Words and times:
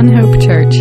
One 0.00 0.16
Hope 0.16 0.40
Church. 0.40 0.76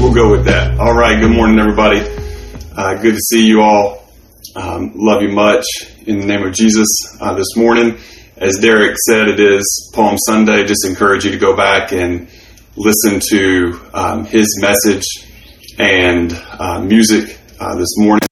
We'll 0.00 0.14
go 0.14 0.30
with 0.30 0.46
that. 0.46 0.78
All 0.80 0.94
right. 0.94 1.20
Good 1.20 1.32
morning, 1.32 1.58
everybody. 1.58 2.00
Uh, 2.74 2.94
good 2.94 3.12
to 3.12 3.20
see 3.20 3.46
you 3.46 3.60
all. 3.60 4.08
Um, 4.54 4.92
love 4.94 5.20
you 5.20 5.28
much 5.28 5.66
in 6.06 6.20
the 6.20 6.24
name 6.24 6.46
of 6.46 6.54
Jesus 6.54 6.88
uh, 7.20 7.34
this 7.34 7.54
morning. 7.56 7.98
As 8.38 8.58
Derek 8.58 8.96
said, 9.06 9.28
it 9.28 9.38
is 9.38 9.92
Palm 9.94 10.16
Sunday. 10.16 10.64
Just 10.64 10.86
encourage 10.86 11.26
you 11.26 11.32
to 11.32 11.38
go 11.38 11.54
back 11.54 11.92
and 11.92 12.26
listen 12.74 13.20
to 13.32 13.78
um, 13.92 14.24
his 14.24 14.58
message 14.62 15.04
and 15.78 16.32
uh, 16.58 16.80
music 16.80 17.38
uh, 17.60 17.76
this 17.76 17.98
morning 17.98 18.26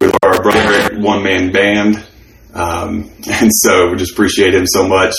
with 0.00 0.16
our 0.22 0.40
brother 0.40 1.00
one 1.00 1.24
man 1.24 1.50
band. 1.50 2.06
Um, 2.54 3.10
and 3.30 3.50
so 3.50 3.90
we 3.90 3.96
just 3.96 4.12
appreciate 4.12 4.54
him 4.54 4.66
so 4.66 4.86
much 4.86 5.14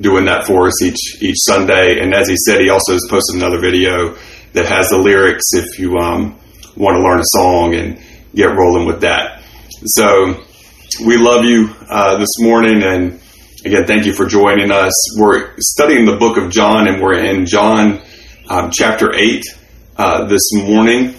doing 0.00 0.26
that 0.26 0.46
for 0.46 0.66
us 0.66 0.82
each 0.82 1.22
each 1.22 1.36
Sunday. 1.38 2.00
And 2.00 2.14
as 2.14 2.28
he 2.28 2.36
said, 2.46 2.60
he 2.60 2.70
also 2.70 2.92
has 2.92 3.06
posted 3.08 3.36
another 3.36 3.58
video 3.58 4.16
that 4.52 4.66
has 4.66 4.90
the 4.90 4.98
lyrics 4.98 5.44
if 5.52 5.78
you 5.78 5.96
um, 5.96 6.38
want 6.76 6.96
to 6.96 7.02
learn 7.02 7.20
a 7.20 7.24
song 7.24 7.74
and 7.74 8.00
get 8.34 8.56
rolling 8.56 8.86
with 8.86 9.00
that. 9.00 9.42
So 9.84 10.42
we 11.04 11.16
love 11.16 11.44
you 11.44 11.74
uh, 11.88 12.18
this 12.18 12.38
morning, 12.38 12.82
and 12.82 13.20
again, 13.64 13.86
thank 13.86 14.06
you 14.06 14.12
for 14.12 14.26
joining 14.26 14.70
us. 14.70 14.92
We're 15.18 15.54
studying 15.58 16.06
the 16.06 16.16
book 16.16 16.36
of 16.38 16.50
John, 16.50 16.88
and 16.88 17.02
we're 17.02 17.18
in 17.18 17.46
John 17.46 18.00
um, 18.48 18.70
chapter 18.70 19.14
eight 19.14 19.44
uh, 19.96 20.26
this 20.26 20.52
morning. 20.54 21.14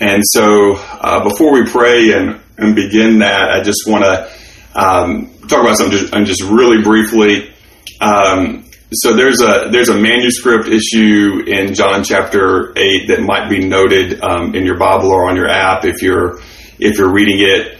And 0.00 0.22
so, 0.24 0.76
uh, 0.76 1.28
before 1.28 1.52
we 1.52 1.64
pray 1.64 2.12
and, 2.12 2.40
and 2.56 2.74
begin 2.74 3.18
that, 3.18 3.50
I 3.50 3.62
just 3.62 3.80
want 3.86 4.04
to 4.04 4.32
um, 4.78 5.30
talk 5.48 5.60
about 5.60 5.76
something 5.76 5.98
just, 5.98 6.12
just 6.26 6.42
really 6.42 6.82
briefly. 6.82 7.52
Um, 8.00 8.64
so 8.92 9.14
there's 9.14 9.42
a 9.42 9.68
there's 9.70 9.90
a 9.90 9.98
manuscript 9.98 10.68
issue 10.68 11.42
in 11.46 11.74
John 11.74 12.04
chapter 12.04 12.72
eight 12.78 13.08
that 13.08 13.20
might 13.20 13.50
be 13.50 13.66
noted 13.66 14.22
um, 14.22 14.54
in 14.54 14.64
your 14.64 14.78
Bible 14.78 15.10
or 15.10 15.28
on 15.28 15.36
your 15.36 15.48
app 15.48 15.84
if 15.84 16.00
you're 16.00 16.40
if 16.78 16.96
you're 16.96 17.12
reading 17.12 17.40
it. 17.40 17.78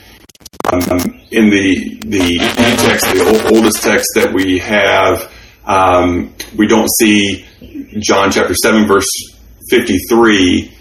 Um, 0.71 1.19
in 1.31 1.49
the 1.49 1.99
the 2.05 2.39
text, 2.79 3.07
the 3.07 3.51
oldest 3.55 3.83
text 3.83 4.07
that 4.17 4.35
we 4.35 4.59
have, 4.59 5.33
um, 5.65 6.35
we 6.57 6.67
don't 6.67 6.89
see 6.99 7.47
John 8.01 8.31
chapter 8.31 8.55
seven 8.55 8.87
verse 8.87 9.09
fifty 9.71 9.99
three 10.11 10.75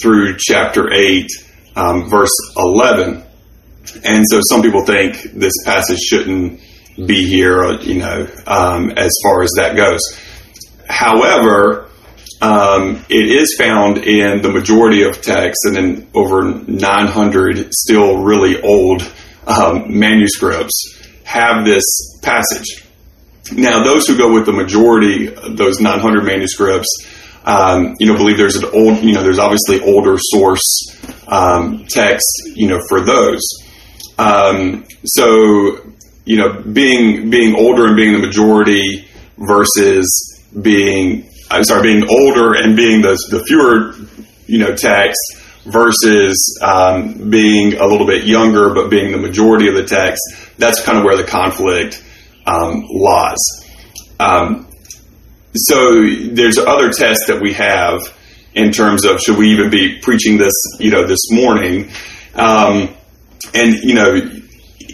through 0.00 0.36
chapter 0.38 0.92
eight 0.92 1.28
um, 1.74 2.08
verse 2.08 2.30
eleven, 2.56 3.24
and 4.04 4.24
so 4.28 4.40
some 4.48 4.62
people 4.62 4.84
think 4.84 5.22
this 5.32 5.54
passage 5.64 5.98
shouldn't 5.98 6.60
be 6.96 7.26
here, 7.26 7.72
you 7.80 7.98
know, 7.98 8.26
um, 8.46 8.90
as 8.90 9.12
far 9.22 9.42
as 9.42 9.50
that 9.56 9.76
goes. 9.76 10.00
However, 10.88 11.88
um, 12.40 13.04
it 13.08 13.26
is 13.26 13.56
found 13.56 13.98
in 13.98 14.42
the 14.42 14.50
majority 14.50 15.02
of 15.04 15.20
texts 15.22 15.64
and 15.64 15.76
in 15.76 16.08
over 16.14 16.42
900 16.42 17.72
still 17.72 18.18
really 18.18 18.60
old 18.60 19.02
um, 19.46 19.98
manuscripts 19.98 20.98
have 21.24 21.64
this 21.64 21.84
passage. 22.22 22.84
Now, 23.52 23.82
those 23.82 24.06
who 24.06 24.16
go 24.16 24.32
with 24.32 24.46
the 24.46 24.52
majority, 24.52 25.26
those 25.26 25.80
900 25.80 26.24
manuscripts, 26.24 26.88
um, 27.44 27.94
you 27.98 28.06
know, 28.06 28.16
believe 28.16 28.38
there's 28.38 28.56
an 28.56 28.64
old, 28.72 28.98
you 29.02 29.14
know, 29.14 29.22
there's 29.22 29.38
obviously 29.38 29.80
older 29.80 30.16
source 30.18 30.62
um, 31.28 31.86
text, 31.88 32.26
you 32.54 32.68
know, 32.68 32.80
for 32.88 33.00
those. 33.00 33.40
Um, 34.22 34.84
so 35.04 35.92
you 36.24 36.36
know, 36.36 36.62
being 36.62 37.30
being 37.30 37.56
older 37.56 37.86
and 37.86 37.96
being 37.96 38.12
the 38.12 38.24
majority 38.24 39.08
versus 39.36 40.40
being 40.60 41.28
I'm 41.50 41.64
sorry, 41.64 41.82
being 41.82 42.08
older 42.08 42.54
and 42.54 42.76
being 42.76 43.02
the 43.02 43.18
the 43.30 43.42
fewer 43.44 43.94
you 44.46 44.58
know 44.58 44.74
text 44.76 45.18
versus 45.64 46.58
um, 46.62 47.30
being 47.30 47.74
a 47.78 47.86
little 47.86 48.06
bit 48.06 48.24
younger 48.24 48.74
but 48.74 48.90
being 48.90 49.12
the 49.12 49.18
majority 49.18 49.68
of 49.68 49.74
the 49.74 49.84
text. 49.84 50.22
That's 50.58 50.80
kind 50.84 50.98
of 50.98 51.04
where 51.04 51.16
the 51.16 51.24
conflict 51.24 52.02
um, 52.46 52.86
lies. 52.90 53.38
Um, 54.20 54.68
so 55.54 56.06
there's 56.30 56.58
other 56.58 56.90
tests 56.92 57.26
that 57.26 57.40
we 57.40 57.52
have 57.54 58.00
in 58.54 58.70
terms 58.70 59.04
of 59.04 59.20
should 59.20 59.36
we 59.36 59.50
even 59.50 59.70
be 59.70 59.98
preaching 60.00 60.38
this 60.38 60.54
you 60.78 60.90
know 60.90 61.06
this 61.06 61.30
morning, 61.30 61.90
um, 62.34 62.94
and 63.54 63.74
you 63.82 63.94
know 63.94 64.14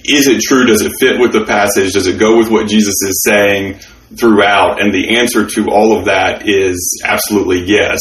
is 0.09 0.27
it 0.27 0.41
true? 0.41 0.65
Does 0.65 0.83
it 0.83 0.93
fit 0.99 1.21
with 1.21 1.33
the 1.33 1.45
passage? 1.45 1.93
Does 1.93 2.07
it 2.07 2.19
go 2.19 2.39
with 2.39 2.51
what 2.51 2.69
Jesus 2.69 2.95
is 3.07 3.23
saying 3.25 3.81
throughout? 4.17 4.81
And 4.81 4.93
the 4.93 5.19
answer 5.19 5.47
to 5.47 5.71
all 5.71 5.97
of 5.97 6.07
that 6.07 6.49
is 6.49 7.03
absolutely 7.05 7.61
yes. 7.65 7.99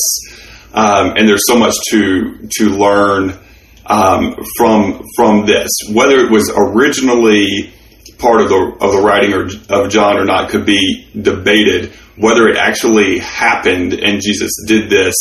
Um, 0.74 1.14
and 1.18 1.28
there's 1.28 1.46
so 1.48 1.58
much 1.58 1.76
to 1.92 2.48
to 2.60 2.70
learn 2.70 3.38
um, 3.86 4.36
from 4.58 5.04
from 5.16 5.46
this. 5.46 5.70
Whether 5.92 6.18
it 6.18 6.32
was 6.32 6.52
originally 6.56 7.74
part 8.18 8.42
of 8.42 8.50
the 8.50 8.78
of 8.80 8.92
the 8.94 9.02
writing 9.02 9.34
or, 9.34 9.48
of 9.70 9.90
John 9.90 10.18
or 10.18 10.26
not 10.26 10.50
could 10.50 10.66
be 10.66 11.08
debated. 11.20 11.94
Whether 12.18 12.48
it 12.48 12.58
actually 12.58 13.20
happened 13.20 13.94
and 13.94 14.22
Jesus 14.22 14.52
did 14.66 14.90
this. 14.90 15.14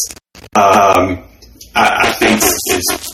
Um, 0.55 1.26
I, 1.77 2.09
I 2.09 2.13
think 2.13 2.41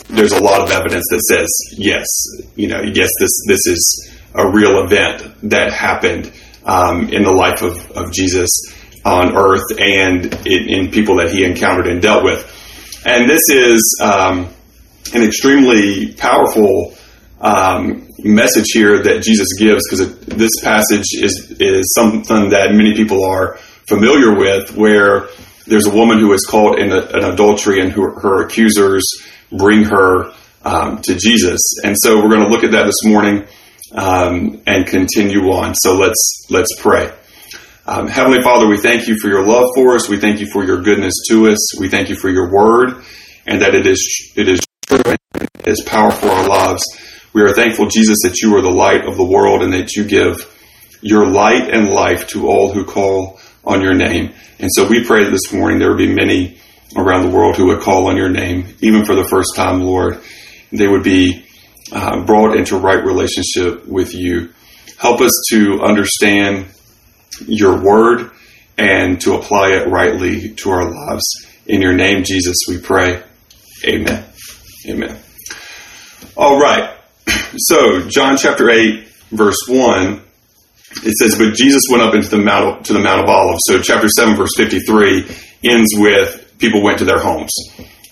there's 0.07 0.31
a 0.31 0.41
lot 0.41 0.61
of 0.61 0.71
evidence 0.71 1.05
that 1.09 1.21
says 1.29 1.49
yes, 1.77 2.07
you 2.55 2.67
know, 2.67 2.81
yes, 2.81 3.09
this 3.19 3.31
this 3.47 3.67
is 3.67 4.11
a 4.33 4.49
real 4.49 4.83
event 4.83 5.35
that 5.49 5.73
happened 5.73 6.31
um, 6.65 7.09
in 7.09 7.23
the 7.23 7.31
life 7.31 7.61
of, 7.61 7.91
of 7.91 8.11
Jesus 8.11 8.49
on 9.05 9.35
earth 9.35 9.65
and 9.77 10.25
in, 10.47 10.69
in, 10.69 10.91
people 10.91 11.17
that 11.17 11.29
he 11.29 11.43
encountered 11.43 11.87
and 11.87 12.01
dealt 12.01 12.23
with. 12.23 12.41
And 13.05 13.29
this 13.29 13.49
is 13.49 13.99
um, 14.01 14.47
an 15.13 15.23
extremely 15.23 16.13
powerful 16.13 16.95
um, 17.41 18.07
message 18.19 18.67
here 18.73 19.03
that 19.03 19.21
Jesus 19.21 19.49
gives 19.59 19.83
because 19.89 20.19
this 20.21 20.61
passage 20.63 21.07
is 21.15 21.57
is 21.59 21.93
something 21.93 22.49
that 22.51 22.71
many 22.71 22.95
people 22.95 23.25
are 23.25 23.57
familiar 23.87 24.33
with, 24.33 24.73
where 24.77 25.27
there's 25.65 25.87
a 25.87 25.93
woman 25.93 26.19
who 26.19 26.33
is 26.33 26.45
caught 26.49 26.79
in 26.79 26.91
a, 26.91 26.99
an 26.99 27.23
adultery 27.33 27.79
and 27.79 27.91
her, 27.91 28.19
her 28.19 28.45
accusers 28.45 29.03
bring 29.51 29.83
her 29.83 30.33
um, 30.63 31.01
to 31.01 31.15
Jesus. 31.15 31.59
And 31.83 31.95
so 31.97 32.17
we're 32.17 32.29
going 32.29 32.45
to 32.45 32.49
look 32.49 32.63
at 32.63 32.71
that 32.71 32.85
this 32.85 33.03
morning 33.03 33.45
um, 33.93 34.61
and 34.65 34.85
continue 34.87 35.51
on. 35.51 35.75
So 35.75 35.95
let's 35.95 36.47
let's 36.49 36.69
pray. 36.79 37.11
Um, 37.85 38.07
Heavenly 38.07 38.41
Father, 38.41 38.67
we 38.67 38.77
thank 38.77 39.07
you 39.07 39.17
for 39.19 39.27
your 39.27 39.45
love 39.45 39.67
for 39.75 39.95
us. 39.95 40.07
We 40.07 40.17
thank 40.17 40.39
you 40.39 40.47
for 40.47 40.63
your 40.63 40.81
goodness 40.81 41.13
to 41.29 41.47
us. 41.49 41.79
We 41.79 41.89
thank 41.89 42.09
you 42.09 42.15
for 42.15 42.29
your 42.29 42.51
word 42.51 43.03
and 43.45 43.61
that 43.61 43.75
it 43.75 43.85
is 43.85 44.33
it 44.35 44.47
is 44.47 44.61
true 44.87 45.01
and 45.05 45.43
it 45.43 45.67
is 45.67 45.83
powerful 45.85 46.29
for 46.29 46.35
our 46.35 46.47
lives. 46.47 46.83
We 47.33 47.41
are 47.41 47.53
thankful, 47.53 47.87
Jesus, 47.87 48.19
that 48.23 48.41
you 48.41 48.55
are 48.55 48.61
the 48.61 48.71
light 48.71 49.05
of 49.05 49.17
the 49.17 49.25
world 49.25 49.63
and 49.63 49.73
that 49.73 49.95
you 49.95 50.05
give 50.05 50.49
your 51.01 51.25
light 51.25 51.73
and 51.73 51.89
life 51.89 52.27
to 52.27 52.47
all 52.47 52.71
who 52.71 52.85
call 52.85 53.39
on 53.65 53.81
your 53.81 53.93
name. 53.93 54.33
And 54.59 54.69
so 54.73 54.87
we 54.87 55.03
pray 55.03 55.29
this 55.29 55.53
morning 55.53 55.79
there 55.79 55.89
would 55.89 55.97
be 55.97 56.13
many 56.13 56.57
around 56.95 57.23
the 57.23 57.35
world 57.35 57.55
who 57.55 57.67
would 57.67 57.81
call 57.81 58.07
on 58.07 58.17
your 58.17 58.29
name, 58.29 58.67
even 58.81 59.05
for 59.05 59.15
the 59.15 59.23
first 59.23 59.55
time, 59.55 59.81
Lord. 59.81 60.19
They 60.71 60.87
would 60.87 61.03
be 61.03 61.45
uh, 61.91 62.23
brought 62.25 62.55
into 62.55 62.77
right 62.77 63.03
relationship 63.03 63.87
with 63.87 64.13
you. 64.13 64.49
Help 64.97 65.21
us 65.21 65.31
to 65.49 65.81
understand 65.81 66.67
your 67.45 67.81
word 67.81 68.31
and 68.77 69.19
to 69.21 69.35
apply 69.35 69.69
it 69.69 69.87
rightly 69.87 70.49
to 70.55 70.69
our 70.69 70.91
lives. 70.91 71.23
In 71.65 71.81
your 71.81 71.93
name, 71.93 72.23
Jesus, 72.23 72.57
we 72.67 72.79
pray. 72.79 73.21
Amen. 73.87 74.25
Amen. 74.87 75.17
All 76.35 76.59
right. 76.59 76.95
So, 77.55 78.09
John 78.09 78.35
chapter 78.37 78.71
8, 78.71 79.07
verse 79.29 79.67
1 79.67 80.23
it 81.03 81.13
says, 81.17 81.37
"But 81.37 81.55
Jesus 81.55 81.81
went 81.91 82.03
up 82.03 82.13
into 82.13 82.29
the 82.29 82.37
mount 82.37 82.85
to 82.85 82.93
the 82.93 82.99
Mount 82.99 83.21
of 83.21 83.29
Olives." 83.29 83.61
So 83.67 83.79
chapter 83.81 84.07
seven, 84.09 84.35
verse 84.35 84.51
fifty-three, 84.55 85.25
ends 85.63 85.89
with 85.97 86.57
people 86.59 86.83
went 86.83 86.99
to 86.99 87.05
their 87.05 87.19
homes. 87.19 87.51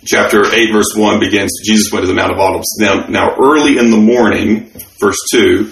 Chapter 0.06 0.44
eight, 0.54 0.72
verse 0.72 0.96
one 0.96 1.20
begins. 1.20 1.52
Jesus 1.64 1.92
went 1.92 2.04
to 2.04 2.08
the 2.08 2.16
Mount 2.16 2.32
of 2.32 2.40
Olives. 2.40 2.68
Now, 2.80 3.06
now 3.08 3.36
early 3.40 3.78
in 3.78 3.92
the 3.92 3.98
morning, 3.98 4.72
verse 5.00 5.20
two, 5.32 5.72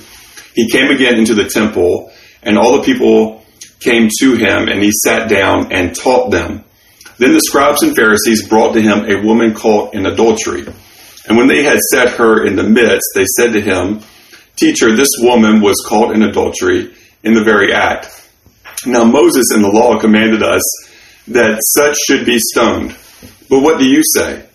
he 0.53 0.69
came 0.69 0.91
again 0.91 1.17
into 1.17 1.33
the 1.33 1.49
temple, 1.49 2.11
and 2.43 2.57
all 2.57 2.77
the 2.77 2.83
people 2.83 3.43
came 3.79 4.09
to 4.19 4.35
him, 4.35 4.67
and 4.67 4.83
he 4.83 4.91
sat 4.91 5.29
down 5.29 5.71
and 5.71 5.95
taught 5.95 6.31
them. 6.31 6.63
Then 7.17 7.33
the 7.33 7.41
scribes 7.41 7.81
and 7.81 7.95
Pharisees 7.95 8.47
brought 8.47 8.73
to 8.73 8.81
him 8.81 9.05
a 9.09 9.25
woman 9.25 9.53
caught 9.53 9.93
in 9.93 10.05
adultery. 10.05 10.65
And 11.27 11.37
when 11.37 11.47
they 11.47 11.63
had 11.63 11.79
set 11.91 12.11
her 12.11 12.45
in 12.45 12.55
the 12.55 12.63
midst, 12.63 13.07
they 13.15 13.25
said 13.37 13.53
to 13.53 13.61
him, 13.61 14.01
Teacher, 14.55 14.95
this 14.95 15.09
woman 15.19 15.61
was 15.61 15.83
caught 15.87 16.13
in 16.13 16.23
adultery 16.23 16.93
in 17.23 17.33
the 17.33 17.43
very 17.43 17.73
act. 17.73 18.29
Now, 18.85 19.03
Moses 19.03 19.51
in 19.53 19.61
the 19.61 19.69
law 19.69 19.99
commanded 19.99 20.41
us 20.41 20.61
that 21.27 21.59
such 21.61 21.97
should 22.07 22.25
be 22.25 22.39
stoned. 22.39 22.95
But 23.49 23.59
what 23.59 23.77
do 23.79 23.85
you 23.85 24.01
say? 24.03 24.45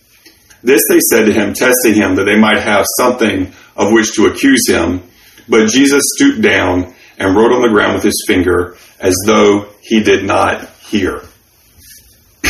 This 0.63 0.83
they 0.89 1.01
said 1.01 1.27
to 1.27 1.33
him, 1.33 1.53
testing 1.53 1.95
him 1.95 2.15
that 2.17 2.25
they 2.25 2.39
might 2.39 2.61
have 2.63 2.87
something 2.97 3.53
of 3.77 3.93
which 3.93 4.15
to 4.15 4.27
accuse 4.27 4.67
him. 4.67 5.03
But 5.49 5.69
Jesus 5.69 6.03
stooped 6.17 6.41
down 6.41 6.95
and 7.19 7.37
wrote 7.37 7.53
on 7.53 7.61
the 7.61 7.69
ground 7.69 7.95
with 7.95 8.05
his 8.05 8.25
finger 8.27 8.77
as 8.99 9.15
though 9.27 9.69
he 9.83 10.03
did 10.03 10.25
not 10.25 10.67
hear. 10.79 11.21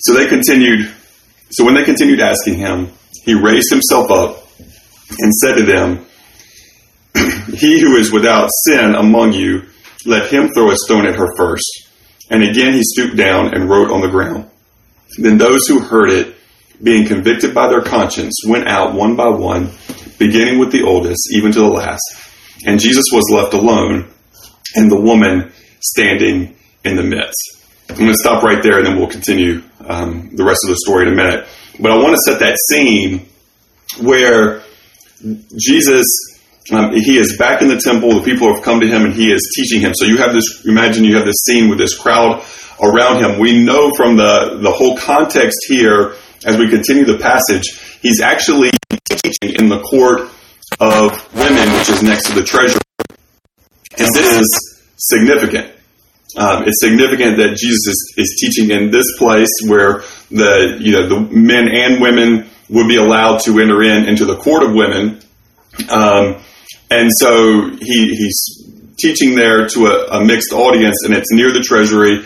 so 0.00 0.14
they 0.14 0.28
continued, 0.28 0.94
so 1.50 1.64
when 1.64 1.74
they 1.74 1.82
continued 1.84 2.20
asking 2.20 2.58
him, 2.58 2.92
he 3.24 3.34
raised 3.34 3.70
himself 3.70 4.10
up 4.10 4.46
and 5.18 5.32
said 5.34 5.54
to 5.54 5.62
them, 5.64 6.06
He 7.54 7.80
who 7.80 7.96
is 7.96 8.12
without 8.12 8.48
sin 8.66 8.94
among 8.94 9.32
you, 9.32 9.62
let 10.06 10.32
him 10.32 10.48
throw 10.48 10.70
a 10.70 10.76
stone 10.76 11.06
at 11.06 11.16
her 11.16 11.34
first. 11.36 11.88
And 12.30 12.42
again 12.42 12.74
he 12.74 12.82
stooped 12.82 13.16
down 13.16 13.54
and 13.54 13.68
wrote 13.68 13.90
on 13.90 14.00
the 14.00 14.08
ground. 14.08 14.48
Then 15.18 15.38
those 15.38 15.66
who 15.66 15.80
heard 15.80 16.10
it, 16.10 16.36
being 16.82 17.06
convicted 17.06 17.54
by 17.54 17.68
their 17.68 17.82
conscience, 17.82 18.34
went 18.46 18.66
out 18.66 18.94
one 18.94 19.16
by 19.16 19.28
one, 19.28 19.70
beginning 20.18 20.58
with 20.58 20.72
the 20.72 20.82
oldest, 20.82 21.28
even 21.34 21.52
to 21.52 21.58
the 21.58 21.68
last. 21.68 22.02
And 22.64 22.80
Jesus 22.80 23.04
was 23.12 23.24
left 23.32 23.52
alone, 23.52 24.08
and 24.76 24.90
the 24.90 25.00
woman 25.00 25.52
standing 25.80 26.56
in 26.84 26.96
the 26.96 27.02
midst. 27.02 27.66
I'm 27.90 27.96
going 27.96 28.08
to 28.08 28.14
stop 28.14 28.42
right 28.42 28.62
there, 28.62 28.78
and 28.78 28.86
then 28.86 28.98
we'll 28.98 29.08
continue 29.08 29.62
um, 29.80 30.30
the 30.34 30.44
rest 30.44 30.60
of 30.64 30.70
the 30.70 30.76
story 30.76 31.06
in 31.06 31.12
a 31.12 31.16
minute. 31.16 31.48
But 31.80 31.92
I 31.92 31.96
want 31.96 32.14
to 32.14 32.20
set 32.30 32.40
that 32.40 32.56
scene 32.68 33.26
where 34.00 34.62
Jesus 35.58 36.06
um, 36.72 36.92
he 36.92 37.18
is 37.18 37.36
back 37.36 37.62
in 37.62 37.68
the 37.68 37.80
temple. 37.80 38.14
The 38.14 38.22
people 38.22 38.52
have 38.54 38.62
come 38.62 38.80
to 38.80 38.86
him, 38.86 39.04
and 39.04 39.14
he 39.14 39.32
is 39.32 39.40
teaching 39.56 39.80
him. 39.80 39.92
So 39.94 40.04
you 40.04 40.18
have 40.18 40.32
this. 40.32 40.64
Imagine 40.66 41.04
you 41.04 41.16
have 41.16 41.24
this 41.24 41.42
scene 41.44 41.68
with 41.68 41.78
this 41.78 41.98
crowd 41.98 42.44
around 42.80 43.22
him. 43.22 43.40
We 43.40 43.64
know 43.64 43.90
from 43.96 44.16
the 44.16 44.58
the 44.60 44.70
whole 44.70 44.96
context 44.96 45.58
here, 45.66 46.14
as 46.44 46.56
we 46.56 46.68
continue 46.68 47.04
the 47.04 47.18
passage, 47.18 47.98
he's 48.00 48.20
actually 48.20 48.70
teaching 49.08 49.56
in 49.58 49.68
the 49.68 49.80
court 49.80 50.30
of 50.78 51.34
women, 51.34 51.72
which 51.78 51.88
is 51.88 52.02
next 52.02 52.28
to 52.28 52.34
the 52.34 52.44
treasury. 52.44 52.80
And 53.98 54.08
this 54.14 54.38
is 54.38 54.82
significant. 54.96 55.72
Um, 56.36 56.64
it's 56.66 56.80
significant 56.80 57.38
that 57.38 57.56
Jesus 57.56 57.86
is, 57.86 58.14
is 58.16 58.38
teaching 58.40 58.70
in 58.70 58.90
this 58.90 59.18
place 59.18 59.50
where 59.66 60.02
the 60.30 60.78
you 60.80 60.92
know 60.92 61.08
the 61.08 61.20
men 61.20 61.68
and 61.68 62.00
women 62.00 62.48
would 62.68 62.88
be 62.88 62.96
allowed 62.96 63.40
to 63.40 63.58
enter 63.58 63.82
in 63.82 64.08
into 64.08 64.24
the 64.24 64.36
court 64.36 64.62
of 64.62 64.72
women. 64.72 65.20
Um, 65.88 66.40
and 66.90 67.10
so 67.18 67.70
he, 67.70 68.14
he's 68.14 68.94
teaching 68.98 69.34
there 69.34 69.66
to 69.68 69.86
a, 69.86 70.18
a, 70.18 70.24
mixed 70.24 70.52
audience, 70.52 71.04
and 71.04 71.14
it's 71.14 71.32
near 71.32 71.52
the 71.52 71.60
treasury. 71.60 72.24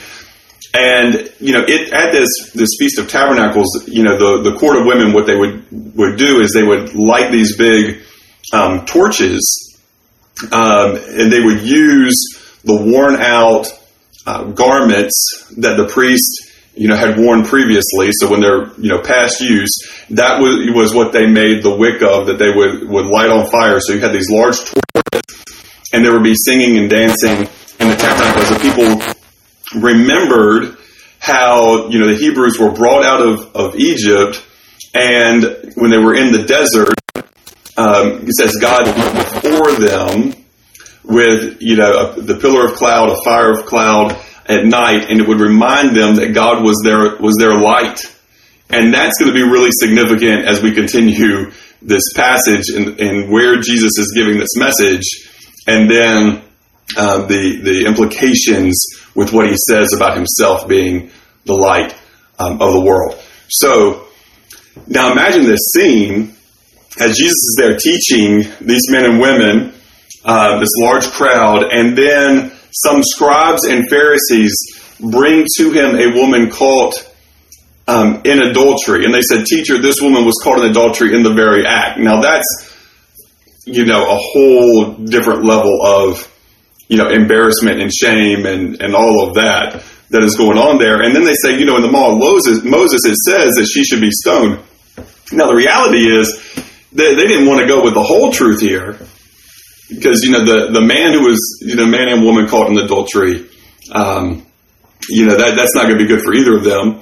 And 0.74 1.32
you 1.38 1.52
know, 1.52 1.64
it 1.66 1.92
at 1.92 2.12
this 2.12 2.50
this 2.52 2.70
feast 2.78 2.98
of 2.98 3.08
tabernacles, 3.08 3.88
you 3.88 4.02
know, 4.02 4.18
the 4.18 4.50
the 4.50 4.56
court 4.58 4.76
of 4.76 4.86
women, 4.86 5.12
what 5.12 5.26
they 5.26 5.36
would 5.36 5.64
would 5.96 6.18
do 6.18 6.40
is 6.40 6.52
they 6.52 6.64
would 6.64 6.94
light 6.94 7.30
these 7.30 7.56
big 7.56 8.02
um, 8.52 8.84
torches, 8.84 9.78
um, 10.50 10.96
and 10.96 11.32
they 11.32 11.40
would 11.40 11.62
use 11.62 12.14
the 12.64 12.74
worn 12.74 13.16
out 13.16 13.66
uh, 14.26 14.44
garments 14.44 15.52
that 15.58 15.76
the 15.76 15.86
priest 15.86 16.50
you 16.74 16.88
know 16.88 16.96
had 16.96 17.16
worn 17.18 17.44
previously. 17.44 18.10
So 18.12 18.30
when 18.30 18.40
they're 18.40 18.72
you 18.78 18.90
know 18.90 19.00
past 19.00 19.40
use, 19.40 19.76
that 20.10 20.40
was 20.40 20.68
was 20.74 20.94
what 20.94 21.12
they 21.12 21.26
made 21.26 21.62
the 21.62 21.74
wick 21.74 22.02
of 22.02 22.26
that 22.26 22.38
they 22.38 22.50
would 22.50 22.88
would 22.88 23.06
light 23.06 23.30
on 23.30 23.48
fire. 23.50 23.80
So 23.80 23.92
you 23.92 24.00
had 24.00 24.12
these 24.12 24.30
large 24.30 24.58
torches, 24.58 25.22
and 25.92 26.04
there 26.04 26.12
would 26.12 26.24
be 26.24 26.34
singing 26.34 26.78
and 26.78 26.90
dancing 26.90 27.48
in 27.80 27.88
the 27.88 27.96
tabernacle 27.96 28.42
as 28.42 28.50
the 28.50 28.60
people 28.60 29.80
remembered 29.80 30.76
how 31.18 31.88
you 31.88 31.98
know 31.98 32.08
the 32.08 32.16
Hebrews 32.16 32.58
were 32.58 32.72
brought 32.72 33.04
out 33.04 33.22
of 33.22 33.54
of 33.54 33.76
Egypt, 33.76 34.44
and 34.94 35.44
when 35.76 35.90
they 35.90 35.98
were 35.98 36.14
in 36.14 36.32
the 36.32 36.42
desert, 36.42 36.94
um, 37.76 38.26
it 38.26 38.32
says 38.34 38.56
God 38.60 38.86
went 38.86 39.14
before 39.14 39.72
them 39.72 40.43
with 41.14 41.58
you 41.60 41.76
know 41.76 42.10
a, 42.10 42.20
the 42.20 42.36
pillar 42.36 42.66
of 42.66 42.74
cloud, 42.74 43.08
a 43.10 43.22
fire 43.24 43.52
of 43.52 43.66
cloud 43.66 44.18
at 44.46 44.66
night, 44.66 45.08
and 45.08 45.20
it 45.20 45.28
would 45.28 45.40
remind 45.40 45.96
them 45.96 46.16
that 46.16 46.34
God 46.34 46.62
was 46.62 46.80
their 46.84 47.16
was 47.16 47.36
their 47.38 47.58
light. 47.58 48.00
And 48.70 48.92
that's 48.92 49.18
going 49.18 49.32
to 49.32 49.38
be 49.38 49.44
really 49.44 49.70
significant 49.72 50.46
as 50.46 50.62
we 50.62 50.72
continue 50.72 51.52
this 51.82 52.02
passage 52.16 52.70
and, 52.74 52.98
and 52.98 53.30
where 53.30 53.56
Jesus 53.60 53.92
is 53.98 54.12
giving 54.16 54.38
this 54.38 54.56
message, 54.56 55.04
and 55.66 55.88
then 55.88 56.42
uh, 56.96 57.26
the 57.26 57.60
the 57.62 57.86
implications 57.86 58.74
with 59.14 59.32
what 59.32 59.48
he 59.48 59.56
says 59.68 59.88
about 59.94 60.16
himself 60.16 60.66
being 60.66 61.10
the 61.44 61.54
light 61.54 61.94
um, 62.38 62.60
of 62.60 62.72
the 62.72 62.80
world. 62.80 63.22
So 63.48 64.08
now 64.86 65.12
imagine 65.12 65.44
this 65.44 65.60
scene 65.74 66.34
as 67.00 67.16
Jesus 67.16 67.32
is 67.32 67.56
there 67.58 67.76
teaching 67.76 68.50
these 68.60 68.90
men 68.90 69.04
and 69.04 69.20
women, 69.20 69.74
uh, 70.24 70.58
this 70.58 70.70
large 70.78 71.06
crowd, 71.08 71.64
and 71.72 71.96
then 71.96 72.52
some 72.72 73.02
scribes 73.02 73.64
and 73.66 73.88
Pharisees 73.88 74.54
bring 75.00 75.46
to 75.56 75.70
him 75.70 75.96
a 75.96 76.14
woman 76.14 76.50
caught 76.50 76.94
um, 77.86 78.22
in 78.24 78.42
adultery. 78.42 79.04
And 79.04 79.12
they 79.12 79.20
said, 79.22 79.46
Teacher, 79.46 79.78
this 79.78 80.00
woman 80.00 80.24
was 80.24 80.40
caught 80.42 80.58
in 80.58 80.70
adultery 80.70 81.14
in 81.14 81.22
the 81.22 81.32
very 81.32 81.66
act. 81.66 81.98
Now 81.98 82.20
that's, 82.20 82.74
you 83.64 83.84
know, 83.84 84.02
a 84.02 84.16
whole 84.18 84.94
different 84.94 85.44
level 85.44 85.84
of, 85.84 86.30
you 86.88 86.96
know, 86.96 87.10
embarrassment 87.10 87.80
and 87.80 87.92
shame 87.92 88.46
and, 88.46 88.80
and 88.82 88.94
all 88.94 89.28
of 89.28 89.34
that 89.34 89.82
that 90.10 90.22
is 90.22 90.36
going 90.36 90.58
on 90.58 90.78
there. 90.78 91.02
And 91.02 91.14
then 91.14 91.24
they 91.24 91.34
say, 91.34 91.58
you 91.58 91.64
know, 91.64 91.76
in 91.76 91.82
the 91.82 91.90
law 91.90 92.14
Moses, 92.16 92.62
Moses 92.64 93.04
it 93.04 93.16
says 93.16 93.54
that 93.54 93.68
she 93.72 93.84
should 93.84 94.00
be 94.00 94.10
stoned. 94.10 94.60
Now 95.32 95.46
the 95.46 95.54
reality 95.54 96.08
is 96.08 96.40
they, 96.92 97.14
they 97.14 97.26
didn't 97.26 97.48
want 97.48 97.60
to 97.60 97.66
go 97.66 97.82
with 97.82 97.94
the 97.94 98.02
whole 98.02 98.30
truth 98.32 98.60
here 98.60 98.98
because 99.88 100.22
you 100.24 100.32
know 100.32 100.44
the 100.44 100.72
the 100.72 100.80
man 100.80 101.12
who 101.12 101.24
was 101.24 101.58
you 101.62 101.76
know 101.76 101.86
man 101.86 102.08
and 102.08 102.24
woman 102.24 102.48
caught 102.48 102.70
in 102.70 102.78
adultery, 102.78 103.48
um, 103.92 104.46
you 105.08 105.26
know 105.26 105.36
that 105.36 105.56
that's 105.56 105.74
not 105.74 105.84
going 105.84 105.98
to 105.98 106.02
be 106.02 106.08
good 106.08 106.22
for 106.22 106.34
either 106.34 106.56
of 106.56 106.64
them. 106.64 107.00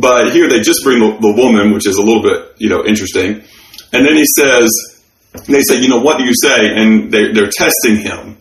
But 0.00 0.32
here 0.32 0.48
they 0.48 0.60
just 0.60 0.82
bring 0.82 0.98
the, 0.98 1.18
the, 1.20 1.32
woman, 1.36 1.70
which 1.74 1.86
is 1.86 1.98
a 1.98 2.02
little 2.02 2.22
bit 2.22 2.54
you 2.58 2.68
know 2.68 2.84
interesting, 2.84 3.42
and 3.92 4.06
then 4.06 4.16
he 4.16 4.24
says, 4.38 4.70
they 5.46 5.60
say, 5.62 5.80
you 5.80 5.88
know, 5.88 6.00
what 6.00 6.18
do 6.18 6.24
you 6.24 6.32
say? 6.42 6.74
And 6.74 7.12
they, 7.12 7.32
they're 7.32 7.50
testing 7.50 7.96
him. 7.96 8.38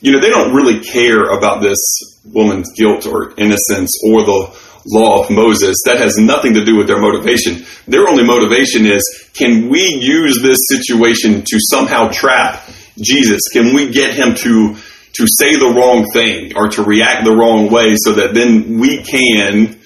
You 0.00 0.12
know, 0.12 0.20
they 0.20 0.30
don't 0.30 0.54
really 0.54 0.80
care 0.80 1.24
about 1.36 1.60
this 1.60 1.78
woman's 2.24 2.72
guilt 2.76 3.06
or 3.06 3.34
innocence 3.36 3.92
or 4.06 4.22
the 4.22 4.56
law 4.86 5.22
of 5.22 5.30
Moses. 5.30 5.76
That 5.86 5.98
has 5.98 6.16
nothing 6.16 6.54
to 6.54 6.64
do 6.64 6.76
with 6.76 6.86
their 6.86 7.00
motivation. 7.00 7.64
Their 7.86 8.08
only 8.08 8.24
motivation 8.24 8.86
is 8.86 9.02
can 9.34 9.68
we 9.68 9.80
use 9.80 10.40
this 10.40 10.58
situation 10.68 11.42
to 11.44 11.58
somehow 11.70 12.08
trap 12.08 12.62
Jesus? 13.00 13.40
Can 13.52 13.74
we 13.74 13.90
get 13.90 14.14
him 14.14 14.34
to 14.34 14.76
to 15.14 15.26
say 15.26 15.56
the 15.56 15.72
wrong 15.74 16.06
thing 16.12 16.56
or 16.56 16.68
to 16.68 16.82
react 16.82 17.24
the 17.24 17.32
wrong 17.32 17.70
way 17.70 17.94
so 17.96 18.12
that 18.12 18.34
then 18.34 18.78
we 18.78 19.02
can, 19.02 19.78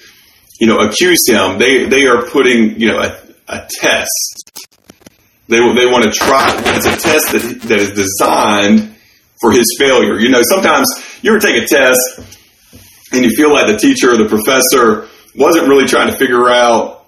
you 0.59 0.67
know, 0.67 0.79
accuse 0.79 1.27
him? 1.27 1.57
They 1.57 1.85
they 1.85 2.07
are 2.07 2.25
putting 2.25 2.79
you 2.79 2.89
know 2.89 2.99
a, 2.99 3.17
a 3.47 3.67
test. 3.69 4.69
They 5.47 5.57
they 5.57 5.85
want 5.85 6.05
to 6.05 6.11
try. 6.11 6.53
It's 6.75 6.85
a 6.85 6.97
test 6.97 7.31
that 7.31 7.61
that 7.67 7.79
is 7.79 7.91
designed 7.91 8.95
for 9.39 9.51
his 9.51 9.75
failure. 9.77 10.19
You 10.19 10.29
know, 10.29 10.41
sometimes 10.43 10.87
you 11.21 11.31
ever 11.31 11.39
take 11.39 11.61
a 11.61 11.67
test 11.67 11.99
and 13.11 13.23
you 13.23 13.31
feel 13.35 13.51
like 13.51 13.67
the 13.67 13.77
teacher 13.77 14.11
or 14.11 14.17
the 14.17 14.27
professor 14.29 15.09
wasn't 15.35 15.67
really 15.67 15.85
trying 15.85 16.07
to 16.07 16.17
figure 16.17 16.49
out 16.49 17.02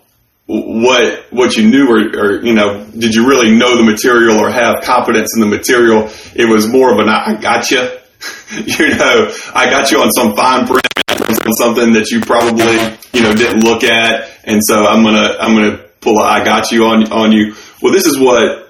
what 0.48 1.26
what 1.32 1.56
you 1.58 1.68
knew 1.68 1.88
or, 1.88 1.98
or, 1.98 2.46
you 2.46 2.54
know 2.54 2.86
did 2.86 3.16
you 3.16 3.28
really 3.28 3.56
know 3.56 3.78
the 3.78 3.84
material 3.84 4.38
or 4.38 4.52
have 4.52 4.84
confidence 4.84 5.32
in 5.36 5.42
the 5.42 5.48
material 5.48 6.10
it 6.36 6.48
was 6.48 6.68
more 6.68 6.94
of 6.94 7.00
an 7.00 7.10
i 7.10 7.34
got 7.34 7.72
you 7.72 7.80
you 8.52 8.90
know 8.96 9.34
i 9.56 9.70
got 9.70 9.92
you 9.92 10.00
on 10.00 10.12
some 10.12 10.36
fine 10.36 10.68
print 10.68 10.86
on 11.10 11.54
something 11.58 11.94
that 11.94 12.12
you 12.12 12.22
probably 12.22 12.76
you 13.14 13.26
know 13.26 13.34
didn't 13.34 13.64
look 13.64 13.84
at 13.84 14.30
and 14.44 14.62
so 14.64 14.86
i'm 14.86 15.04
gonna 15.04 15.36
i'm 15.40 15.56
gonna 15.56 15.84
pull 16.00 16.20
a 16.20 16.24
i 16.24 16.44
got 16.44 16.72
you 16.72 16.86
on 16.86 17.12
on 17.12 17.32
you 17.32 17.56
well 17.82 17.92
this 17.92 18.06
is 18.06 18.20
what 18.20 18.62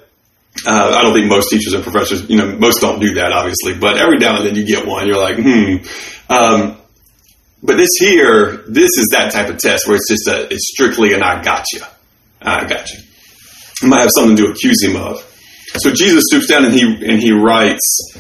uh, 0.65 0.95
I 0.95 1.03
don't 1.03 1.13
think 1.13 1.27
most 1.27 1.49
teachers 1.49 1.73
and 1.73 1.83
professors, 1.83 2.29
you 2.29 2.37
know, 2.37 2.55
most 2.57 2.79
don't 2.79 3.01
do 3.01 3.15
that, 3.15 3.33
obviously, 3.33 3.77
but 3.77 3.97
every 3.97 4.17
now 4.17 4.37
and 4.37 4.47
then 4.47 4.55
you 4.55 4.65
get 4.65 4.87
one. 4.87 5.05
You're 5.05 5.19
like, 5.19 5.35
hmm. 5.35 5.85
Um, 6.31 6.77
but 7.65 7.77
this 7.77 7.89
here, 7.99 8.63
this 8.67 8.91
is 8.97 9.07
that 9.11 9.31
type 9.31 9.49
of 9.49 9.57
test 9.57 9.87
where 9.87 9.97
it's 9.97 10.09
just 10.09 10.27
a, 10.27 10.53
it's 10.53 10.67
strictly 10.71 11.13
an 11.13 11.23
I 11.23 11.41
got 11.41 11.65
you. 11.73 11.81
I 12.41 12.65
got 12.65 12.91
you. 12.91 12.99
You 13.81 13.89
might 13.89 14.01
have 14.01 14.11
something 14.15 14.37
to 14.37 14.51
accuse 14.51 14.83
him 14.83 14.95
of. 14.95 15.19
So 15.77 15.91
Jesus 15.91 16.23
stoops 16.27 16.47
down 16.47 16.65
and 16.65 16.73
he 16.73 16.83
and 16.83 17.21
he 17.21 17.31
writes 17.31 18.13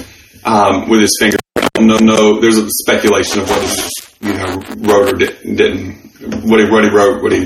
um, 0.43 0.89
with 0.89 1.01
his 1.01 1.15
finger. 1.19 1.37
No, 1.79 1.97
no. 1.97 2.41
There's 2.41 2.57
a 2.57 2.67
speculation 2.69 3.41
of 3.41 3.49
what 3.49 3.61
he 3.61 4.27
you 4.27 4.33
know 4.33 4.61
wrote 4.77 5.13
or 5.13 5.17
didn't. 5.17 6.03
What 6.43 6.59
he 6.59 6.69
what 6.69 6.83
he 6.83 6.89
wrote, 6.89 7.21
what 7.21 7.31
he 7.31 7.45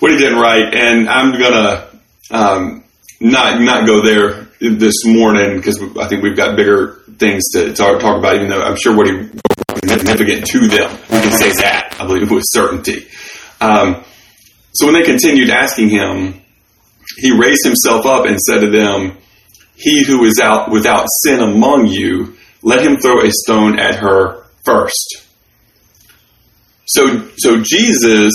what 0.00 0.10
he 0.10 0.16
didn't 0.16 0.38
write, 0.38 0.74
and 0.74 1.08
I'm 1.08 1.38
gonna 1.38 1.88
um, 2.30 2.84
not 3.20 3.60
not 3.60 3.86
go 3.86 4.02
there 4.02 4.48
this 4.60 5.04
morning 5.04 5.56
because 5.56 5.80
I 5.98 6.08
think 6.08 6.22
we've 6.22 6.36
got 6.36 6.56
bigger 6.56 7.02
things 7.18 7.44
to 7.52 7.74
talk 7.74 8.02
about. 8.02 8.36
Even 8.36 8.48
though 8.48 8.62
I'm 8.62 8.76
sure 8.76 8.96
what 8.96 9.06
he 9.06 9.28
significant 9.84 10.46
to 10.46 10.68
them. 10.68 10.90
We 11.10 11.20
can 11.20 11.32
say 11.32 11.50
that, 11.62 11.96
I 11.98 12.06
believe, 12.06 12.30
with 12.30 12.44
certainty. 12.46 13.06
Um, 13.60 14.04
so 14.72 14.86
when 14.86 14.94
they 14.94 15.02
continued 15.02 15.50
asking 15.50 15.90
him, 15.90 16.40
he 17.16 17.32
raised 17.32 17.64
himself 17.64 18.04
up 18.04 18.26
and 18.26 18.38
said 18.38 18.60
to 18.60 18.70
them, 18.70 19.16
He 19.74 20.04
who 20.04 20.24
is 20.24 20.40
out 20.42 20.70
without 20.70 21.06
sin 21.24 21.40
among 21.40 21.86
you, 21.86 22.36
let 22.62 22.84
him 22.84 22.96
throw 22.96 23.22
a 23.22 23.30
stone 23.30 23.78
at 23.78 23.96
her 23.96 24.44
first. 24.64 25.24
So, 26.86 27.28
so 27.36 27.62
Jesus, 27.62 28.32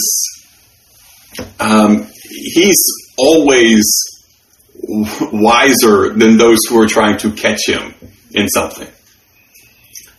um, 1.59 2.07
he's 2.23 2.81
always 3.17 3.83
wiser 4.83 6.13
than 6.13 6.37
those 6.37 6.59
who 6.67 6.81
are 6.81 6.87
trying 6.87 7.17
to 7.19 7.31
catch 7.31 7.67
him 7.67 7.93
in 8.31 8.47
something. 8.49 8.87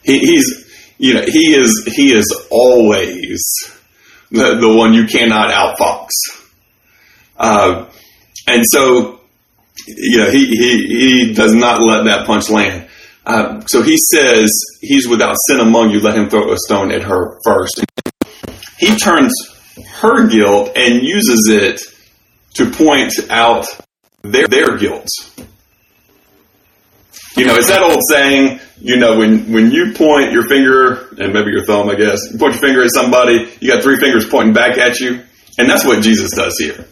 He, 0.04 0.18
he's, 0.18 0.61
you 1.02 1.14
know, 1.14 1.22
he 1.26 1.52
is, 1.52 1.88
he 1.96 2.16
is 2.16 2.46
always 2.48 3.42
the, 4.30 4.54
the 4.54 4.72
one 4.72 4.94
you 4.94 5.06
cannot 5.06 5.50
outfox. 5.50 6.10
Uh, 7.36 7.90
and 8.46 8.62
so, 8.70 9.20
you 9.88 10.18
know, 10.18 10.30
he, 10.30 10.46
he, 10.46 10.86
he 10.86 11.34
does 11.34 11.56
not 11.56 11.82
let 11.82 12.04
that 12.04 12.24
punch 12.24 12.48
land. 12.50 12.88
Uh, 13.26 13.60
so 13.66 13.82
he 13.82 13.96
says, 14.12 14.48
He's 14.80 15.08
without 15.08 15.36
sin 15.48 15.58
among 15.58 15.90
you, 15.90 15.98
let 15.98 16.16
him 16.16 16.30
throw 16.30 16.52
a 16.52 16.56
stone 16.56 16.92
at 16.92 17.02
her 17.02 17.36
first. 17.44 17.84
He 18.78 18.96
turns 18.96 19.32
her 20.02 20.28
guilt 20.28 20.70
and 20.76 21.02
uses 21.02 21.48
it 21.50 21.80
to 22.54 22.70
point 22.70 23.12
out 23.28 23.66
their, 24.22 24.46
their 24.46 24.76
guilt. 24.76 25.08
You 27.36 27.46
know, 27.46 27.56
it's 27.56 27.68
that 27.68 27.82
old 27.82 28.00
saying, 28.08 28.60
you 28.84 28.96
know, 28.96 29.16
when, 29.16 29.52
when 29.52 29.70
you 29.70 29.92
point 29.92 30.32
your 30.32 30.42
finger, 30.48 31.06
and 31.16 31.32
maybe 31.32 31.52
your 31.52 31.64
thumb, 31.64 31.88
I 31.88 31.94
guess, 31.94 32.32
you 32.32 32.38
point 32.38 32.54
your 32.54 32.60
finger 32.60 32.82
at 32.82 32.90
somebody, 32.92 33.48
you 33.60 33.72
got 33.72 33.80
three 33.80 33.96
fingers 33.96 34.28
pointing 34.28 34.54
back 34.54 34.76
at 34.76 34.98
you. 34.98 35.22
And 35.56 35.70
that's 35.70 35.84
what 35.84 36.02
Jesus 36.02 36.32
does 36.32 36.58
here. 36.58 36.84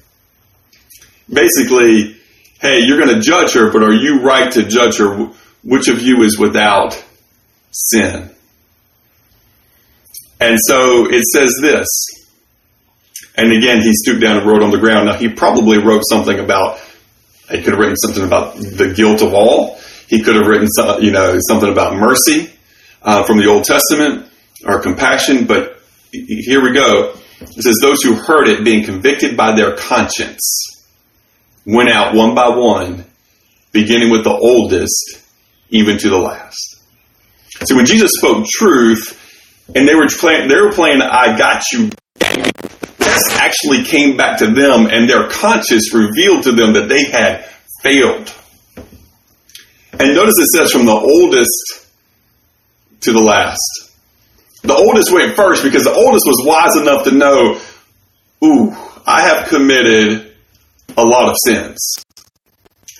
Basically, 1.28 2.16
hey, 2.60 2.80
you're 2.82 2.98
going 2.98 3.12
to 3.16 3.20
judge 3.20 3.54
her, 3.54 3.72
but 3.72 3.82
are 3.82 3.92
you 3.92 4.20
right 4.20 4.52
to 4.52 4.62
judge 4.62 4.98
her? 4.98 5.30
Which 5.64 5.88
of 5.88 6.00
you 6.00 6.22
is 6.22 6.38
without 6.38 7.04
sin? 7.72 8.30
And 10.40 10.58
so 10.60 11.10
it 11.10 11.24
says 11.24 11.58
this. 11.60 11.88
And 13.36 13.52
again, 13.52 13.82
he 13.82 13.92
stooped 13.94 14.20
down 14.20 14.36
and 14.36 14.46
wrote 14.46 14.62
on 14.62 14.70
the 14.70 14.78
ground. 14.78 15.06
Now, 15.06 15.14
he 15.14 15.28
probably 15.28 15.78
wrote 15.78 16.02
something 16.08 16.38
about, 16.38 16.78
he 17.50 17.62
could 17.62 17.72
have 17.72 17.80
written 17.80 17.96
something 17.96 18.24
about 18.24 18.54
the 18.54 18.92
guilt 18.94 19.22
of 19.22 19.34
all. 19.34 19.80
He 20.10 20.22
could 20.22 20.34
have 20.34 20.46
written, 20.46 20.66
you 21.00 21.12
know, 21.12 21.38
something 21.48 21.70
about 21.70 21.94
mercy 21.94 22.52
uh, 23.00 23.22
from 23.22 23.38
the 23.38 23.46
Old 23.46 23.62
Testament 23.62 24.28
or 24.66 24.80
compassion. 24.80 25.46
But 25.46 25.80
here 26.10 26.60
we 26.60 26.72
go. 26.72 27.14
It 27.40 27.62
says, 27.62 27.78
Those 27.80 28.02
who 28.02 28.14
heard 28.14 28.48
it, 28.48 28.64
being 28.64 28.84
convicted 28.84 29.36
by 29.36 29.54
their 29.54 29.76
conscience, 29.76 30.84
went 31.64 31.90
out 31.90 32.12
one 32.12 32.34
by 32.34 32.48
one, 32.48 33.04
beginning 33.70 34.10
with 34.10 34.24
the 34.24 34.32
oldest, 34.32 35.22
even 35.68 35.96
to 35.98 36.08
the 36.10 36.18
last. 36.18 36.82
See, 37.64 37.74
when 37.76 37.86
Jesus 37.86 38.10
spoke 38.16 38.46
truth, 38.46 39.16
and 39.76 39.86
they 39.86 39.94
were 39.94 40.08
playing, 40.08 40.48
they 40.48 40.60
were 40.60 40.72
playing 40.72 41.02
"I 41.02 41.38
got 41.38 41.62
you." 41.72 41.90
This 42.98 43.30
actually 43.36 43.84
came 43.84 44.16
back 44.16 44.38
to 44.40 44.48
them, 44.48 44.86
and 44.86 45.08
their 45.08 45.28
conscience 45.28 45.94
revealed 45.94 46.42
to 46.44 46.52
them 46.52 46.72
that 46.72 46.88
they 46.88 47.04
had 47.04 47.44
failed. 47.80 48.34
And 50.00 50.14
notice 50.14 50.34
it 50.38 50.56
says 50.56 50.72
from 50.72 50.86
the 50.86 50.92
oldest 50.92 51.86
to 53.02 53.12
the 53.12 53.20
last. 53.20 53.92
The 54.62 54.74
oldest 54.74 55.12
went 55.12 55.36
first 55.36 55.62
because 55.62 55.84
the 55.84 55.92
oldest 55.92 56.24
was 56.26 56.42
wise 56.46 56.74
enough 56.76 57.04
to 57.04 57.10
know, 57.10 57.60
ooh, 58.42 58.74
I 59.06 59.20
have 59.20 59.48
committed 59.48 60.34
a 60.96 61.02
lot 61.02 61.28
of 61.28 61.36
sins. 61.44 62.02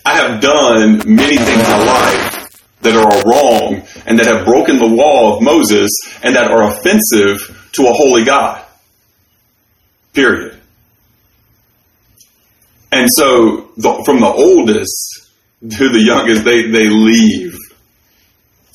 I 0.05 0.19
have 0.19 0.43
done 0.43 1.01
many 1.07 1.39
things 1.39 1.59
in 1.59 1.65
my 1.65 1.85
life 1.87 2.61
that 2.83 2.95
are 2.95 3.23
wrong 3.23 3.83
and 4.05 4.19
that 4.19 4.27
have 4.27 4.45
broken 4.45 4.77
the 4.77 4.85
law 4.85 5.37
of 5.37 5.43
Moses 5.43 5.91
and 6.23 6.37
that 6.37 6.51
are 6.51 6.65
offensive 6.65 7.71
to 7.73 7.87
a 7.87 7.93
holy 7.95 8.25
God. 8.25 8.63
Period. 10.13 10.61
And 12.93 13.09
so, 13.17 13.71
the, 13.79 14.03
from 14.05 14.21
the 14.21 14.27
oldest 14.27 15.20
to 15.71 15.89
the 15.89 16.01
youngest, 16.01 16.45
they, 16.45 16.71
they 16.71 16.89
leave. 16.89 17.55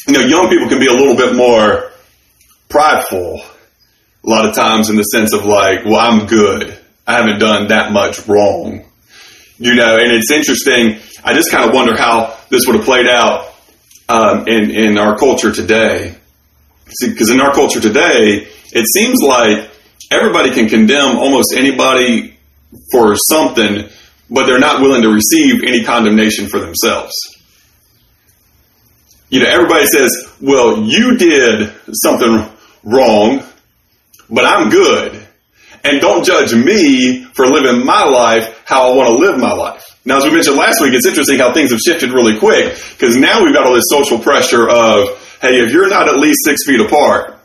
You 0.07 0.13
know, 0.13 0.19
young 0.21 0.49
people 0.49 0.69
can 0.69 0.79
be 0.79 0.87
a 0.87 0.93
little 0.93 1.15
bit 1.15 1.35
more 1.35 1.91
prideful 2.69 3.41
a 4.25 4.29
lot 4.29 4.47
of 4.47 4.55
times 4.55 4.89
in 4.89 4.95
the 4.95 5.03
sense 5.03 5.33
of 5.33 5.45
like, 5.45 5.85
well, 5.85 5.97
I'm 5.97 6.27
good. 6.27 6.77
I 7.07 7.13
haven't 7.13 7.39
done 7.39 7.67
that 7.67 7.91
much 7.91 8.27
wrong. 8.27 8.83
You 9.57 9.75
know, 9.75 9.97
and 9.97 10.11
it's 10.11 10.31
interesting. 10.31 10.99
I 11.23 11.33
just 11.33 11.51
kind 11.51 11.67
of 11.67 11.73
wonder 11.73 11.97
how 11.97 12.37
this 12.49 12.65
would 12.67 12.75
have 12.75 12.85
played 12.85 13.07
out 13.07 13.53
um, 14.09 14.47
in 14.47 14.69
in 14.71 14.97
our 14.97 15.17
culture 15.17 15.51
today. 15.51 16.15
Because 17.01 17.29
in 17.29 17.39
our 17.39 17.53
culture 17.53 17.79
today, 17.79 18.47
it 18.73 18.85
seems 18.93 19.19
like 19.21 19.69
everybody 20.11 20.51
can 20.51 20.67
condemn 20.67 21.17
almost 21.17 21.53
anybody 21.55 22.37
for 22.91 23.15
something, 23.15 23.89
but 24.29 24.45
they're 24.45 24.59
not 24.59 24.81
willing 24.81 25.01
to 25.03 25.09
receive 25.09 25.63
any 25.63 25.83
condemnation 25.83 26.47
for 26.47 26.59
themselves. 26.59 27.13
You 29.29 29.41
know, 29.41 29.49
everybody 29.49 29.85
says, 29.85 30.27
"Well, 30.39 30.83
you 30.83 31.17
did 31.17 31.71
something 32.03 32.49
wrong, 32.83 33.43
but 34.29 34.45
I'm 34.45 34.69
good." 34.69 35.21
And 35.83 36.01
don't 36.01 36.25
judge 36.25 36.53
me 36.53 37.25
for 37.35 37.45
living 37.45 37.85
my 37.85 38.03
life 38.03 38.61
how 38.65 38.91
I 38.91 38.95
want 38.95 39.09
to 39.09 39.17
live 39.17 39.37
my 39.37 39.53
life. 39.53 39.83
Now, 40.03 40.17
as 40.17 40.23
we 40.23 40.31
mentioned 40.31 40.55
last 40.55 40.81
week, 40.81 40.93
it's 40.93 41.05
interesting 41.05 41.39
how 41.39 41.53
things 41.53 41.71
have 41.71 41.79
shifted 41.79 42.11
really 42.11 42.37
quick 42.37 42.77
because 42.91 43.15
now 43.15 43.43
we've 43.43 43.53
got 43.53 43.65
all 43.65 43.73
this 43.73 43.85
social 43.89 44.19
pressure 44.19 44.67
of, 44.69 45.09
hey, 45.41 45.61
if 45.61 45.71
you're 45.71 45.89
not 45.89 46.07
at 46.07 46.17
least 46.17 46.39
six 46.43 46.65
feet 46.65 46.79
apart, 46.79 47.39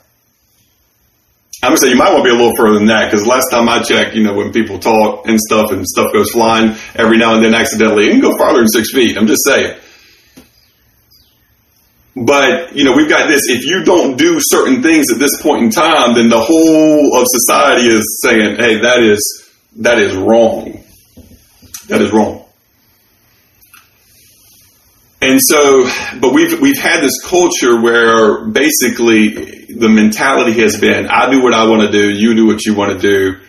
I'm 1.62 1.70
gonna 1.70 1.78
say 1.78 1.90
you 1.90 1.96
might 1.96 2.12
want 2.12 2.24
to 2.24 2.30
be 2.30 2.34
a 2.34 2.38
little 2.38 2.56
further 2.56 2.78
than 2.78 2.86
that 2.86 3.10
because 3.10 3.26
last 3.26 3.48
time 3.50 3.68
I 3.68 3.82
checked, 3.82 4.14
you 4.14 4.22
know, 4.24 4.32
when 4.32 4.50
people 4.50 4.78
talk 4.78 5.28
and 5.28 5.38
stuff 5.38 5.72
and 5.72 5.86
stuff 5.86 6.10
goes 6.12 6.30
flying 6.30 6.74
every 6.94 7.18
now 7.18 7.34
and 7.34 7.44
then 7.44 7.54
accidentally, 7.54 8.04
you 8.04 8.12
can 8.12 8.20
go 8.20 8.36
farther 8.38 8.60
than 8.60 8.68
six 8.68 8.92
feet. 8.92 9.18
I'm 9.18 9.26
just 9.26 9.44
saying. 9.44 9.78
But, 12.16 12.74
you 12.74 12.84
know, 12.84 12.92
we've 12.96 13.08
got 13.08 13.28
this. 13.28 13.42
If 13.48 13.64
you 13.64 13.84
don't 13.84 14.16
do 14.16 14.38
certain 14.40 14.82
things 14.82 15.12
at 15.12 15.18
this 15.18 15.40
point 15.42 15.64
in 15.64 15.70
time, 15.70 16.14
then 16.14 16.28
the 16.28 16.40
whole 16.40 17.16
of 17.16 17.24
society 17.26 17.86
is 17.86 18.20
saying, 18.22 18.56
hey, 18.56 18.80
that 18.80 19.00
is, 19.02 19.50
that 19.76 19.98
is 19.98 20.16
wrong. 20.16 20.82
That 21.88 22.02
is 22.02 22.12
wrong. 22.12 22.44
And 25.22 25.38
so, 25.42 25.84
but 26.18 26.32
we've, 26.32 26.58
we've 26.60 26.78
had 26.78 27.02
this 27.02 27.22
culture 27.22 27.80
where 27.80 28.46
basically 28.46 29.66
the 29.68 29.88
mentality 29.88 30.58
has 30.60 30.80
been, 30.80 31.08
I 31.08 31.30
do 31.30 31.42
what 31.42 31.52
I 31.52 31.68
want 31.68 31.82
to 31.82 31.92
do, 31.92 32.10
you 32.10 32.34
do 32.34 32.46
what 32.46 32.64
you 32.64 32.74
want 32.74 32.98
to 32.98 32.98
do. 32.98 33.40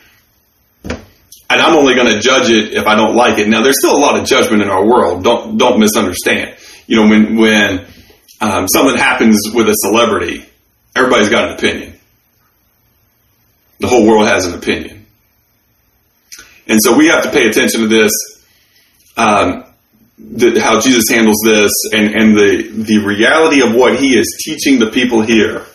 And 0.84 1.62
I'm 1.62 1.75
only 1.75 1.96
going 1.96 2.12
to 2.12 2.20
judge 2.20 2.50
it 2.50 2.74
if 2.74 2.88
I 2.88 2.96
don't 2.96 3.16
like 3.16 3.38
it. 3.38 3.48
Now, 3.48 3.62
there's 3.62 3.80
still 3.80 3.96
a 3.96 4.00
lot 4.00 4.20
of 4.20 4.25
judgment 4.25 4.62
in 4.63 4.70
our 4.70 4.86
world. 4.86 5.24
Don't, 5.24 5.58
don't 5.58 5.80
misunderstand. 5.80 6.56
You 6.88 6.98
know, 6.98 7.10
when, 7.10 7.38
when, 7.38 7.86
um, 8.42 8.68
something 8.68 8.98
happens 8.98 9.50
with 9.54 9.68
a 9.68 9.75
celebrity, 9.75 10.46
everybody's 10.96 11.30
got 11.30 11.50
an 11.50 11.58
opinion. 11.58 11.94
The 13.80 13.88
whole 13.88 14.08
world 14.08 14.28
has 14.28 14.46
an 14.46 14.56
opinion. 14.58 15.06
And 16.68 16.80
so 16.82 16.98
we 16.98 17.08
have 17.08 17.24
to 17.24 17.32
pay 17.32 17.48
attention 17.48 17.82
to 17.82 17.88
this, 17.88 18.12
um, 19.18 19.66
the, 20.22 20.62
how 20.62 20.80
Jesus 20.80 21.06
handles 21.10 21.42
this, 21.44 21.72
and, 21.94 22.13
and 22.16 22.38
the, 22.38 22.84
the 22.86 23.04
reality 23.06 23.62
of 23.62 23.74
what 23.75 24.00
he 24.00 24.18
is 24.18 24.42
teaching 24.44 24.80
the 24.80 24.92
people 24.92 25.22
here 25.22 25.66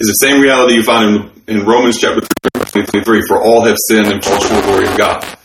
is 0.00 0.08
the 0.08 0.18
same 0.20 0.40
reality 0.40 0.74
you 0.74 0.82
find 0.82 1.32
in, 1.46 1.58
in 1.58 1.66
Romans 1.66 1.98
chapter 1.98 2.26
23 2.54 3.22
for 3.26 3.40
all 3.40 3.64
have 3.64 3.76
sinned 3.88 4.08
and 4.08 4.22
fall 4.22 4.38
short 4.40 4.52
of 4.52 4.56
the 4.58 4.62
glory 4.62 4.88
of 4.88 4.98
God. 4.98 5.38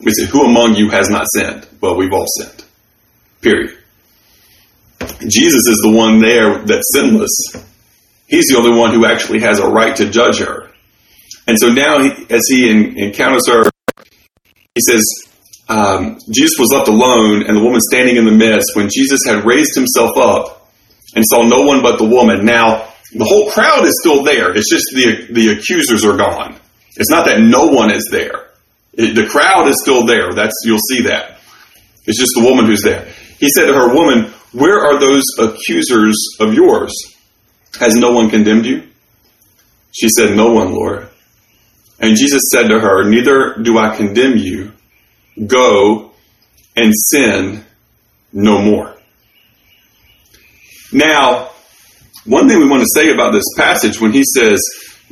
We 0.00 0.12
say, 0.12 0.26
Who 0.26 0.44
among 0.44 0.74
you 0.74 0.90
has 0.90 1.08
not 1.08 1.26
sinned? 1.34 1.66
Well, 1.80 1.96
we've 1.96 2.12
all 2.12 2.26
sinned. 2.38 2.64
Period. 3.40 3.78
Jesus 5.20 5.66
is 5.66 5.80
the 5.84 5.92
one 5.94 6.20
there 6.20 6.64
that's 6.64 6.92
sinless. 6.92 7.30
He's 8.26 8.46
the 8.46 8.56
only 8.58 8.76
one 8.76 8.92
who 8.94 9.04
actually 9.04 9.40
has 9.40 9.58
a 9.58 9.68
right 9.68 9.94
to 9.96 10.08
judge 10.10 10.38
her. 10.38 10.70
And 11.46 11.58
so 11.58 11.72
now, 11.72 12.02
he, 12.02 12.10
as 12.30 12.42
he 12.48 12.70
in, 12.70 12.98
encounters 12.98 13.48
her, 13.48 13.64
he 14.74 14.80
says, 14.88 15.04
um, 15.72 16.18
Jesus 16.30 16.58
was 16.58 16.70
left 16.72 16.88
alone, 16.88 17.46
and 17.48 17.56
the 17.56 17.62
woman 17.62 17.80
standing 17.80 18.16
in 18.16 18.26
the 18.26 18.32
midst, 18.32 18.76
when 18.76 18.90
Jesus 18.92 19.20
had 19.26 19.46
raised 19.46 19.74
himself 19.74 20.16
up 20.18 20.68
and 21.16 21.24
saw 21.26 21.42
no 21.42 21.62
one 21.62 21.80
but 21.82 21.96
the 21.96 22.04
woman. 22.04 22.44
Now, 22.44 22.92
the 23.12 23.24
whole 23.24 23.50
crowd 23.50 23.86
is 23.86 23.98
still 24.00 24.22
there. 24.22 24.54
It's 24.54 24.68
just 24.68 24.84
the, 24.92 25.32
the 25.32 25.52
accusers 25.52 26.04
are 26.04 26.16
gone. 26.16 26.56
It's 26.96 27.10
not 27.10 27.24
that 27.26 27.40
no 27.40 27.66
one 27.66 27.90
is 27.90 28.06
there. 28.10 28.50
It, 28.92 29.14
the 29.14 29.26
crowd 29.26 29.66
is 29.68 29.80
still 29.80 30.04
there. 30.04 30.32
That's 30.34 30.54
you'll 30.64 30.78
see 30.90 31.02
that. 31.02 31.38
It's 32.04 32.18
just 32.18 32.32
the 32.36 32.44
woman 32.44 32.66
who's 32.66 32.82
there. 32.82 33.08
He 33.40 33.48
said 33.48 33.66
to 33.66 33.74
her, 33.74 33.94
"Woman, 33.94 34.30
where 34.52 34.78
are 34.84 35.00
those 35.00 35.24
accusers 35.38 36.16
of 36.38 36.52
yours? 36.52 36.92
Has 37.80 37.94
no 37.94 38.12
one 38.12 38.28
condemned 38.28 38.66
you?" 38.66 38.82
She 39.92 40.10
said, 40.10 40.36
"No 40.36 40.52
one, 40.52 40.72
Lord." 40.72 41.08
And 42.02 42.16
Jesus 42.16 42.42
said 42.50 42.68
to 42.68 42.80
her, 42.80 43.04
Neither 43.04 43.54
do 43.62 43.78
I 43.78 43.96
condemn 43.96 44.36
you. 44.36 44.72
Go 45.46 46.12
and 46.76 46.92
sin 47.10 47.64
no 48.32 48.60
more. 48.62 48.96
Now, 50.92 51.50
one 52.24 52.48
thing 52.48 52.58
we 52.58 52.68
want 52.68 52.82
to 52.82 52.88
say 52.94 53.10
about 53.10 53.32
this 53.32 53.44
passage 53.56 54.00
when 54.00 54.12
he 54.12 54.24
says, 54.24 54.60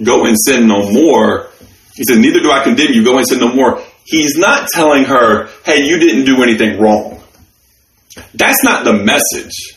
go 0.02 0.26
and 0.26 0.36
sin 0.38 0.68
no 0.68 0.90
more, 0.90 1.48
he 1.94 2.04
said, 2.04 2.18
neither 2.18 2.40
do 2.40 2.50
I 2.50 2.62
condemn 2.62 2.92
you, 2.92 3.04
go 3.04 3.18
and 3.18 3.26
sin 3.26 3.40
no 3.40 3.52
more. 3.52 3.82
He's 4.04 4.36
not 4.36 4.68
telling 4.68 5.04
her, 5.04 5.48
hey, 5.64 5.84
you 5.84 5.98
didn't 5.98 6.24
do 6.24 6.42
anything 6.42 6.80
wrong. 6.80 7.22
That's 8.34 8.62
not 8.62 8.84
the 8.84 8.92
message. 8.92 9.76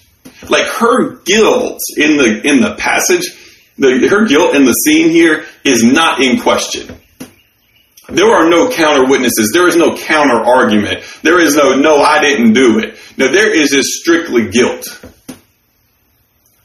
Like 0.49 0.67
her 0.67 1.21
guilt 1.23 1.79
in 1.97 2.17
the 2.17 2.41
in 2.43 2.59
the 2.59 2.75
passage, 2.75 3.31
the, 3.77 4.07
her 4.09 4.25
guilt 4.25 4.55
in 4.55 4.65
the 4.65 4.73
scene 4.73 5.09
here 5.09 5.45
is 5.63 5.83
not 5.83 6.21
in 6.21 6.39
question. 6.41 6.97
There 8.09 8.31
are 8.31 8.49
no 8.49 8.69
counter 8.69 9.09
witnesses. 9.09 9.51
There 9.53 9.67
is 9.67 9.75
no 9.75 9.95
counter 9.95 10.35
argument. 10.35 11.03
There 11.21 11.39
is 11.39 11.55
no, 11.55 11.73
no, 11.75 12.01
I 12.01 12.19
didn't 12.19 12.53
do 12.53 12.79
it. 12.79 12.97
No, 13.17 13.29
there 13.29 13.51
is 13.51 13.69
just 13.69 13.89
strictly 13.89 14.49
guilt. 14.49 14.85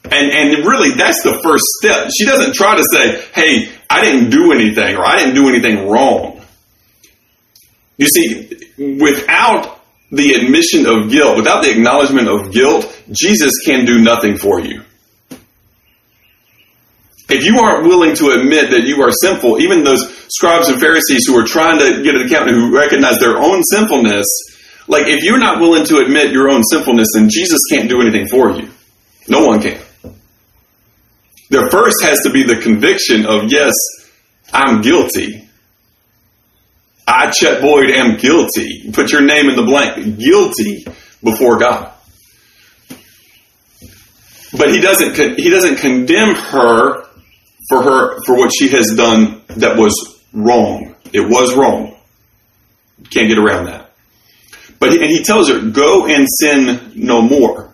And, 0.03 0.31
and 0.31 0.65
really, 0.65 0.95
that's 0.95 1.23
the 1.23 1.39
first 1.41 1.63
step. 1.79 2.09
She 2.17 2.25
doesn't 2.25 2.55
try 2.55 2.75
to 2.75 2.83
say, 2.91 3.23
hey, 3.33 3.71
I 3.89 4.03
didn't 4.03 4.31
do 4.31 4.51
anything 4.51 4.95
or 4.95 5.05
I 5.05 5.17
didn't 5.17 5.35
do 5.35 5.47
anything 5.49 5.87
wrong. 5.87 6.41
You 7.97 8.07
see, 8.07 8.97
without 8.99 9.81
the 10.11 10.33
admission 10.33 10.87
of 10.87 11.09
guilt, 11.11 11.37
without 11.37 11.63
the 11.63 11.71
acknowledgement 11.71 12.27
of 12.27 12.51
guilt, 12.51 13.03
Jesus 13.11 13.53
can 13.65 13.85
do 13.85 13.99
nothing 13.99 14.37
for 14.37 14.59
you. 14.59 14.83
If 17.29 17.45
you 17.45 17.59
aren't 17.59 17.85
willing 17.85 18.15
to 18.15 18.31
admit 18.31 18.71
that 18.71 18.85
you 18.85 19.03
are 19.03 19.11
sinful, 19.11 19.61
even 19.61 19.83
those 19.83 20.01
scribes 20.29 20.67
and 20.67 20.79
Pharisees 20.79 21.27
who 21.27 21.37
are 21.37 21.45
trying 21.45 21.77
to 21.79 22.01
get 22.01 22.15
an 22.15 22.25
accountant 22.25 22.57
who 22.57 22.75
recognize 22.75 23.19
their 23.19 23.37
own 23.37 23.63
sinfulness, 23.63 24.25
like 24.87 25.05
if 25.07 25.23
you're 25.23 25.37
not 25.39 25.59
willing 25.59 25.85
to 25.85 25.99
admit 25.99 26.31
your 26.31 26.49
own 26.49 26.63
sinfulness, 26.63 27.09
then 27.13 27.29
Jesus 27.29 27.59
can't 27.71 27.87
do 27.87 28.01
anything 28.01 28.27
for 28.27 28.49
you. 28.51 28.69
No 29.27 29.45
one 29.45 29.61
can. 29.61 29.79
There 31.51 31.69
first 31.69 32.03
has 32.03 32.21
to 32.21 32.31
be 32.31 32.43
the 32.43 32.57
conviction 32.57 33.27
of, 33.27 33.51
yes, 33.51 33.73
I'm 34.51 34.81
guilty. 34.81 35.47
I, 37.07 37.31
Chet 37.31 37.61
Boyd, 37.61 37.89
am 37.91 38.17
guilty. 38.17 38.91
Put 38.91 39.11
your 39.11 39.21
name 39.21 39.49
in 39.49 39.55
the 39.55 39.63
blank. 39.63 40.17
Guilty 40.17 40.85
before 41.23 41.59
God. 41.59 41.93
But 44.57 44.71
he 44.71 44.79
doesn't, 44.79 45.37
he 45.37 45.49
doesn't 45.49 45.77
condemn 45.77 46.33
her 46.35 47.08
for 47.69 47.83
her 47.83 48.21
for 48.25 48.35
what 48.35 48.51
she 48.57 48.69
has 48.69 48.93
done 48.97 49.41
that 49.57 49.77
was 49.77 49.93
wrong. 50.33 50.95
It 51.13 51.21
was 51.21 51.55
wrong. 51.55 51.95
Can't 53.09 53.29
get 53.29 53.37
around 53.37 53.65
that. 53.65 53.91
But 54.79 54.93
and 54.93 55.09
he 55.09 55.23
tells 55.23 55.49
her, 55.49 55.59
"Go 55.59 56.07
and 56.07 56.27
sin 56.41 56.91
no 56.95 57.21
more." 57.21 57.73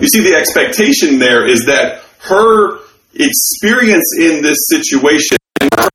You 0.00 0.08
see, 0.08 0.20
the 0.20 0.34
expectation 0.34 1.18
there 1.18 1.46
is 1.46 1.66
that 1.66 2.02
her 2.20 2.78
experience 3.14 4.16
in 4.18 4.42
this 4.42 4.58
situation, 4.68 5.36
her 5.60 5.88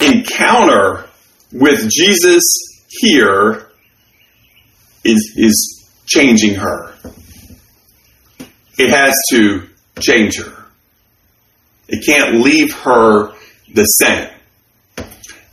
encounter 0.00 1.04
with 1.52 1.90
Jesus 1.90 2.42
here, 2.88 3.70
is 5.04 5.32
is 5.36 5.88
changing 6.06 6.54
her. 6.54 6.94
It 8.78 8.90
has 8.90 9.14
to 9.32 9.68
change 10.00 10.38
her. 10.38 10.59
It 11.90 12.04
can't 12.06 12.40
leave 12.40 12.72
her 12.72 13.32
the 13.72 13.84
same. 13.84 14.30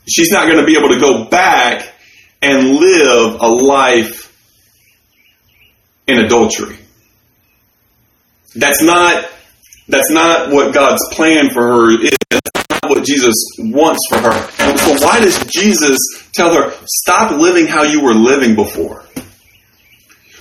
She's 0.07 0.29
not 0.31 0.47
going 0.47 0.59
to 0.59 0.65
be 0.65 0.77
able 0.77 0.89
to 0.89 0.99
go 0.99 1.25
back 1.25 1.93
and 2.41 2.75
live 2.75 3.41
a 3.41 3.47
life 3.47 4.33
in 6.07 6.19
adultery. 6.19 6.77
That's 8.55 8.81
not 8.81 9.29
that's 9.89 10.11
not 10.11 10.51
what 10.51 10.73
God's 10.73 11.01
plan 11.11 11.49
for 11.49 11.65
her 11.65 11.91
is. 11.91 12.11
That's 12.29 12.69
not 12.69 12.89
what 12.89 13.05
Jesus 13.05 13.35
wants 13.59 13.99
for 14.09 14.19
her. 14.19 14.49
And 14.59 14.79
so 14.79 15.05
why 15.05 15.19
does 15.21 15.41
Jesus 15.45 15.97
tell 16.33 16.53
her, 16.53 16.73
stop 16.85 17.31
living 17.31 17.67
how 17.67 17.83
you 17.83 18.03
were 18.03 18.13
living 18.13 18.55
before? 18.55 19.05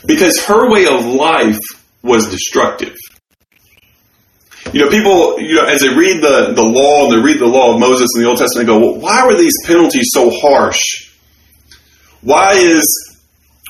Because 0.04 0.44
her 0.46 0.68
way 0.70 0.86
of 0.86 1.04
life 1.04 1.58
was 2.02 2.28
destructive. 2.28 2.96
You 4.72 4.84
know, 4.84 4.90
people, 4.90 5.40
you 5.40 5.54
know, 5.54 5.64
as 5.64 5.80
they 5.80 5.88
read 5.88 6.22
the, 6.22 6.52
the 6.54 6.62
law 6.62 7.04
and 7.04 7.12
they 7.12 7.24
read 7.24 7.38
the 7.38 7.46
law 7.46 7.74
of 7.74 7.80
Moses 7.80 8.08
in 8.16 8.22
the 8.22 8.28
Old 8.28 8.38
Testament, 8.38 8.66
they 8.66 8.72
go, 8.72 8.80
well, 8.80 9.00
why 9.00 9.24
were 9.26 9.36
these 9.36 9.54
penalties 9.64 10.10
so 10.12 10.30
harsh? 10.30 10.80
Why 12.22 12.54
is 12.54 12.84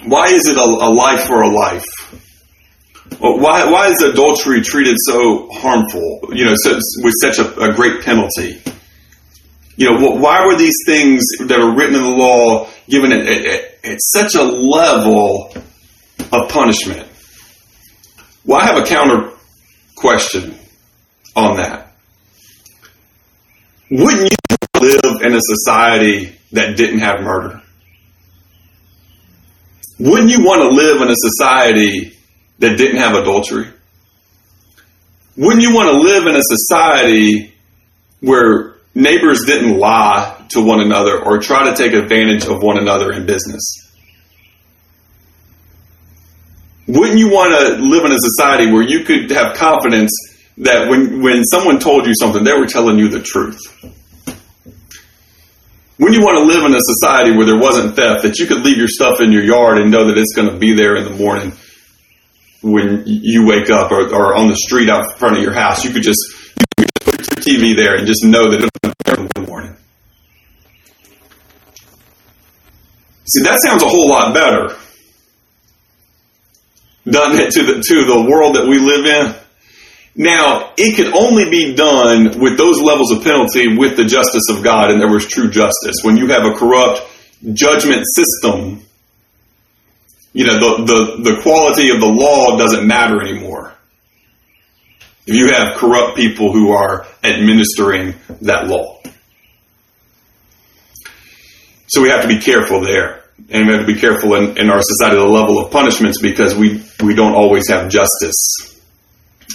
why 0.05 0.27
is 0.27 0.47
it 0.47 0.57
a, 0.57 0.61
a 0.61 0.91
life 0.91 1.27
for 1.27 1.43
a 1.43 1.49
life? 1.49 1.85
Why 3.19 3.71
why 3.71 3.89
is 3.89 4.01
adultery 4.03 4.63
treated 4.63 4.97
so 5.07 5.49
harmful? 5.53 6.31
You 6.33 6.47
know, 6.47 6.55
so, 6.57 6.79
with 7.03 7.15
such 7.21 7.39
a, 7.39 7.55
a 7.61 7.75
great 7.75 8.03
penalty. 8.03 8.61
You 9.77 9.93
know, 9.93 10.11
why 10.13 10.47
were 10.47 10.57
these 10.57 10.77
things 10.87 11.23
that 11.41 11.61
are 11.61 11.77
written 11.77 11.97
in 11.97 12.03
the 12.03 12.17
law 12.17 12.69
given 12.89 13.13
at, 13.13 13.27
at, 13.27 13.85
at 13.85 13.99
such 14.01 14.35
a 14.35 14.43
level 14.43 15.53
of 16.33 16.49
punishment? 16.49 17.07
Well, 18.47 18.59
I 18.59 18.65
have 18.65 18.83
a 18.83 18.87
counter 18.87 19.33
question 19.97 20.59
on 21.37 21.57
that. 21.59 21.93
Wouldn't 23.91 24.31
you 24.31 24.57
live 24.81 25.23
in 25.23 25.35
a 25.35 25.41
society 25.41 26.37
that 26.53 26.77
didn't 26.77 27.01
have 27.01 27.21
murder? 27.21 27.63
Wouldn't 29.99 30.31
you 30.31 30.45
want 30.45 30.63
to 30.63 30.69
live 30.69 31.01
in 31.03 31.09
a 31.09 31.15
society 31.15 32.13
that 32.59 32.77
didn't 32.77 32.99
have 32.99 33.15
adultery? 33.15 33.69
Wouldn't 35.37 35.63
you 35.63 35.75
want 35.75 35.91
to 35.91 35.99
live 35.99 36.27
in 36.27 36.35
a 36.35 36.43
society 36.43 37.55
where 38.21 38.77
neighbors 38.95 39.45
didn't 39.45 39.79
lie 39.79 40.45
to 40.51 40.63
one 40.63 40.81
another 40.81 41.23
or 41.23 41.39
try 41.39 41.69
to 41.69 41.77
take 41.77 41.93
advantage 41.93 42.47
of 42.47 42.63
one 42.63 42.79
another 42.79 43.13
in 43.13 43.27
business? 43.27 43.63
Wouldn't 46.89 47.19
you 47.19 47.29
want 47.29 47.51
to 47.51 47.83
live 47.83 48.05
in 48.05 48.13
a 48.13 48.19
society 48.19 48.73
where 48.73 48.83
you 48.83 49.05
could 49.05 49.31
have 49.31 49.57
confidence 49.57 50.13
that 50.59 50.89
when, 50.89 51.23
when 51.23 51.45
someone 51.45 51.79
told 51.79 52.07
you 52.07 52.15
something, 52.19 52.45
they 52.45 52.53
were 52.53 52.67
telling 52.67 52.99
you 52.99 53.09
the 53.09 53.21
truth. 53.21 53.59
When 55.99 56.13
you 56.13 56.21
want 56.21 56.39
to 56.39 56.45
live 56.45 56.65
in 56.65 56.75
a 56.75 56.81
society 56.81 57.37
where 57.37 57.47
there 57.47 57.59
wasn't 57.59 57.97
theft, 57.97 58.23
that 58.23 58.39
you 58.39 58.47
could 58.47 58.63
leave 58.63 58.77
your 58.77 58.89
stuff 58.89 59.21
in 59.21 59.33
your 59.33 59.45
yard 59.45 59.79
and 59.79 59.91
know 59.91 60.09
that 60.09 60.19
it's 60.19 60.35
going 60.35 60.51
to 60.51 60.57
be 60.57 60.75
there 60.75 60.97
in 60.97 61.05
the 61.05 61.17
morning 61.17 61.53
when 62.67 63.05
you 63.07 63.47
wake 63.47 63.71
up 63.71 63.93
or, 63.93 64.13
or 64.13 64.35
on 64.35 64.49
the 64.49 64.57
street 64.57 64.91
out 64.91 65.19
front 65.19 65.37
of 65.37 65.43
your 65.43 65.53
house, 65.53 65.85
you 65.85 65.93
could 65.93 66.03
just, 66.03 66.19
you 66.79 66.85
could 66.85 67.21
just 67.21 67.31
put 67.31 67.47
your 67.47 67.59
TV 67.59 67.77
there 67.77 67.97
and 67.97 68.07
just 68.07 68.25
know 68.25 68.51
that 68.51 68.63
it's 68.63 68.95
there 69.05 69.21
in 69.21 69.29
the 69.35 69.41
morning. 69.43 69.77
See, 73.29 73.43
that 73.43 73.61
sounds 73.65 73.83
a 73.83 73.89
whole 73.89 74.09
lot 74.09 74.35
better, 74.35 74.77
doesn't 77.05 77.41
it, 77.41 77.53
to 77.53 77.63
the, 77.63 77.73
to 77.75 78.05
the 78.05 78.27
world 78.29 78.57
that 78.57 78.67
we 78.69 78.79
live 78.79 79.07
in? 79.07 79.46
Now, 80.17 80.73
it 80.79 80.97
could 80.97 81.13
only 81.13 81.51
be 81.51 81.75
done 81.75 82.41
with 82.41 82.57
those 82.57 82.81
levels 82.81 83.13
of 83.13 83.23
penalty 83.23 83.77
with 83.77 83.99
the 83.99 84.05
justice 84.07 84.49
of 84.49 84.65
God, 84.65 84.91
and 84.91 84.99
there 84.99 85.13
was 85.13 85.27
true 85.27 85.51
justice. 85.51 85.97
When 86.03 86.17
you 86.17 86.29
have 86.29 86.47
a 86.47 86.55
corrupt 86.55 87.03
judgment 87.53 88.07
system, 88.15 88.83
you 90.33 90.47
know, 90.47 90.55
the, 90.55 90.85
the, 90.85 91.31
the 91.33 91.43
quality 91.43 91.91
of 91.91 92.01
the 92.01 92.07
law 92.07 92.57
doesn't 92.57 92.87
matter 92.87 93.21
anymore. 93.21 93.75
If 95.27 95.37
you 95.37 95.53
have 95.53 95.77
corrupt 95.77 96.17
people 96.17 96.51
who 96.51 96.73
are 96.73 97.07
administering 97.23 98.15
that 98.41 98.69
law. 98.69 99.03
So 101.89 102.01
we 102.01 102.09
have 102.09 102.23
to 102.23 102.29
be 102.29 102.39
careful 102.39 102.81
there. 102.81 103.23
And 103.51 103.67
we 103.67 103.75
have 103.75 103.87
to 103.87 103.93
be 103.93 104.01
careful 104.01 104.35
in, 104.35 104.57
in 104.57 104.71
our 104.71 104.81
society, 104.81 105.17
the 105.19 105.27
level 105.27 105.59
of 105.59 105.71
punishments, 105.71 106.23
because 106.23 106.57
we, 106.57 106.83
we 107.03 107.15
don't 107.15 107.35
always 107.35 107.69
have 107.69 107.91
justice 107.91 108.76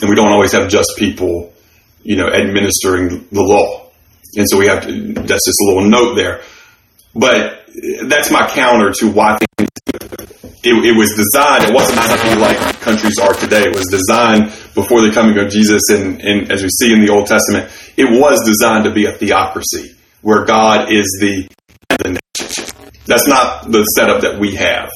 and 0.01 0.09
we 0.09 0.15
don't 0.15 0.31
always 0.31 0.51
have 0.51 0.69
just 0.69 0.93
people, 0.97 1.53
you 2.03 2.15
know, 2.17 2.27
administering 2.27 3.27
the 3.31 3.41
law. 3.41 3.87
And 4.35 4.49
so 4.49 4.57
we 4.57 4.67
have 4.67 4.83
to, 4.83 5.13
that's 5.13 5.45
just 5.45 5.61
a 5.61 5.65
little 5.65 5.89
note 5.89 6.15
there. 6.15 6.41
But 7.13 7.65
that's 8.03 8.31
my 8.31 8.47
counter 8.47 8.91
to 8.99 9.11
why 9.11 9.37
things, 9.57 9.69
it, 10.63 10.85
it 10.85 10.95
was 10.95 11.11
designed, 11.15 11.69
it 11.69 11.73
wasn't 11.73 11.99
something 11.99 12.39
like 12.39 12.57
countries 12.79 13.19
are 13.19 13.33
today. 13.33 13.63
It 13.63 13.75
was 13.75 13.87
designed 13.87 14.45
before 14.73 15.01
the 15.01 15.11
coming 15.11 15.37
of 15.37 15.49
Jesus 15.49 15.81
and, 15.89 16.21
and 16.21 16.51
as 16.51 16.63
we 16.63 16.69
see 16.69 16.93
in 16.93 17.05
the 17.05 17.11
Old 17.11 17.27
Testament, 17.27 17.71
it 17.97 18.05
was 18.05 18.39
designed 18.45 18.85
to 18.85 18.91
be 18.91 19.05
a 19.05 19.11
theocracy 19.11 19.95
where 20.21 20.45
God 20.45 20.91
is 20.91 21.05
the, 21.19 21.47
the 21.89 22.19
That's 23.05 23.27
not 23.27 23.71
the 23.71 23.83
setup 23.83 24.21
that 24.21 24.39
we 24.39 24.55
have. 24.55 24.89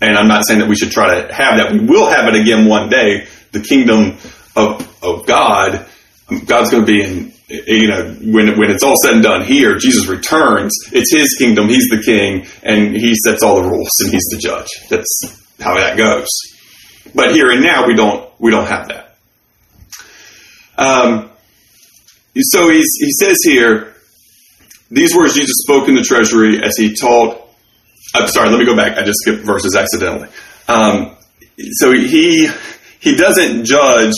And 0.00 0.16
I'm 0.16 0.28
not 0.28 0.46
saying 0.46 0.60
that 0.60 0.68
we 0.68 0.76
should 0.76 0.90
try 0.90 1.20
to 1.20 1.34
have 1.34 1.56
that. 1.56 1.72
We 1.72 1.80
will 1.80 2.08
have 2.08 2.32
it 2.32 2.40
again 2.40 2.68
one 2.68 2.88
day, 2.88 3.26
the 3.52 3.60
kingdom 3.60 4.18
of, 4.54 5.02
of 5.02 5.26
God, 5.26 5.86
God's 6.46 6.70
going 6.70 6.84
to 6.84 6.86
be 6.86 7.02
in 7.02 7.32
you 7.48 7.86
know, 7.86 8.12
when 8.22 8.58
when 8.58 8.72
it's 8.72 8.82
all 8.82 8.96
said 9.04 9.14
and 9.14 9.22
done 9.22 9.44
here, 9.44 9.76
Jesus 9.76 10.08
returns. 10.08 10.72
It's 10.92 11.12
His 11.14 11.36
kingdom. 11.38 11.68
He's 11.68 11.86
the 11.88 12.02
king, 12.04 12.44
and 12.64 12.96
He 12.96 13.14
sets 13.24 13.44
all 13.44 13.62
the 13.62 13.68
rules, 13.68 13.90
and 14.00 14.10
He's 14.10 14.26
the 14.32 14.38
judge. 14.38 14.66
That's 14.90 15.54
how 15.60 15.76
that 15.76 15.96
goes. 15.96 16.26
But 17.14 17.34
here 17.34 17.50
and 17.50 17.62
now, 17.62 17.86
we 17.86 17.94
don't 17.94 18.28
we 18.40 18.50
don't 18.50 18.66
have 18.66 18.88
that. 18.88 19.16
Um, 20.76 21.30
so 22.38 22.68
he's, 22.68 22.90
he 22.98 23.10
says 23.12 23.38
here, 23.44 23.94
these 24.90 25.16
words 25.16 25.34
Jesus 25.34 25.54
spoke 25.62 25.88
in 25.88 25.94
the 25.94 26.02
treasury 26.02 26.62
as 26.62 26.76
he 26.76 26.94
taught. 26.94 27.42
I'm 28.14 28.28
sorry, 28.28 28.50
let 28.50 28.58
me 28.58 28.66
go 28.66 28.76
back. 28.76 28.98
I 28.98 29.04
just 29.04 29.20
skipped 29.20 29.42
verses 29.42 29.74
accidentally. 29.74 30.28
Um, 30.68 31.16
so 31.72 31.92
he 31.92 32.48
he 33.00 33.16
doesn't 33.16 33.64
judge 33.64 34.14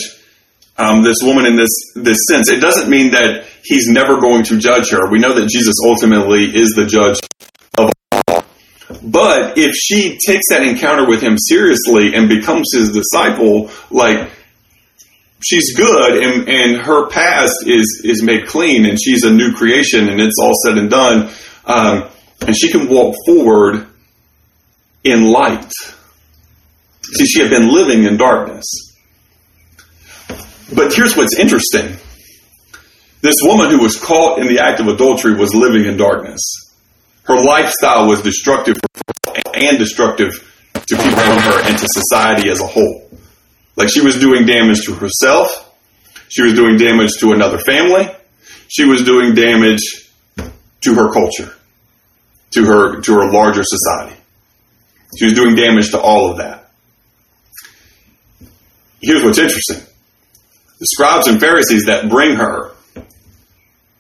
um, 0.79 1.03
this 1.03 1.17
woman 1.23 1.47
in 1.47 1.57
this 1.57 1.93
this 1.95 2.19
sense. 2.31 2.49
It 2.49 2.61
doesn't 2.61 2.89
mean 2.89 3.11
that 3.11 3.47
he's 3.65 3.89
never 3.89 4.21
going 4.21 4.45
to 4.45 4.59
judge 4.59 4.91
her. 4.91 5.11
We 5.11 5.19
know 5.19 5.35
that 5.35 5.49
Jesus 5.49 5.75
ultimately 5.85 6.45
is 6.45 6.71
the 6.77 6.87
judge 6.87 7.19
of 7.77 7.91
all. 8.29 8.45
But 9.03 9.59
if 9.59 9.75
she 9.75 10.19
takes 10.25 10.49
that 10.51 10.63
encounter 10.63 11.07
with 11.07 11.21
him 11.21 11.37
seriously 11.37 12.15
and 12.15 12.29
becomes 12.29 12.69
his 12.73 12.91
disciple, 12.91 13.71
like 13.91 14.31
she's 15.43 15.77
good 15.77 16.23
and, 16.23 16.49
and 16.49 16.77
her 16.83 17.09
past 17.09 17.67
is 17.67 18.03
is 18.05 18.23
made 18.23 18.47
clean 18.47 18.87
and 18.87 18.99
she's 19.01 19.25
a 19.25 19.33
new 19.33 19.53
creation 19.55 20.09
and 20.09 20.21
it's 20.21 20.37
all 20.41 20.55
said 20.65 20.79
and 20.79 20.91
done, 20.91 21.31
um, 21.67 22.09
and 22.47 22.57
she 22.57 22.71
can 22.71 22.89
walk 22.89 23.17
forward 23.27 23.87
in 25.05 25.25
light. 25.25 25.73
See, 27.15 27.27
she 27.27 27.41
had 27.41 27.51
been 27.51 27.73
living 27.73 28.05
in 28.05 28.17
darkness. 28.17 28.65
But 30.75 30.95
here's 30.95 31.17
what's 31.17 31.39
interesting. 31.39 31.97
This 33.21 33.37
woman 33.43 33.71
who 33.71 33.81
was 33.81 33.97
caught 33.97 34.39
in 34.39 34.47
the 34.47 34.61
act 34.63 34.81
of 34.81 34.87
adultery 34.87 35.35
was 35.35 35.55
living 35.55 35.87
in 35.87 35.97
darkness. 35.97 36.41
Her 37.25 37.37
lifestyle 37.37 38.07
was 38.07 38.23
destructive 38.23 38.77
and 39.55 39.79
destructive 39.79 40.33
to 40.75 40.97
people 40.97 41.19
around 41.19 41.41
her 41.41 41.69
and 41.69 41.79
to 41.79 41.87
society 41.89 42.49
as 42.51 42.61
a 42.61 42.67
whole. 42.67 43.11
Like 43.77 43.89
she 43.89 44.01
was 44.01 44.19
doing 44.19 44.47
damage 44.47 44.85
to 44.87 44.95
herself, 44.95 45.49
she 46.29 46.43
was 46.43 46.55
doing 46.55 46.77
damage 46.77 47.13
to 47.21 47.33
another 47.33 47.59
family, 47.59 48.09
she 48.69 48.85
was 48.85 49.05
doing 49.05 49.35
damage 49.35 50.11
to 50.83 50.95
her 50.95 51.13
culture, 51.13 51.53
to 52.53 52.65
her 52.65 53.01
to 53.01 53.13
her 53.15 53.31
larger 53.33 53.63
society. 53.65 54.17
She 55.19 55.25
was 55.27 55.35
doing 55.35 55.55
damage 55.55 55.91
to 55.91 56.01
all 56.01 56.31
of 56.31 56.39
that. 56.39 56.58
Here's 59.01 59.23
what's 59.23 59.39
interesting 59.39 59.81
the 60.79 60.87
scribes 60.87 61.27
and 61.27 61.41
Pharisees 61.41 61.87
that 61.87 62.09
bring 62.09 62.37
her, 62.37 62.73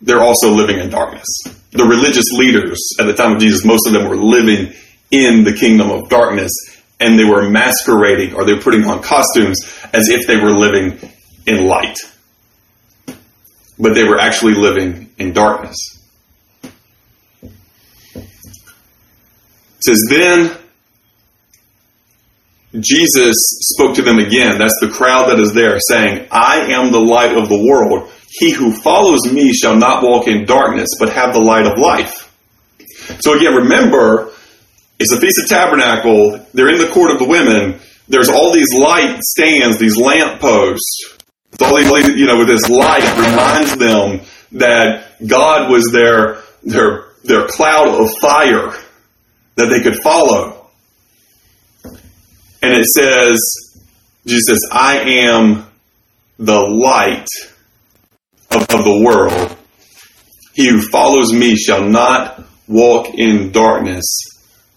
they're 0.00 0.20
also 0.20 0.52
living 0.52 0.78
in 0.78 0.90
darkness. 0.90 1.26
The 1.72 1.84
religious 1.84 2.30
leaders 2.32 2.80
at 3.00 3.06
the 3.06 3.14
time 3.14 3.34
of 3.34 3.40
Jesus, 3.40 3.64
most 3.64 3.86
of 3.86 3.92
them 3.92 4.08
were 4.08 4.16
living 4.16 4.72
in 5.10 5.44
the 5.44 5.52
kingdom 5.52 5.90
of 5.90 6.08
darkness 6.08 6.52
and 7.00 7.18
they 7.18 7.24
were 7.24 7.48
masquerading 7.48 8.34
or 8.34 8.44
they 8.44 8.54
were 8.54 8.60
putting 8.60 8.84
on 8.84 9.02
costumes 9.02 9.58
as 9.92 10.08
if 10.08 10.26
they 10.26 10.36
were 10.36 10.50
living 10.50 10.98
in 11.46 11.66
light. 11.66 11.98
But 13.78 13.94
they 13.94 14.04
were 14.04 14.18
actually 14.18 14.54
living 14.54 15.10
in 15.18 15.32
darkness. 15.32 15.76
It 17.42 17.52
says, 19.84 20.04
Then 20.08 20.56
Jesus 22.80 23.36
spoke 23.74 23.96
to 23.96 24.02
them 24.02 24.18
again. 24.18 24.58
That's 24.58 24.78
the 24.80 24.90
crowd 24.90 25.30
that 25.30 25.38
is 25.38 25.52
there 25.52 25.78
saying, 25.80 26.28
I 26.30 26.72
am 26.72 26.92
the 26.92 27.00
light 27.00 27.36
of 27.36 27.48
the 27.48 27.62
world. 27.62 28.10
He 28.30 28.50
who 28.52 28.72
follows 28.72 29.32
me 29.32 29.52
shall 29.52 29.76
not 29.76 30.02
walk 30.02 30.28
in 30.28 30.44
darkness, 30.44 30.88
but 30.98 31.12
have 31.12 31.32
the 31.32 31.40
light 31.40 31.66
of 31.66 31.78
life. 31.78 32.24
So 33.20 33.36
again, 33.36 33.54
remember, 33.54 34.32
it's 34.98 35.12
a 35.12 35.20
Feast 35.20 35.40
of 35.42 35.48
Tabernacle. 35.48 36.44
They're 36.52 36.68
in 36.68 36.78
the 36.78 36.88
court 36.88 37.12
of 37.12 37.18
the 37.18 37.26
women. 37.26 37.80
There's 38.08 38.28
all 38.28 38.52
these 38.52 38.74
light 38.74 39.20
stands, 39.22 39.78
these 39.78 39.96
lamp 39.96 40.40
posts. 40.40 41.16
All 41.60 41.76
these, 41.76 42.08
you 42.16 42.26
know, 42.26 42.38
with 42.38 42.48
this 42.48 42.68
light 42.68 43.04
reminds 43.16 43.76
them 43.76 44.20
that 44.52 45.18
God 45.26 45.70
was 45.70 45.90
their, 45.92 46.42
their, 46.62 47.06
their 47.24 47.46
cloud 47.46 47.88
of 47.88 48.10
fire 48.20 48.74
that 49.56 49.66
they 49.66 49.80
could 49.80 50.00
follow. 50.02 50.57
And 52.62 52.72
it 52.72 52.86
says, 52.86 53.38
Jesus 54.26 54.58
I 54.72 54.98
am 54.98 55.66
the 56.38 56.60
light 56.60 57.28
of, 58.50 58.62
of 58.62 58.84
the 58.84 59.02
world. 59.04 59.56
He 60.54 60.68
who 60.68 60.82
follows 60.82 61.32
me 61.32 61.56
shall 61.56 61.84
not 61.84 62.42
walk 62.66 63.14
in 63.14 63.52
darkness, 63.52 64.04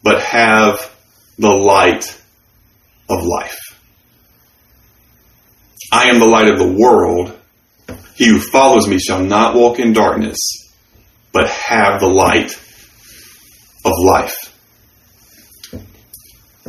but 0.04 0.22
have 0.22 0.92
the 1.38 1.50
light 1.50 2.06
of 3.10 3.26
life. 3.26 3.58
I 5.92 6.06
am 6.06 6.20
the 6.20 6.28
light 6.28 6.50
of 6.50 6.60
the 6.60 6.76
world. 6.78 7.38
He 8.16 8.28
who 8.28 8.40
follows 8.40 8.88
me 8.88 9.00
shall 9.00 9.24
not 9.24 9.56
walk 9.56 9.80
in 9.80 9.94
darkness, 9.94 10.38
but 11.34 11.50
have 11.50 12.00
the 12.00 12.08
light 12.08 12.52
of 13.84 13.94
life. 13.98 14.38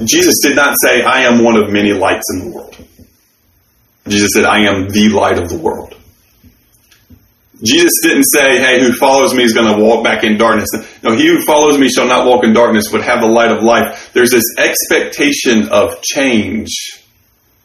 Jesus 0.05 0.35
did 0.42 0.57
not 0.57 0.74
say, 0.83 1.02
I 1.02 1.22
am 1.22 1.44
one 1.44 1.57
of 1.57 1.70
many 1.70 1.92
lights 1.92 2.24
in 2.35 2.48
the 2.48 2.57
world. 2.57 2.76
Jesus 4.09 4.31
said, 4.35 4.44
I 4.44 4.66
am 4.66 4.88
the 4.88 5.11
light 5.11 5.38
of 5.38 5.48
the 5.48 5.59
world. 5.59 5.94
Jesus 7.62 7.92
didn't 8.02 8.24
say, 8.24 8.59
hey, 8.59 8.81
who 8.81 8.92
follows 8.92 9.35
me 9.35 9.44
is 9.44 9.52
going 9.52 9.72
to 9.72 9.85
walk 9.85 10.02
back 10.02 10.24
in 10.24 10.37
darkness. 10.37 10.68
No, 11.02 11.14
he 11.14 11.28
who 11.28 11.42
follows 11.42 11.78
me 11.78 11.88
shall 11.88 12.09
not 12.09 12.26
walk 12.26 12.42
in 12.42 12.52
darkness, 12.52 12.90
but 12.90 13.02
have 13.02 13.20
the 13.20 13.28
light 13.28 13.52
of 13.52 13.62
life. 13.62 14.11
There's 14.12 14.33
this 14.33 14.44
expectation 14.59 15.68
of 15.68 16.02
change. 16.02 16.70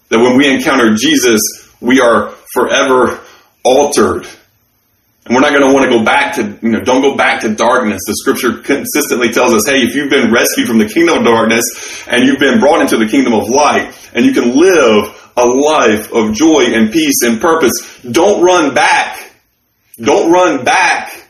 That 0.10 0.20
when 0.20 0.38
we 0.38 0.54
encounter 0.54 0.94
Jesus, 0.94 1.42
we 1.82 2.00
are 2.00 2.30
forever 2.54 3.20
altered. 3.66 4.28
And 5.28 5.36
we're 5.36 5.42
not 5.42 5.50
going 5.50 5.68
to 5.68 5.74
want 5.74 5.92
to 5.92 5.98
go 5.98 6.06
back 6.06 6.36
to, 6.36 6.58
you 6.62 6.72
know, 6.72 6.80
don't 6.80 7.02
go 7.02 7.18
back 7.18 7.42
to 7.42 7.54
darkness. 7.54 8.00
The 8.08 8.16
scripture 8.16 8.62
consistently 8.62 9.34
tells 9.34 9.54
us, 9.54 9.68
hey, 9.68 9.84
if 9.84 9.94
you've 9.94 10.10
been 10.10 10.32
rescued 10.32 10.70
from 10.70 10.78
the 10.78 10.88
kingdom 10.88 11.18
of 11.18 11.26
darkness 11.26 11.66
and 12.08 12.26
you've 12.26 12.40
been 12.40 12.62
brought 12.62 12.80
into 12.80 12.96
the 12.96 13.08
kingdom 13.08 13.34
of 13.34 13.50
light 13.50 13.94
and 14.14 14.26
you 14.26 14.32
can 14.32 14.56
live 14.56 15.32
a 15.36 15.46
life 15.46 16.14
of 16.14 16.34
joy 16.34 16.68
and 16.68 16.94
peace 16.94 17.24
and 17.24 17.42
purpose, 17.42 17.74
don't 18.10 18.42
run 18.42 18.74
back. 18.74 19.34
Don't 20.02 20.32
run 20.32 20.64
back 20.64 21.28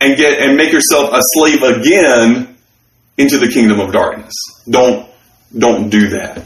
and 0.00 0.16
get, 0.16 0.40
and 0.40 0.56
make 0.56 0.72
yourself 0.72 1.12
a 1.12 1.20
slave 1.20 1.62
again 1.62 2.56
into 3.18 3.36
the 3.36 3.48
kingdom 3.48 3.80
of 3.80 3.92
darkness. 3.92 4.32
Don't, 4.66 5.10
don't 5.56 5.90
do 5.90 6.08
that. 6.08 6.42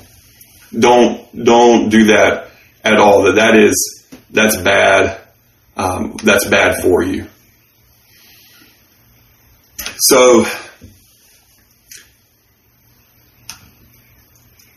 Don't, 0.77 1.45
don't 1.45 1.89
do 1.89 2.07
that 2.07 2.49
at 2.83 2.99
all. 2.99 3.23
That 3.23 3.37
that 3.37 3.57
is, 3.57 4.09
that's 4.33 4.57
bad 4.57 5.20
um, 5.77 6.17
that's 6.23 6.49
bad 6.49 6.83
for 6.83 7.03
you. 7.03 7.27
So, 9.97 10.45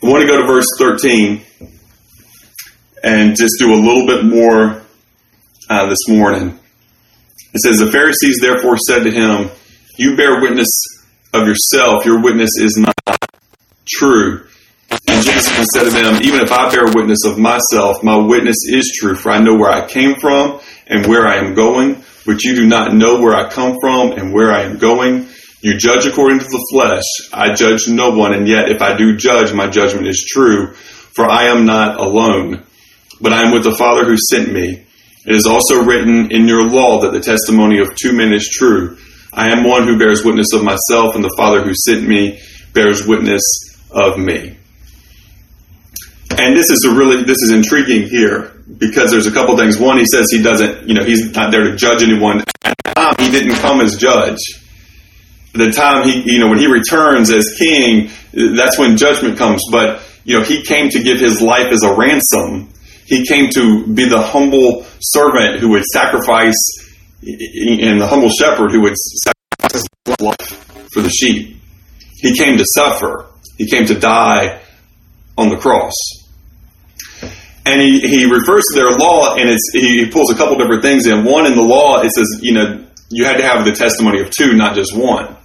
I 0.03 0.07
want 0.07 0.21
to 0.21 0.27
go 0.27 0.41
to 0.41 0.45
verse 0.45 0.67
13 0.77 1.41
and 3.03 3.35
just 3.35 3.53
do 3.57 3.73
a 3.73 3.75
little 3.75 4.05
bit 4.05 4.25
more 4.25 4.81
uh, 5.69 5.87
this 5.87 6.07
morning. 6.09 6.59
It 7.53 7.59
says, 7.59 7.79
The 7.79 7.91
Pharisees 7.91 8.39
therefore 8.41 8.77
said 8.77 9.03
to 9.03 9.11
him, 9.11 9.49
You 9.97 10.15
bear 10.15 10.41
witness 10.41 10.69
of 11.33 11.47
yourself, 11.47 12.05
your 12.05 12.21
witness 12.21 12.51
is 12.59 12.77
not 12.77 13.17
true. 13.87 14.47
And 15.07 15.23
Jesus 15.23 15.67
said 15.73 15.83
to 15.83 15.89
them, 15.89 16.21
Even 16.21 16.41
if 16.41 16.51
I 16.51 16.69
bear 16.69 16.85
witness 16.85 17.25
of 17.25 17.37
myself, 17.37 18.03
my 18.03 18.17
witness 18.17 18.57
is 18.67 18.97
true, 18.99 19.15
for 19.15 19.31
I 19.31 19.39
know 19.39 19.55
where 19.55 19.71
I 19.71 19.87
came 19.87 20.15
from 20.15 20.59
and 20.87 21.07
where 21.07 21.27
I 21.27 21.37
am 21.37 21.53
going, 21.53 22.03
but 22.25 22.43
you 22.43 22.55
do 22.55 22.65
not 22.65 22.93
know 22.93 23.21
where 23.21 23.35
I 23.35 23.49
come 23.49 23.77
from 23.81 24.13
and 24.13 24.33
where 24.33 24.51
I 24.51 24.63
am 24.63 24.77
going. 24.77 25.27
You 25.61 25.77
judge 25.77 26.05
according 26.05 26.39
to 26.39 26.45
the 26.45 26.67
flesh. 26.71 27.03
I 27.31 27.53
judge 27.53 27.87
no 27.87 28.11
one, 28.11 28.33
and 28.33 28.47
yet 28.47 28.69
if 28.69 28.81
I 28.81 28.97
do 28.97 29.15
judge, 29.15 29.53
my 29.53 29.67
judgment 29.67 30.07
is 30.07 30.25
true, 30.29 30.73
for 30.73 31.25
I 31.25 31.45
am 31.45 31.65
not 31.65 31.99
alone, 31.99 32.63
but 33.21 33.33
I 33.33 33.43
am 33.43 33.53
with 33.53 33.63
the 33.63 33.75
Father 33.75 34.03
who 34.05 34.17
sent 34.29 34.51
me. 34.51 34.85
It 35.25 35.35
is 35.35 35.45
also 35.45 35.83
written 35.83 36.31
in 36.31 36.47
your 36.47 36.69
law 36.69 37.01
that 37.01 37.13
the 37.13 37.21
testimony 37.21 37.79
of 37.79 37.95
two 37.95 38.11
men 38.11 38.33
is 38.33 38.49
true. 38.49 38.97
I 39.31 39.51
am 39.51 39.63
one 39.63 39.87
who 39.87 39.97
bears 39.97 40.25
witness 40.25 40.53
of 40.53 40.63
myself, 40.63 41.15
and 41.15 41.23
the 41.23 41.33
Father 41.37 41.63
who 41.63 41.73
sent 41.73 42.05
me 42.05 42.41
bears 42.73 43.07
witness 43.07 43.41
of 43.89 44.17
me. 44.17 44.57
And 46.31 46.57
this 46.57 46.69
is 46.69 46.85
a 46.89 46.93
really 46.93 47.23
this 47.23 47.41
is 47.41 47.51
intriguing 47.51 48.09
here 48.09 48.52
because 48.77 49.11
there's 49.11 49.27
a 49.27 49.31
couple 49.31 49.57
things. 49.57 49.77
One, 49.77 49.97
he 49.97 50.05
says 50.05 50.27
he 50.31 50.41
doesn't, 50.41 50.87
you 50.87 50.93
know, 50.93 51.03
he's 51.03 51.31
not 51.35 51.51
there 51.51 51.63
to 51.63 51.75
judge 51.75 52.01
anyone. 52.01 52.43
At 52.63 52.75
the 52.83 52.93
time, 52.93 53.15
he 53.19 53.31
didn't 53.31 53.55
come 53.55 53.81
as 53.81 53.97
judge. 53.97 54.39
The 55.53 55.71
time 55.71 56.07
he, 56.07 56.23
you 56.25 56.39
know, 56.39 56.47
when 56.47 56.57
he 56.57 56.67
returns 56.67 57.29
as 57.29 57.55
king, 57.59 58.09
that's 58.33 58.79
when 58.79 58.97
judgment 58.97 59.37
comes. 59.37 59.61
But 59.71 60.01
you 60.23 60.37
know, 60.37 60.43
he 60.43 60.63
came 60.63 60.89
to 60.89 61.03
give 61.03 61.19
his 61.19 61.41
life 61.41 61.67
as 61.71 61.83
a 61.83 61.93
ransom. 61.93 62.73
He 63.05 63.25
came 63.25 63.49
to 63.51 63.85
be 63.85 64.07
the 64.07 64.21
humble 64.21 64.85
servant 64.99 65.59
who 65.59 65.69
would 65.69 65.83
sacrifice, 65.85 66.57
and 67.21 68.01
the 68.01 68.07
humble 68.07 68.29
shepherd 68.29 68.71
who 68.71 68.81
would 68.81 68.95
sacrifice 68.97 69.73
his 70.05 70.15
life 70.19 70.87
for 70.93 71.01
the 71.01 71.09
sheep. 71.09 71.57
He 72.15 72.35
came 72.35 72.57
to 72.57 72.65
suffer. 72.73 73.27
He 73.57 73.69
came 73.69 73.85
to 73.85 73.99
die 73.99 74.61
on 75.37 75.49
the 75.49 75.57
cross. 75.57 75.93
And 77.65 77.79
he, 77.81 78.01
he 78.01 78.25
refers 78.25 78.63
to 78.73 78.75
their 78.75 78.91
law, 78.97 79.35
and 79.35 79.49
it's, 79.49 79.71
he 79.71 80.05
pulls 80.09 80.31
a 80.31 80.35
couple 80.35 80.57
different 80.57 80.81
things 80.81 81.07
in. 81.07 81.23
One, 81.23 81.45
in 81.45 81.55
the 81.55 81.63
law, 81.63 82.01
it 82.01 82.11
says, 82.11 82.39
you 82.41 82.53
know, 82.53 82.85
you 83.09 83.25
had 83.25 83.37
to 83.37 83.43
have 83.43 83.63
the 83.63 83.71
testimony 83.71 84.19
of 84.19 84.31
two, 84.31 84.53
not 84.53 84.75
just 84.75 84.95
one. 84.95 85.35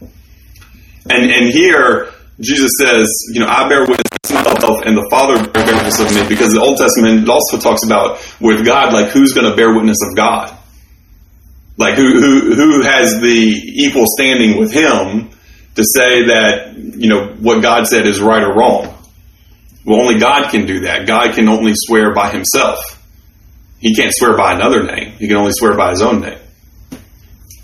And, 1.09 1.31
and 1.31 1.47
here, 1.53 2.13
Jesus 2.41 2.71
says, 2.81 3.09
you 3.33 3.41
know, 3.41 3.47
I 3.47 3.69
bear 3.69 3.81
witness 3.81 4.31
of 4.31 4.35
myself 4.35 4.83
and 4.85 4.97
the 4.97 5.07
Father 5.11 5.37
bear 5.51 5.65
witness 5.65 6.01
of 6.01 6.15
me 6.15 6.29
because 6.29 6.53
the 6.53 6.61
Old 6.61 6.79
Testament 6.79 7.29
also 7.29 7.59
talks 7.59 7.85
about 7.85 8.19
with 8.41 8.65
God, 8.65 8.93
like 8.93 9.11
who's 9.11 9.33
going 9.33 9.49
to 9.49 9.57
bear 9.57 9.75
witness 9.75 9.99
of 10.09 10.17
God? 10.17 10.57
Like 11.77 11.95
who, 11.95 12.21
who, 12.21 12.55
who 12.55 12.83
has 12.83 13.21
the 13.21 13.55
equal 13.75 14.05
standing 14.07 14.59
with 14.59 14.73
him 14.73 15.31
to 15.75 15.85
say 15.95 16.27
that, 16.27 16.77
you 16.77 17.09
know, 17.09 17.35
what 17.41 17.63
God 17.63 17.87
said 17.87 18.07
is 18.07 18.21
right 18.21 18.43
or 18.43 18.55
wrong? 18.55 18.98
Well, 19.85 20.01
only 20.01 20.19
God 20.19 20.51
can 20.51 20.67
do 20.67 20.81
that. 20.81 21.07
God 21.07 21.35
can 21.35 21.49
only 21.49 21.73
swear 21.75 22.13
by 22.15 22.31
himself. 22.31 22.79
He 23.79 23.95
can't 23.95 24.13
swear 24.13 24.37
by 24.37 24.55
another 24.55 24.83
name. 24.83 25.13
He 25.13 25.29
can 25.29 25.37
only 25.37 25.53
swear 25.53 25.77
by 25.77 25.91
his 25.91 26.03
own 26.03 26.21
name. 26.21 26.39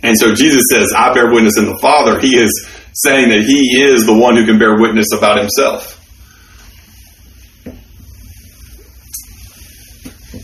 And 0.03 0.17
so 0.19 0.35
Jesus 0.35 0.63
says, 0.71 0.93
I 0.97 1.13
bear 1.13 1.33
witness 1.33 1.59
in 1.59 1.67
the 1.67 1.79
Father. 1.81 2.21
He 2.21 2.37
is 2.37 2.69
saying 2.93 3.31
that 3.31 3.43
he 3.43 3.83
is 3.83 4.07
the 4.07 4.17
one 4.17 4.37
who 4.37 4.47
can 4.47 4.59
bear 4.59 4.79
witness 4.79 5.13
about 5.13 5.39
himself. 5.39 6.01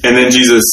And 0.02 0.16
then 0.16 0.30
Jesus, 0.30 0.64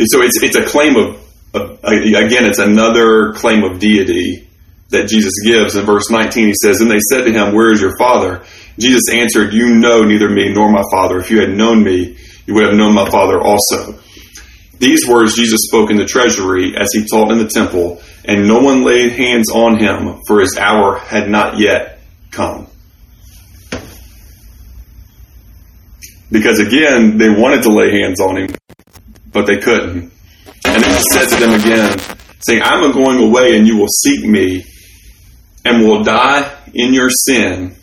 so 0.00 0.22
it's, 0.22 0.42
it's 0.42 0.56
a 0.56 0.64
claim 0.64 0.96
of, 0.96 1.16
of, 1.54 1.84
again, 1.84 2.46
it's 2.46 2.58
another 2.58 3.34
claim 3.34 3.62
of 3.62 3.78
deity 3.78 4.48
that 4.88 5.08
Jesus 5.08 5.32
gives. 5.44 5.76
In 5.76 5.84
verse 5.84 6.10
19, 6.10 6.46
he 6.46 6.54
says, 6.62 6.80
And 6.80 6.90
they 6.90 7.00
said 7.10 7.24
to 7.24 7.32
him, 7.32 7.54
Where 7.54 7.72
is 7.72 7.80
your 7.80 7.96
Father? 7.98 8.42
Jesus 8.78 9.12
answered, 9.12 9.52
You 9.52 9.74
know 9.74 10.02
neither 10.02 10.28
me 10.28 10.52
nor 10.52 10.70
my 10.70 10.82
Father. 10.90 11.18
If 11.18 11.30
you 11.30 11.40
had 11.40 11.50
known 11.50 11.82
me, 11.82 12.16
you 12.46 12.54
would 12.54 12.64
have 12.64 12.74
known 12.74 12.94
my 12.94 13.08
Father 13.10 13.40
also. 13.40 13.98
These 14.78 15.06
words 15.08 15.36
Jesus 15.36 15.60
spoke 15.68 15.90
in 15.90 15.96
the 15.96 16.04
treasury 16.04 16.74
as 16.76 16.88
he 16.92 17.06
taught 17.06 17.30
in 17.30 17.38
the 17.38 17.48
temple, 17.48 18.02
and 18.24 18.48
no 18.48 18.58
one 18.58 18.84
laid 18.84 19.12
hands 19.12 19.50
on 19.50 19.78
him, 19.78 20.20
for 20.26 20.40
his 20.40 20.56
hour 20.58 20.98
had 20.98 21.28
not 21.28 21.58
yet 21.58 22.00
come. 22.30 22.66
Because 26.32 26.58
again, 26.58 27.18
they 27.18 27.28
wanted 27.28 27.62
to 27.64 27.68
lay 27.68 27.92
hands 28.00 28.20
on 28.20 28.38
him, 28.38 28.50
but 29.32 29.46
they 29.46 29.58
couldn't. 29.58 30.10
And 30.64 30.82
then 30.82 30.90
he 30.90 31.02
said 31.12 31.28
to 31.28 31.36
them 31.36 31.60
again, 31.60 31.98
saying, 32.40 32.62
I'm 32.64 32.90
going 32.92 33.22
away 33.22 33.56
and 33.56 33.66
you 33.66 33.76
will 33.76 33.88
seek 33.88 34.24
me 34.24 34.64
and 35.64 35.86
will 35.86 36.02
die 36.02 36.50
in 36.74 36.94
your 36.94 37.10
sin. 37.10 37.76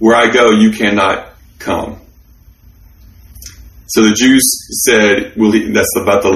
Where 0.00 0.16
I 0.16 0.30
go, 0.30 0.50
you 0.50 0.72
cannot 0.72 1.34
come. 1.58 2.00
So 3.88 4.02
the 4.02 4.14
Jews 4.14 4.42
said, 4.86 5.36
"Will 5.36 5.52
he?" 5.52 5.70
That's 5.70 5.94
about 6.00 6.22
the 6.22 6.32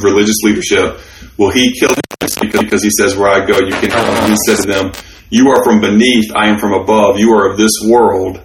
religious 0.00 0.40
leadership. 0.42 0.98
Will 1.36 1.50
he 1.50 1.70
kill 1.78 1.90
him 1.90 2.00
because 2.40 2.82
he 2.82 2.90
says, 2.98 3.14
"Where 3.14 3.28
I 3.28 3.44
go, 3.44 3.58
you 3.58 3.72
can 3.72 3.90
come"? 3.90 4.30
He 4.30 4.36
said 4.46 4.62
to 4.62 4.66
them, 4.66 4.92
"You 5.28 5.50
are 5.50 5.62
from 5.62 5.82
beneath; 5.82 6.32
I 6.34 6.48
am 6.48 6.58
from 6.58 6.72
above. 6.72 7.18
You 7.18 7.34
are 7.34 7.50
of 7.50 7.58
this 7.58 7.72
world. 7.86 8.40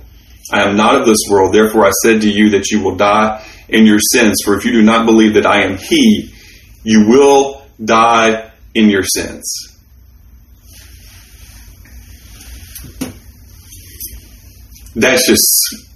I 0.51 0.63
am 0.63 0.75
not 0.75 0.95
of 0.95 1.05
this 1.05 1.19
world. 1.29 1.53
Therefore, 1.53 1.85
I 1.85 1.91
said 2.03 2.19
to 2.21 2.29
you 2.29 2.49
that 2.49 2.69
you 2.69 2.81
will 2.81 2.95
die 2.95 3.41
in 3.69 3.85
your 3.85 3.99
sins. 4.11 4.41
For 4.43 4.57
if 4.57 4.65
you 4.65 4.73
do 4.73 4.81
not 4.81 5.05
believe 5.05 5.35
that 5.35 5.45
I 5.45 5.63
am 5.63 5.77
He, 5.77 6.33
you 6.83 7.07
will 7.07 7.63
die 7.81 8.51
in 8.75 8.89
your 8.89 9.03
sins." 9.03 9.68
That's 14.99 15.27
just. 15.27 15.87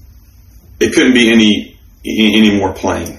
It 0.80 0.94
couldn't 0.94 1.14
be 1.14 1.32
any 1.32 1.78
any 2.06 2.58
more 2.58 2.74
plain. 2.74 3.18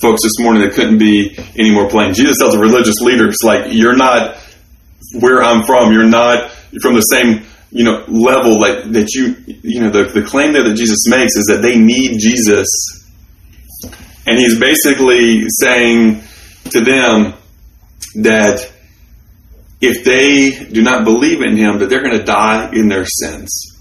Folks, 0.00 0.22
this 0.22 0.38
morning 0.38 0.62
it 0.62 0.74
couldn't 0.74 0.98
be 0.98 1.36
any 1.58 1.70
more 1.72 1.88
plain. 1.88 2.14
Jesus 2.14 2.38
tells 2.38 2.52
the 2.52 2.60
religious 2.60 3.00
leaders, 3.00 3.36
like, 3.42 3.72
you're 3.72 3.96
not 3.96 4.36
where 5.18 5.42
I'm 5.42 5.64
from. 5.64 5.92
You're 5.92 6.04
not 6.04 6.50
from 6.82 6.94
the 6.94 7.00
same, 7.00 7.44
you 7.70 7.84
know, 7.84 8.04
level 8.06 8.60
that, 8.60 8.92
that 8.92 9.14
you, 9.14 9.34
you 9.46 9.80
know, 9.80 9.90
the, 9.90 10.04
the 10.04 10.22
claim 10.22 10.52
there 10.52 10.62
that 10.62 10.76
Jesus 10.76 11.08
makes 11.08 11.34
is 11.36 11.46
that 11.46 11.62
they 11.62 11.78
need 11.78 12.18
Jesus. 12.20 12.68
And 14.26 14.38
he's 14.38 14.60
basically 14.60 15.46
saying 15.48 16.22
to 16.70 16.80
them 16.80 17.34
that 18.22 18.70
if 19.80 20.04
they 20.04 20.70
do 20.70 20.82
not 20.82 21.04
believe 21.04 21.40
in 21.40 21.56
him, 21.56 21.78
that 21.78 21.88
they're 21.88 22.02
going 22.02 22.18
to 22.18 22.24
die 22.24 22.70
in 22.72 22.88
their 22.88 23.06
sins. 23.06 23.77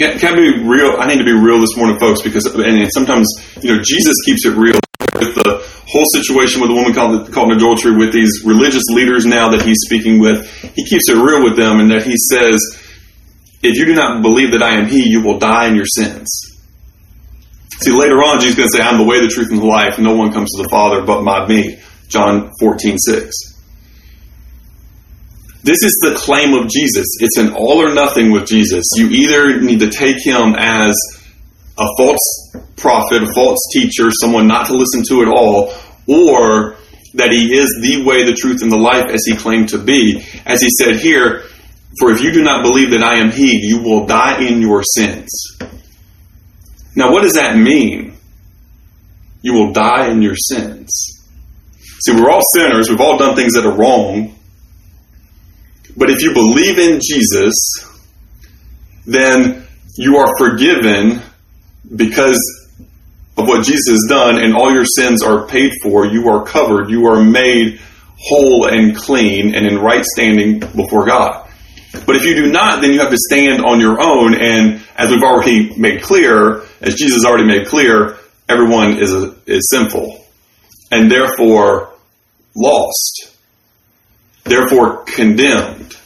Can, 0.00 0.18
can 0.18 0.32
I 0.32 0.36
be 0.36 0.64
real? 0.64 0.96
I 0.98 1.06
need 1.06 1.18
to 1.18 1.28
be 1.28 1.36
real 1.36 1.60
this 1.60 1.76
morning, 1.76 1.98
folks, 2.00 2.22
because 2.22 2.46
and 2.46 2.88
sometimes 2.90 3.28
you 3.60 3.68
know 3.68 3.82
Jesus 3.84 4.16
keeps 4.24 4.46
it 4.46 4.56
real 4.56 4.80
with 5.20 5.34
the 5.34 5.60
whole 5.86 6.08
situation 6.14 6.62
with 6.62 6.70
the 6.70 6.74
woman 6.74 6.94
called 6.94 7.30
called 7.30 7.52
adultery 7.52 7.94
with 7.94 8.10
these 8.10 8.32
religious 8.46 8.84
leaders 8.88 9.26
now 9.26 9.50
that 9.50 9.60
he's 9.60 9.76
speaking 9.84 10.18
with. 10.18 10.48
He 10.74 10.86
keeps 10.86 11.04
it 11.10 11.20
real 11.20 11.44
with 11.44 11.54
them, 11.58 11.80
and 11.80 11.90
that 11.90 12.04
he 12.04 12.16
says, 12.32 12.56
"If 13.62 13.76
you 13.76 13.84
do 13.84 13.94
not 13.94 14.22
believe 14.22 14.52
that 14.52 14.62
I 14.62 14.72
am 14.80 14.88
He, 14.88 15.06
you 15.06 15.20
will 15.20 15.38
die 15.38 15.66
in 15.66 15.76
your 15.76 15.84
sins." 15.84 16.32
See, 17.82 17.92
later 17.92 18.24
on, 18.24 18.40
Jesus 18.40 18.52
is 18.52 18.56
going 18.56 18.68
to 18.70 18.76
say, 18.78 18.82
"I'm 18.82 18.96
the 18.96 19.04
way, 19.04 19.20
the 19.20 19.28
truth, 19.28 19.50
and 19.50 19.60
the 19.60 19.66
life. 19.66 19.98
No 19.98 20.16
one 20.16 20.32
comes 20.32 20.48
to 20.56 20.62
the 20.62 20.68
Father 20.70 21.02
but 21.02 21.22
by 21.24 21.46
me." 21.46 21.76
John 22.08 22.50
14, 22.58 22.96
6. 22.96 23.49
This 25.62 25.82
is 25.82 25.92
the 26.02 26.14
claim 26.16 26.54
of 26.54 26.68
Jesus. 26.70 27.06
It's 27.20 27.36
an 27.36 27.52
all 27.52 27.82
or 27.82 27.94
nothing 27.94 28.32
with 28.32 28.46
Jesus. 28.46 28.84
You 28.96 29.08
either 29.10 29.60
need 29.60 29.80
to 29.80 29.90
take 29.90 30.24
him 30.24 30.54
as 30.56 30.94
a 31.78 31.86
false 31.98 32.56
prophet, 32.76 33.22
a 33.22 33.32
false 33.34 33.58
teacher, 33.72 34.10
someone 34.10 34.48
not 34.48 34.66
to 34.66 34.74
listen 34.74 35.02
to 35.08 35.22
at 35.22 35.28
all, 35.28 35.72
or 36.06 36.76
that 37.14 37.30
he 37.30 37.54
is 37.54 37.78
the 37.82 38.04
way, 38.04 38.24
the 38.24 38.32
truth, 38.32 38.62
and 38.62 38.72
the 38.72 38.78
life 38.78 39.06
as 39.10 39.24
he 39.26 39.36
claimed 39.36 39.68
to 39.70 39.78
be. 39.78 40.24
As 40.46 40.62
he 40.62 40.68
said 40.78 40.96
here, 40.96 41.42
for 41.98 42.10
if 42.10 42.22
you 42.22 42.32
do 42.32 42.42
not 42.42 42.62
believe 42.62 42.90
that 42.92 43.02
I 43.02 43.16
am 43.16 43.30
he, 43.30 43.66
you 43.66 43.82
will 43.82 44.06
die 44.06 44.42
in 44.42 44.62
your 44.62 44.82
sins. 44.82 45.58
Now, 46.96 47.12
what 47.12 47.22
does 47.22 47.34
that 47.34 47.56
mean? 47.56 48.16
You 49.42 49.54
will 49.54 49.72
die 49.72 50.10
in 50.10 50.22
your 50.22 50.36
sins. 50.36 51.28
See, 52.00 52.14
we're 52.14 52.30
all 52.30 52.42
sinners. 52.54 52.88
We've 52.88 53.00
all 53.00 53.18
done 53.18 53.36
things 53.36 53.54
that 53.54 53.66
are 53.66 53.76
wrong. 53.76 54.34
But 55.96 56.10
if 56.10 56.22
you 56.22 56.32
believe 56.32 56.78
in 56.78 57.00
Jesus, 57.02 57.54
then 59.06 59.66
you 59.96 60.16
are 60.16 60.28
forgiven 60.38 61.20
because 61.94 62.38
of 63.36 63.46
what 63.48 63.64
Jesus 63.64 63.88
has 63.88 64.06
done, 64.08 64.38
and 64.38 64.54
all 64.54 64.72
your 64.72 64.84
sins 64.84 65.22
are 65.22 65.46
paid 65.46 65.72
for. 65.82 66.06
You 66.06 66.28
are 66.28 66.44
covered. 66.44 66.90
You 66.90 67.06
are 67.06 67.22
made 67.22 67.80
whole 68.18 68.66
and 68.66 68.94
clean 68.94 69.54
and 69.54 69.66
in 69.66 69.78
right 69.78 70.04
standing 70.04 70.60
before 70.60 71.06
God. 71.06 71.48
But 72.06 72.16
if 72.16 72.24
you 72.24 72.34
do 72.34 72.52
not, 72.52 72.80
then 72.80 72.92
you 72.92 73.00
have 73.00 73.10
to 73.10 73.18
stand 73.18 73.64
on 73.64 73.80
your 73.80 74.00
own. 74.00 74.34
And 74.34 74.82
as 74.96 75.10
we've 75.10 75.22
already 75.22 75.74
made 75.76 76.02
clear, 76.02 76.62
as 76.80 76.94
Jesus 76.94 77.24
already 77.24 77.46
made 77.46 77.66
clear, 77.66 78.16
everyone 78.48 78.98
is, 78.98 79.10
is 79.46 79.68
sinful 79.70 80.24
and 80.92 81.10
therefore 81.10 81.94
lost, 82.54 83.29
therefore 84.50 85.04
condemned. 85.04 85.96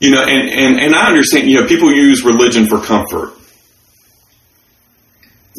You 0.00 0.10
know, 0.10 0.22
and, 0.22 0.48
and, 0.50 0.80
and 0.80 0.94
I 0.94 1.08
understand, 1.08 1.48
you 1.48 1.60
know, 1.60 1.66
people 1.66 1.92
use 1.92 2.24
religion 2.24 2.66
for 2.66 2.80
comfort. 2.80 3.32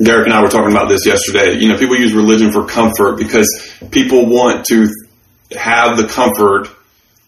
Derek 0.04 0.26
and 0.26 0.34
I 0.34 0.42
were 0.42 0.50
talking 0.50 0.72
about 0.72 0.90
this 0.90 1.06
yesterday. 1.06 1.58
You 1.58 1.70
know, 1.70 1.78
people 1.78 1.96
use 1.98 2.14
religion 2.14 2.52
for 2.52 2.66
comfort 2.66 3.18
because 3.18 3.48
people 3.90 4.28
want 4.28 4.66
to 4.68 4.88
have 5.58 5.98
the 5.98 6.08
comfort, 6.08 6.70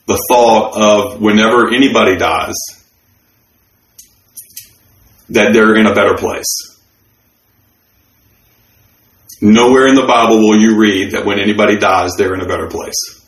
the 0.05 0.23
thought 0.29 0.73
of 0.75 1.21
whenever 1.21 1.73
anybody 1.73 2.15
dies, 2.15 2.55
that 5.29 5.51
they're 5.53 5.75
in 5.75 5.87
a 5.87 5.95
better 5.95 6.15
place. 6.15 6.68
Nowhere 9.41 9.87
in 9.87 9.95
the 9.95 10.05
Bible 10.05 10.37
will 10.37 10.59
you 10.59 10.77
read 10.77 11.11
that 11.11 11.25
when 11.25 11.39
anybody 11.39 11.77
dies, 11.77 12.11
they're 12.17 12.33
in 12.33 12.41
a 12.41 12.47
better 12.47 12.67
place. 12.67 13.25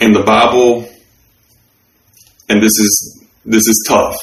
In 0.00 0.12
the 0.12 0.22
Bible, 0.22 0.88
and 2.48 2.60
this 2.60 2.72
is 2.72 3.24
this 3.44 3.62
is 3.66 3.86
tough, 3.88 4.16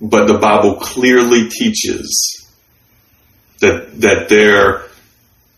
but 0.00 0.26
the 0.26 0.38
Bible 0.38 0.76
clearly 0.76 1.48
teaches 1.48 2.46
that 3.60 4.00
that 4.00 4.28
there 4.28 4.84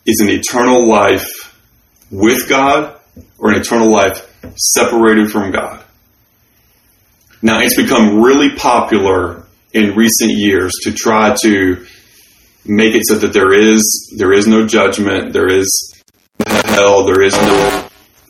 is 0.06 0.20
an 0.20 0.30
eternal 0.30 0.88
life 0.88 1.54
with 2.10 2.48
God 2.48 2.98
or 3.38 3.50
an 3.50 3.60
eternal 3.60 3.90
life 3.90 4.24
separated 4.56 5.30
from 5.30 5.50
God. 5.50 5.84
Now, 7.42 7.60
it's 7.60 7.76
become 7.76 8.22
really 8.22 8.56
popular 8.56 9.44
in 9.72 9.94
recent 9.94 10.32
years 10.32 10.72
to 10.82 10.92
try 10.92 11.36
to 11.42 11.86
make 12.64 12.94
it 12.94 13.02
so 13.04 13.16
that 13.16 13.32
there 13.32 13.52
is 13.52 14.14
there 14.16 14.32
is 14.32 14.46
no 14.46 14.66
judgment, 14.66 15.32
there 15.32 15.48
is 15.48 16.02
hell, 16.46 17.04
there 17.04 17.22
is 17.22 17.34
no 17.34 17.88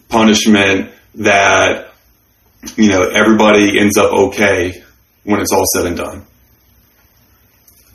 punishment, 0.09 0.91
that 1.17 1.93
you 2.77 2.89
know 2.89 3.09
everybody 3.09 3.79
ends 3.79 3.97
up 3.97 4.13
okay 4.13 4.83
when 5.25 5.41
it's 5.41 5.53
all 5.53 5.65
said 5.75 5.87
and 5.87 5.97
done. 5.97 6.25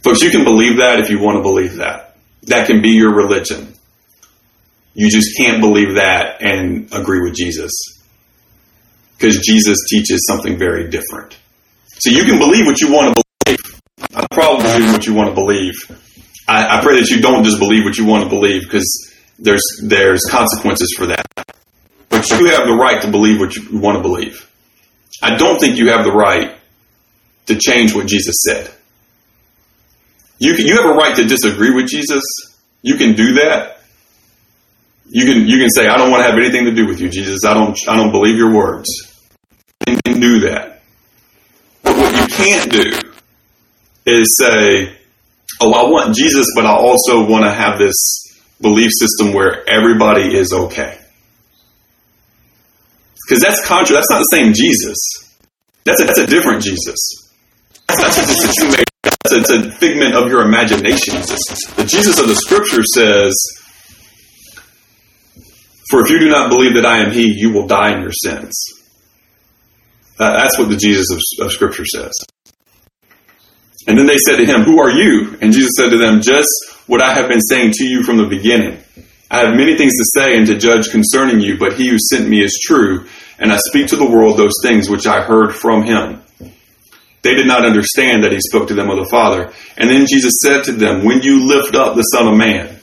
Folks, 0.04 0.22
you 0.22 0.32
can 0.32 0.44
believe 0.44 0.78
that 0.78 1.00
if 1.00 1.10
you 1.10 1.20
want 1.20 1.38
to 1.38 1.42
believe 1.42 1.76
that. 1.76 2.18
That 2.44 2.68
can 2.68 2.82
be 2.82 2.90
your 2.90 3.16
religion. 3.16 3.74
You 4.94 5.10
just 5.10 5.38
can't 5.38 5.62
believe 5.62 5.96
that 5.96 6.42
and 6.42 6.94
agree 6.94 7.22
with 7.22 7.36
Jesus. 7.36 7.72
Because 9.18 9.38
Jesus 9.40 9.78
teaches 9.90 10.26
something 10.28 10.58
very 10.58 10.90
different. 10.90 11.38
So 11.86 12.10
you 12.10 12.26
can 12.26 12.38
believe 12.38 12.66
what 12.66 12.82
you 12.82 12.92
want 12.92 13.16
to 13.16 13.24
believe. 13.46 13.82
I 14.14 14.28
probably 14.30 14.64
believe 14.66 14.92
what 14.92 15.08
you 15.08 15.14
want 15.14 15.30
to 15.30 15.36
believe. 15.36 15.74
I, 16.48 16.78
I 16.78 16.82
pray 16.82 17.00
that 17.00 17.10
you 17.10 17.22
don't 17.22 17.44
just 17.44 17.60
believe 17.60 17.84
what 17.86 17.98
you 17.98 18.06
want 18.06 18.24
to 18.24 18.30
believe 18.30 18.64
because 18.64 19.12
there's 19.40 19.64
there's 19.84 20.22
consequences 20.30 20.94
for 20.98 21.08
that. 21.08 21.26
But 22.10 22.30
you 22.30 22.48
have 22.48 22.68
the 22.68 22.78
right 22.80 23.02
to 23.02 23.10
believe 23.10 23.40
what 23.40 23.56
you 23.56 23.80
want 23.80 23.98
to 23.98 24.02
believe. 24.02 24.50
I 25.22 25.36
don't 25.38 25.60
think 25.60 25.78
you 25.78 25.90
have 25.90 26.06
the 26.06 26.12
right 26.12 26.56
to 27.48 27.56
change 27.58 27.96
what 27.96 28.08
Jesus 28.08 28.36
said. 28.48 28.70
You 30.40 30.56
can, 30.56 30.66
you 30.66 30.76
have 30.76 30.86
a 30.86 30.94
right 30.94 31.16
to 31.16 31.24
disagree 31.24 31.74
with 31.74 31.88
Jesus. 31.88 32.24
You 32.82 32.96
can 32.96 33.16
do 33.16 33.36
that. 33.36 33.80
You 35.06 35.26
can 35.26 35.48
you 35.48 35.60
can 35.60 35.70
say 35.70 35.88
I 35.88 35.98
don't 35.98 36.12
want 36.12 36.24
to 36.24 36.30
have 36.30 36.38
anything 36.38 36.66
to 36.66 36.74
do 36.74 36.88
with 36.88 37.00
you, 37.00 37.10
Jesus. 37.10 37.46
I 37.46 37.54
don't 37.54 37.78
I 37.88 37.96
don't 37.96 38.12
believe 38.12 38.38
your 38.38 38.54
words. 38.54 38.90
You 39.88 39.98
can 40.06 40.20
do 40.20 40.40
that. 40.42 40.82
But 41.84 41.98
what 41.98 42.14
you 42.14 42.36
can't 42.36 42.72
do 42.72 43.12
is 44.06 44.36
say, 44.38 44.98
"Oh, 45.62 45.74
I 45.74 45.90
want 45.90 46.16
Jesus, 46.16 46.48
but 46.56 46.66
I 46.66 46.74
also 46.74 47.26
want 47.26 47.46
to 47.46 47.52
have 47.52 47.78
this 47.78 47.96
belief 48.62 48.90
system 48.98 49.34
where 49.34 49.68
everybody 49.70 50.36
is 50.36 50.54
okay." 50.54 50.98
Because 53.28 53.42
that's 53.42 53.66
contra. 53.66 53.96
That's 53.96 54.10
not 54.10 54.20
the 54.20 54.36
same 54.36 54.54
Jesus. 54.54 54.98
That's 55.86 56.02
a, 56.02 56.06
that's 56.06 56.20
a 56.20 56.28
different 56.28 56.62
Jesus. 56.62 56.98
That's, 57.88 58.16
that's 58.16 58.18
just 58.18 58.60
you. 58.60 58.84
That's 59.04 59.32
a, 59.32 59.40
it's 59.40 59.50
a 59.50 59.72
figment 59.72 60.16
of 60.16 60.30
your 60.30 60.42
imagination. 60.42 61.16
The 61.16 61.86
Jesus 61.88 62.20
of 62.20 62.28
the 62.28 62.36
Scripture 62.36 62.84
says, 62.84 63.34
"For 65.90 66.02
if 66.02 66.10
you 66.10 66.20
do 66.20 66.30
not 66.30 66.50
believe 66.50 66.76
that 66.76 66.86
I 66.86 66.98
am 67.00 67.12
He, 67.12 67.34
you 67.34 67.54
will 67.54 67.68
die 67.68 67.96
in 67.96 68.02
your 68.02 68.12
sins." 68.12 68.54
That's 70.18 70.58
what 70.58 70.70
the 70.70 70.78
Jesus 70.78 71.10
of, 71.12 71.46
of 71.46 71.52
Scripture 71.52 71.86
says. 71.86 72.12
And 73.88 73.98
then 73.98 74.06
they 74.06 74.18
said 74.18 74.38
to 74.38 74.46
him, 74.46 74.62
Who 74.62 74.80
are 74.80 74.90
you? 74.90 75.38
And 75.42 75.52
Jesus 75.52 75.72
said 75.78 75.90
to 75.90 75.98
them, 75.98 76.22
Just 76.22 76.50
what 76.88 77.02
I 77.02 77.14
have 77.14 77.30
been 77.30 77.42
saying 77.42 77.72
to 77.74 77.86
you 77.86 78.04
from 78.04 78.18
the 78.18 78.28
beginning. 78.28 78.80
I 79.30 79.40
have 79.40 79.56
many 79.56 79.76
things 79.76 79.94
to 79.94 80.22
say 80.22 80.38
and 80.38 80.46
to 80.48 80.58
judge 80.58 80.92
concerning 80.92 81.40
you, 81.40 81.58
but 81.58 81.74
he 81.74 81.90
who 81.90 81.98
sent 81.98 82.30
me 82.30 82.44
is 82.44 82.62
true, 82.64 83.08
and 83.40 83.52
I 83.52 83.58
speak 83.58 83.88
to 83.88 83.96
the 83.96 84.10
world 84.10 84.38
those 84.38 84.62
things 84.62 84.90
which 84.90 85.08
I 85.08 85.22
heard 85.22 85.56
from 85.56 85.84
him. 85.84 86.22
They 87.24 87.36
did 87.36 87.48
not 87.48 87.66
understand 87.66 88.24
that 88.24 88.34
he 88.34 88.40
spoke 88.40 88.68
to 88.68 88.76
them 88.76 88.90
of 88.90 88.98
the 88.98 89.10
Father. 89.10 89.52
And 89.78 89.90
then 89.90 90.06
Jesus 90.06 90.34
said 90.44 90.66
to 90.66 90.72
them, 90.74 91.04
When 91.04 91.22
you 91.24 91.48
lift 91.48 91.74
up 91.76 91.96
the 91.96 92.04
Son 92.04 92.28
of 92.28 92.38
Man, 92.38 92.78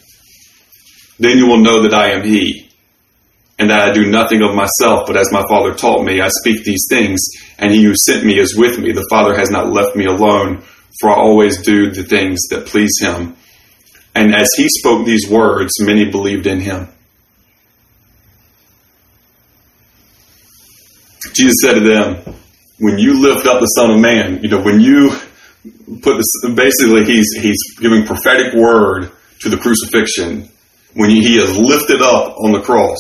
then 1.19 1.37
you 1.37 1.47
will 1.47 1.59
know 1.61 1.83
that 1.83 1.95
I 1.95 2.13
am 2.13 2.25
he, 2.25 2.69
and 3.59 3.71
that 3.71 3.91
I 3.91 3.93
do 3.93 4.11
nothing 4.11 4.43
of 4.43 4.55
myself, 4.55 5.07
but 5.07 5.19
as 5.19 5.31
my 5.31 5.45
Father 5.49 5.75
taught 5.75 6.05
me, 6.05 6.23
I 6.23 6.29
speak 6.29 6.65
these 6.65 6.87
things, 6.89 7.21
and 7.59 7.71
he 7.71 7.85
who 7.85 7.93
sent 8.07 8.25
me 8.25 8.39
is 8.39 8.57
with 8.57 8.79
me. 8.79 8.93
The 8.93 9.07
Father 9.11 9.37
has 9.37 9.51
not 9.51 9.71
left 9.71 9.95
me 9.95 10.07
alone, 10.07 10.65
for 10.99 11.11
I 11.11 11.15
always 11.15 11.63
do 11.63 11.91
the 11.91 12.03
things 12.03 12.41
that 12.51 12.67
please 12.67 12.93
him. 13.01 13.37
And 14.15 14.35
as 14.35 14.49
he 14.57 14.67
spoke 14.69 15.07
these 15.07 15.31
words, 15.31 15.73
many 15.81 16.11
believed 16.11 16.47
in 16.47 16.61
him. 16.61 16.89
Jesus 21.33 21.55
said 21.63 21.75
to 21.75 21.81
them, 21.81 22.35
when 22.81 22.99
you 22.99 23.21
lift 23.21 23.47
up 23.47 23.61
the 23.61 23.67
Son 23.67 23.91
of 23.91 24.01
Man, 24.01 24.43
you 24.43 24.49
know, 24.49 24.63
when 24.63 24.81
you 24.81 25.11
put 26.03 26.17
this, 26.17 26.55
basically 26.55 27.05
he's, 27.05 27.31
he's 27.41 27.79
giving 27.79 28.05
prophetic 28.05 28.55
word 28.55 29.13
to 29.41 29.49
the 29.49 29.57
crucifixion. 29.57 30.49
When 30.95 31.11
he 31.11 31.37
is 31.39 31.57
lifted 31.57 32.03
up 32.03 32.37
on 32.39 32.53
the 32.53 32.61
cross, 32.61 32.99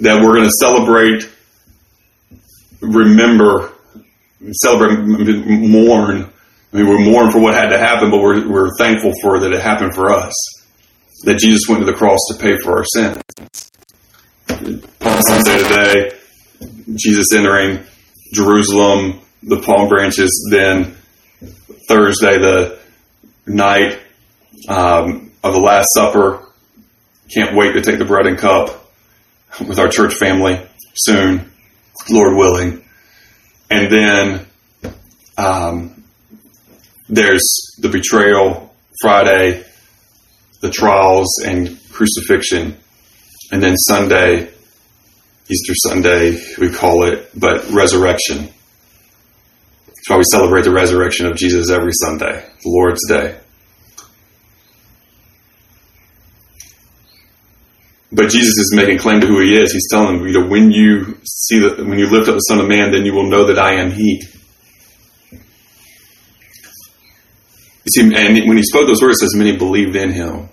that 0.00 0.22
we're 0.22 0.34
going 0.34 0.48
to 0.48 0.56
celebrate, 0.58 1.28
remember, 2.80 3.73
celebrate, 4.52 4.98
mourn. 4.98 6.30
I 6.72 6.76
mean, 6.76 6.88
we're 6.88 7.04
mourn 7.04 7.30
for 7.30 7.40
what 7.40 7.54
had 7.54 7.68
to 7.68 7.78
happen, 7.78 8.10
but 8.10 8.20
we're, 8.20 8.48
we're 8.48 8.76
thankful 8.78 9.12
for 9.22 9.40
that 9.40 9.52
it 9.52 9.60
happened 9.60 9.94
for 9.94 10.10
us. 10.10 10.32
That 11.24 11.38
Jesus 11.38 11.62
went 11.68 11.80
to 11.80 11.86
the 11.86 11.96
cross 11.96 12.18
to 12.30 12.38
pay 12.38 12.58
for 12.58 12.78
our 12.78 12.84
sins. 12.84 13.22
Palm 14.46 15.20
Sunday 15.22 15.58
today, 15.62 16.18
Jesus 16.94 17.26
entering 17.34 17.84
Jerusalem, 18.34 19.20
the 19.42 19.60
palm 19.60 19.88
branches, 19.88 20.48
then 20.50 20.96
Thursday, 21.88 22.38
the 22.38 22.78
night 23.46 24.00
um, 24.68 25.30
of 25.42 25.54
the 25.54 25.60
Last 25.60 25.86
Supper. 25.94 26.46
Can't 27.32 27.56
wait 27.56 27.72
to 27.72 27.80
take 27.80 27.98
the 27.98 28.04
bread 28.04 28.26
and 28.26 28.38
cup 28.38 28.90
with 29.60 29.78
our 29.78 29.88
church 29.88 30.14
family 30.14 30.60
soon, 30.94 31.50
Lord 32.10 32.36
willing. 32.36 32.83
And 33.74 33.90
then 33.90 34.46
um, 35.36 36.04
there's 37.08 37.42
the 37.80 37.88
betrayal 37.88 38.72
Friday, 39.02 39.64
the 40.62 40.70
trials 40.70 41.26
and 41.44 41.76
crucifixion, 41.90 42.76
and 43.50 43.60
then 43.60 43.76
Sunday, 43.76 44.48
Easter 45.50 45.74
Sunday, 45.88 46.40
we 46.60 46.70
call 46.70 47.02
it, 47.02 47.28
but 47.34 47.68
resurrection. 47.70 48.48
That's 49.86 50.08
why 50.08 50.18
we 50.18 50.24
celebrate 50.30 50.62
the 50.62 50.70
resurrection 50.70 51.26
of 51.26 51.36
Jesus 51.36 51.68
every 51.68 51.92
Sunday, 51.94 52.48
the 52.62 52.70
Lord's 52.70 53.00
Day. 53.08 53.40
But 58.14 58.30
Jesus 58.30 58.56
is 58.56 58.72
making 58.76 58.98
claim 58.98 59.20
to 59.20 59.26
who 59.26 59.40
he 59.40 59.60
is. 59.60 59.72
He's 59.72 59.88
telling 59.90 60.18
them, 60.18 60.26
you 60.28 60.40
know, 60.40 60.46
when 60.46 60.70
you 60.70 61.18
see 61.24 61.58
that, 61.58 61.78
when 61.78 61.98
you 61.98 62.08
lift 62.08 62.28
up 62.28 62.36
the 62.36 62.40
Son 62.40 62.60
of 62.60 62.68
Man, 62.68 62.92
then 62.92 63.04
you 63.04 63.12
will 63.12 63.28
know 63.28 63.46
that 63.46 63.58
I 63.58 63.74
am 63.80 63.90
He. 63.90 64.22
You 67.84 67.90
see, 67.90 68.02
and 68.02 68.48
when 68.48 68.56
he 68.56 68.62
spoke 68.62 68.86
those 68.86 69.02
words, 69.02 69.16
it 69.16 69.26
says 69.26 69.34
many 69.36 69.56
believed 69.56 69.94
in 69.96 70.10
him. 70.10 70.48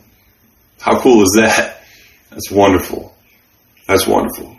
How 0.81 0.99
cool 0.99 1.21
is 1.21 1.37
that? 1.39 1.81
That's 2.29 2.51
wonderful. 2.51 3.15
That's 3.87 4.05
wonderful. 4.05 4.57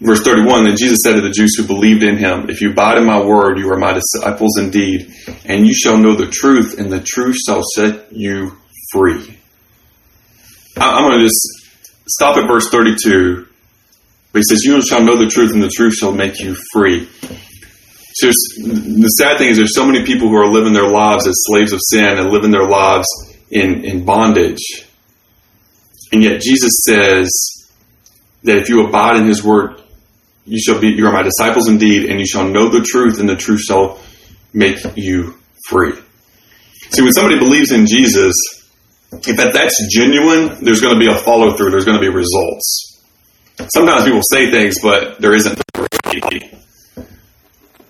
Verse 0.00 0.22
31, 0.22 0.64
then 0.64 0.76
Jesus 0.76 0.98
said 1.04 1.14
to 1.14 1.20
the 1.20 1.30
Jews 1.30 1.56
who 1.56 1.66
believed 1.66 2.02
in 2.02 2.16
him, 2.16 2.50
If 2.50 2.60
you 2.60 2.70
abide 2.70 2.98
in 2.98 3.06
my 3.06 3.22
word, 3.22 3.58
you 3.58 3.70
are 3.70 3.78
my 3.78 3.92
disciples 3.92 4.58
indeed, 4.58 5.12
and 5.44 5.66
you 5.66 5.74
shall 5.74 5.96
know 5.96 6.14
the 6.14 6.28
truth, 6.30 6.78
and 6.78 6.90
the 6.90 7.00
truth 7.00 7.36
shall 7.46 7.62
set 7.62 8.12
you 8.12 8.56
free. 8.92 9.35
I'm 10.76 11.08
going 11.08 11.18
to 11.18 11.24
just 11.24 11.40
stop 12.08 12.36
at 12.36 12.46
verse 12.46 12.68
32. 12.70 13.46
But 14.32 14.38
he 14.40 14.42
says, 14.48 14.64
You 14.64 14.82
shall 14.82 15.02
know 15.02 15.16
the 15.16 15.28
truth, 15.28 15.52
and 15.52 15.62
the 15.62 15.70
truth 15.70 15.94
shall 15.94 16.12
make 16.12 16.38
you 16.40 16.56
free. 16.72 17.08
So 18.14 18.28
the 18.28 19.08
sad 19.18 19.38
thing 19.38 19.50
is, 19.50 19.56
there's 19.56 19.74
so 19.74 19.86
many 19.86 20.04
people 20.04 20.28
who 20.28 20.36
are 20.36 20.50
living 20.50 20.72
their 20.72 20.88
lives 20.88 21.26
as 21.26 21.34
slaves 21.46 21.72
of 21.72 21.80
sin 21.82 22.18
and 22.18 22.30
living 22.30 22.50
their 22.50 22.66
lives 22.66 23.06
in, 23.50 23.84
in 23.84 24.04
bondage. 24.04 24.86
And 26.12 26.22
yet 26.22 26.40
Jesus 26.40 26.70
says 26.86 27.30
that 28.44 28.56
if 28.56 28.68
you 28.68 28.86
abide 28.86 29.16
in 29.16 29.26
his 29.26 29.42
word, 29.42 29.82
you 30.46 30.58
shall 30.58 30.80
be, 30.80 30.88
you 30.88 31.06
are 31.06 31.12
my 31.12 31.22
disciples 31.22 31.68
indeed, 31.68 32.08
and 32.08 32.20
you 32.20 32.26
shall 32.26 32.48
know 32.48 32.68
the 32.68 32.82
truth, 32.82 33.20
and 33.20 33.28
the 33.28 33.36
truth 33.36 33.60
shall 33.60 33.98
make 34.52 34.78
you 34.96 35.34
free. 35.68 35.92
See, 36.90 37.02
when 37.02 37.12
somebody 37.12 37.38
believes 37.38 37.72
in 37.72 37.86
Jesus, 37.86 38.32
if 39.12 39.36
that, 39.36 39.52
that's 39.52 39.86
genuine, 39.90 40.64
there's 40.64 40.80
going 40.80 40.94
to 40.94 41.00
be 41.00 41.10
a 41.10 41.14
follow 41.14 41.56
through, 41.56 41.70
there's 41.70 41.84
going 41.84 41.98
to 41.98 42.00
be 42.00 42.08
results. 42.08 43.02
Sometimes 43.72 44.04
people 44.04 44.20
say 44.30 44.50
things, 44.50 44.76
but 44.82 45.20
there 45.20 45.34
isn't. 45.34 45.60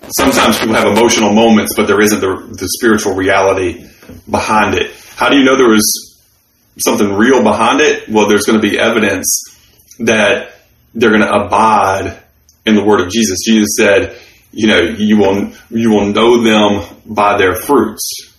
Sometimes 0.09 0.61
people 0.61 0.75
have 0.75 0.97
emotional 0.97 1.33
moments, 1.33 1.75
but 1.75 1.87
there 1.87 2.01
isn't 2.01 2.21
the, 2.21 2.55
the 2.59 2.69
spiritual 2.69 3.15
reality 3.15 3.89
behind 4.31 4.75
it. 4.75 4.93
How 5.17 5.29
do 5.29 5.37
you 5.37 5.45
know 5.45 5.57
there 5.57 5.69
was 5.69 6.23
something 6.79 7.13
real 7.13 7.43
behind 7.43 7.81
it? 7.81 8.09
Well, 8.09 8.29
there's 8.29 8.45
going 8.45 8.61
to 8.61 8.69
be 8.69 8.79
evidence 8.79 9.43
that 9.99 10.53
they're 10.95 11.11
going 11.11 11.23
to 11.23 11.33
abide 11.33 12.23
in 12.65 12.77
the 12.77 12.85
word 12.85 13.01
of 13.01 13.11
Jesus. 13.11 13.45
Jesus 13.45 13.77
said, 13.77 14.17
you 14.53 14.69
know, 14.69 14.81
you 14.81 15.19
will, 15.19 15.53
you 15.71 15.91
will 15.91 16.07
know 16.13 16.43
them 16.43 16.97
by 17.05 17.37
their 17.37 17.55
fruits. 17.55 18.36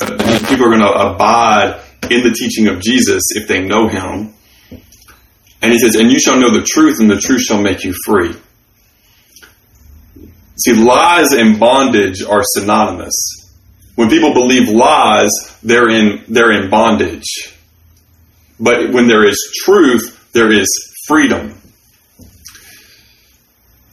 People 0.00 0.66
are 0.66 0.76
going 0.76 0.80
to 0.80 0.92
abide 0.92 1.82
in 2.10 2.22
the 2.22 2.32
teaching 2.32 2.68
of 2.68 2.80
Jesus 2.80 3.22
if 3.30 3.46
they 3.46 3.60
know 3.60 3.88
him. 3.88 4.34
And 5.62 5.72
he 5.72 5.78
says, 5.78 5.94
and 5.94 6.10
you 6.10 6.18
shall 6.18 6.38
know 6.38 6.50
the 6.50 6.66
truth 6.66 7.00
and 7.00 7.10
the 7.10 7.18
truth 7.18 7.42
shall 7.42 7.60
make 7.60 7.84
you 7.84 7.94
free. 8.04 8.34
See, 10.56 10.74
lies 10.74 11.32
and 11.32 11.58
bondage 11.58 12.22
are 12.22 12.42
synonymous. 12.42 13.14
When 13.94 14.08
people 14.08 14.32
believe 14.32 14.68
lies, 14.68 15.30
they're 15.62 15.88
in, 15.90 16.24
they're 16.28 16.52
in 16.52 16.70
bondage. 16.70 17.54
But 18.58 18.92
when 18.92 19.06
there 19.06 19.26
is 19.26 19.38
truth, 19.64 20.30
there 20.32 20.50
is 20.50 20.66
freedom. 21.06 21.54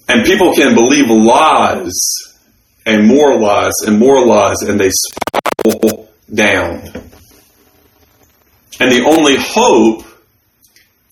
And 0.10 0.26
people 0.26 0.54
can 0.54 0.76
believe 0.76 1.10
lies 1.10 1.94
and 2.86 3.06
more 3.06 3.38
lies 3.38 3.74
and 3.86 4.00
more 4.00 4.26
lies, 4.26 4.62
and 4.62 4.80
they 4.80 4.90
down. 6.34 6.84
And 8.80 8.92
the 8.92 9.06
only 9.06 9.36
hope 9.38 10.04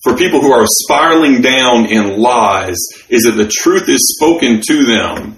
for 0.03 0.15
people 0.15 0.39
who 0.39 0.51
are 0.51 0.67
spiraling 0.67 1.41
down 1.41 1.87
in 1.87 2.21
lies 2.21 2.77
is 3.09 3.23
that 3.23 3.35
the 3.37 3.51
truth 3.51 3.89
is 3.89 4.15
spoken 4.15 4.61
to 4.67 4.85
them. 4.85 5.35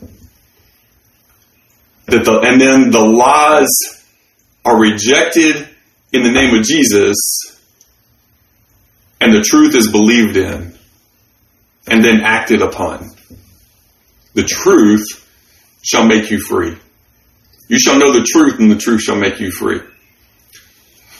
That 2.07 2.25
the, 2.25 2.39
and 2.39 2.59
then 2.59 2.91
the 2.91 3.05
lies 3.05 3.69
are 4.65 4.79
rejected 4.79 5.69
in 6.11 6.23
the 6.23 6.31
name 6.31 6.53
of 6.53 6.63
Jesus, 6.65 7.15
and 9.21 9.33
the 9.33 9.41
truth 9.41 9.75
is 9.75 9.91
believed 9.91 10.35
in 10.35 10.77
and 11.87 12.03
then 12.03 12.21
acted 12.21 12.61
upon. 12.61 13.09
The 14.33 14.43
truth 14.43 15.25
shall 15.81 16.05
make 16.05 16.29
you 16.29 16.39
free. 16.39 16.77
You 17.67 17.79
shall 17.79 17.99
know 17.99 18.13
the 18.13 18.25
truth, 18.31 18.59
and 18.59 18.71
the 18.71 18.77
truth 18.77 19.01
shall 19.01 19.17
make 19.17 19.39
you 19.39 19.51
free. 19.51 19.81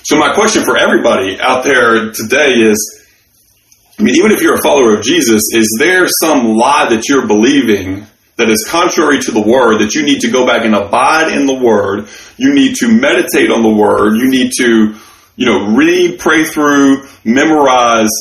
So, 0.03 0.17
my 0.17 0.33
question 0.33 0.63
for 0.63 0.77
everybody 0.77 1.37
out 1.39 1.63
there 1.63 2.11
today 2.11 2.53
is 2.53 3.07
I 3.99 4.03
mean, 4.03 4.15
even 4.15 4.31
if 4.31 4.41
you're 4.41 4.55
a 4.55 4.61
follower 4.61 4.95
of 4.95 5.03
Jesus, 5.03 5.41
is 5.53 5.75
there 5.79 6.05
some 6.21 6.55
lie 6.55 6.87
that 6.89 7.09
you're 7.09 7.25
believing 7.25 8.05
that 8.35 8.47
is 8.47 8.67
contrary 8.69 9.19
to 9.21 9.31
the 9.31 9.41
word 9.41 9.79
that 9.79 9.95
you 9.95 10.03
need 10.03 10.19
to 10.19 10.29
go 10.29 10.45
back 10.45 10.63
and 10.63 10.75
abide 10.75 11.35
in 11.35 11.47
the 11.47 11.55
word? 11.55 12.07
You 12.37 12.53
need 12.53 12.75
to 12.75 12.87
meditate 12.89 13.51
on 13.51 13.63
the 13.63 13.73
word. 13.73 14.17
You 14.17 14.29
need 14.29 14.51
to, 14.59 14.95
you 15.35 15.45
know, 15.47 15.75
read, 15.75 16.19
pray 16.19 16.43
through, 16.45 17.07
memorize 17.25 18.11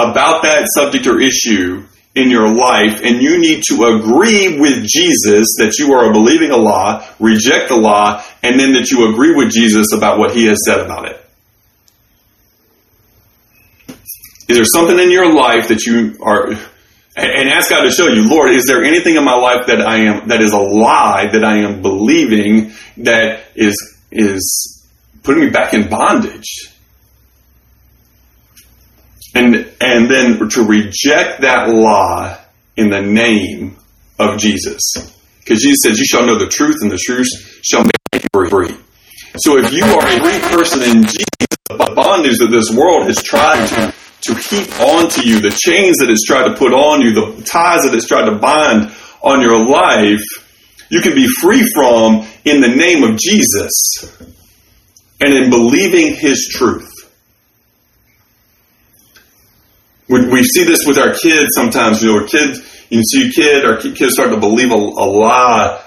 about 0.00 0.42
that 0.42 0.66
subject 0.74 1.06
or 1.06 1.20
issue 1.20 1.86
in 2.14 2.30
your 2.30 2.48
life, 2.48 3.02
and 3.02 3.20
you 3.20 3.38
need 3.38 3.62
to 3.68 3.84
agree 3.84 4.58
with 4.60 4.86
Jesus 4.86 5.56
that 5.58 5.76
you 5.78 5.92
are 5.94 6.12
believing 6.12 6.52
a 6.52 6.56
lie, 6.56 7.08
reject 7.18 7.68
the 7.68 7.76
lie, 7.76 8.24
and 8.42 8.58
then 8.58 8.72
that 8.74 8.90
you 8.90 9.10
agree 9.10 9.34
with 9.34 9.50
Jesus 9.50 9.92
about 9.92 10.18
what 10.18 10.34
he 10.34 10.46
has 10.46 10.58
said 10.64 10.78
about 10.80 11.08
it. 11.08 11.20
Is 14.46 14.56
there 14.56 14.64
something 14.64 14.98
in 14.98 15.10
your 15.10 15.32
life 15.34 15.68
that 15.68 15.86
you 15.86 16.16
are, 16.20 16.50
and 17.16 17.48
ask 17.48 17.70
God 17.70 17.82
to 17.82 17.90
show 17.90 18.06
you, 18.06 18.28
Lord, 18.28 18.52
is 18.52 18.66
there 18.66 18.84
anything 18.84 19.16
in 19.16 19.24
my 19.24 19.34
life 19.34 19.66
that 19.66 19.80
I 19.80 19.96
am, 19.96 20.28
that 20.28 20.40
is 20.40 20.52
a 20.52 20.58
lie 20.58 21.28
that 21.32 21.44
I 21.44 21.58
am 21.58 21.82
believing 21.82 22.72
that 22.98 23.46
is, 23.56 23.74
is 24.12 24.86
putting 25.22 25.44
me 25.44 25.50
back 25.50 25.74
in 25.74 25.88
bondage? 25.88 26.73
And, 29.34 29.54
and 29.80 30.08
then 30.10 30.48
to 30.48 30.62
reject 30.62 31.40
that 31.40 31.68
law 31.68 32.38
in 32.76 32.90
the 32.90 33.00
name 33.00 33.76
of 34.18 34.38
Jesus. 34.38 34.80
Because 35.40 35.60
Jesus 35.60 35.78
says, 35.84 35.98
You 35.98 36.06
shall 36.06 36.26
know 36.26 36.38
the 36.38 36.48
truth, 36.48 36.76
and 36.80 36.90
the 36.90 36.98
truth 36.98 37.28
shall 37.62 37.84
make 37.84 38.22
you 38.22 38.48
free. 38.48 38.74
So 39.36 39.58
if 39.58 39.72
you 39.72 39.84
are 39.84 40.06
a 40.06 40.20
free 40.20 40.56
person 40.56 40.82
in 40.82 41.02
Jesus, 41.02 41.26
the 41.68 41.92
bondage 41.94 42.38
that 42.38 42.50
this 42.50 42.70
world 42.70 43.06
has 43.06 43.20
tried 43.22 43.66
to, 43.66 43.94
to 44.22 44.34
heap 44.34 44.80
onto 44.80 45.22
you, 45.22 45.40
the 45.40 45.50
chains 45.50 45.98
that 45.98 46.08
it's 46.08 46.24
tried 46.24 46.48
to 46.48 46.54
put 46.54 46.72
on 46.72 47.02
you, 47.02 47.12
the 47.12 47.42
ties 47.42 47.82
that 47.82 47.94
it's 47.94 48.06
tried 48.06 48.26
to 48.26 48.36
bind 48.38 48.94
on 49.22 49.40
your 49.40 49.66
life, 49.66 50.22
you 50.90 51.00
can 51.00 51.14
be 51.14 51.26
free 51.26 51.66
from 51.74 52.26
in 52.44 52.60
the 52.60 52.68
name 52.68 53.02
of 53.02 53.18
Jesus 53.18 53.72
and 55.20 55.34
in 55.34 55.50
believing 55.50 56.14
His 56.14 56.48
truth. 56.52 56.93
We, 60.08 60.28
we 60.28 60.44
see 60.44 60.64
this 60.64 60.86
with 60.86 60.98
our 60.98 61.14
kids 61.14 61.48
sometimes. 61.54 62.02
You 62.02 62.12
know, 62.12 62.22
our 62.22 62.26
kids, 62.26 62.86
you 62.90 63.02
see 63.02 63.28
a 63.28 63.32
kid, 63.32 63.64
our 63.64 63.78
kids 63.78 64.12
start 64.12 64.30
to 64.30 64.38
believe 64.38 64.70
a, 64.70 64.74
a 64.74 65.06
lie 65.06 65.82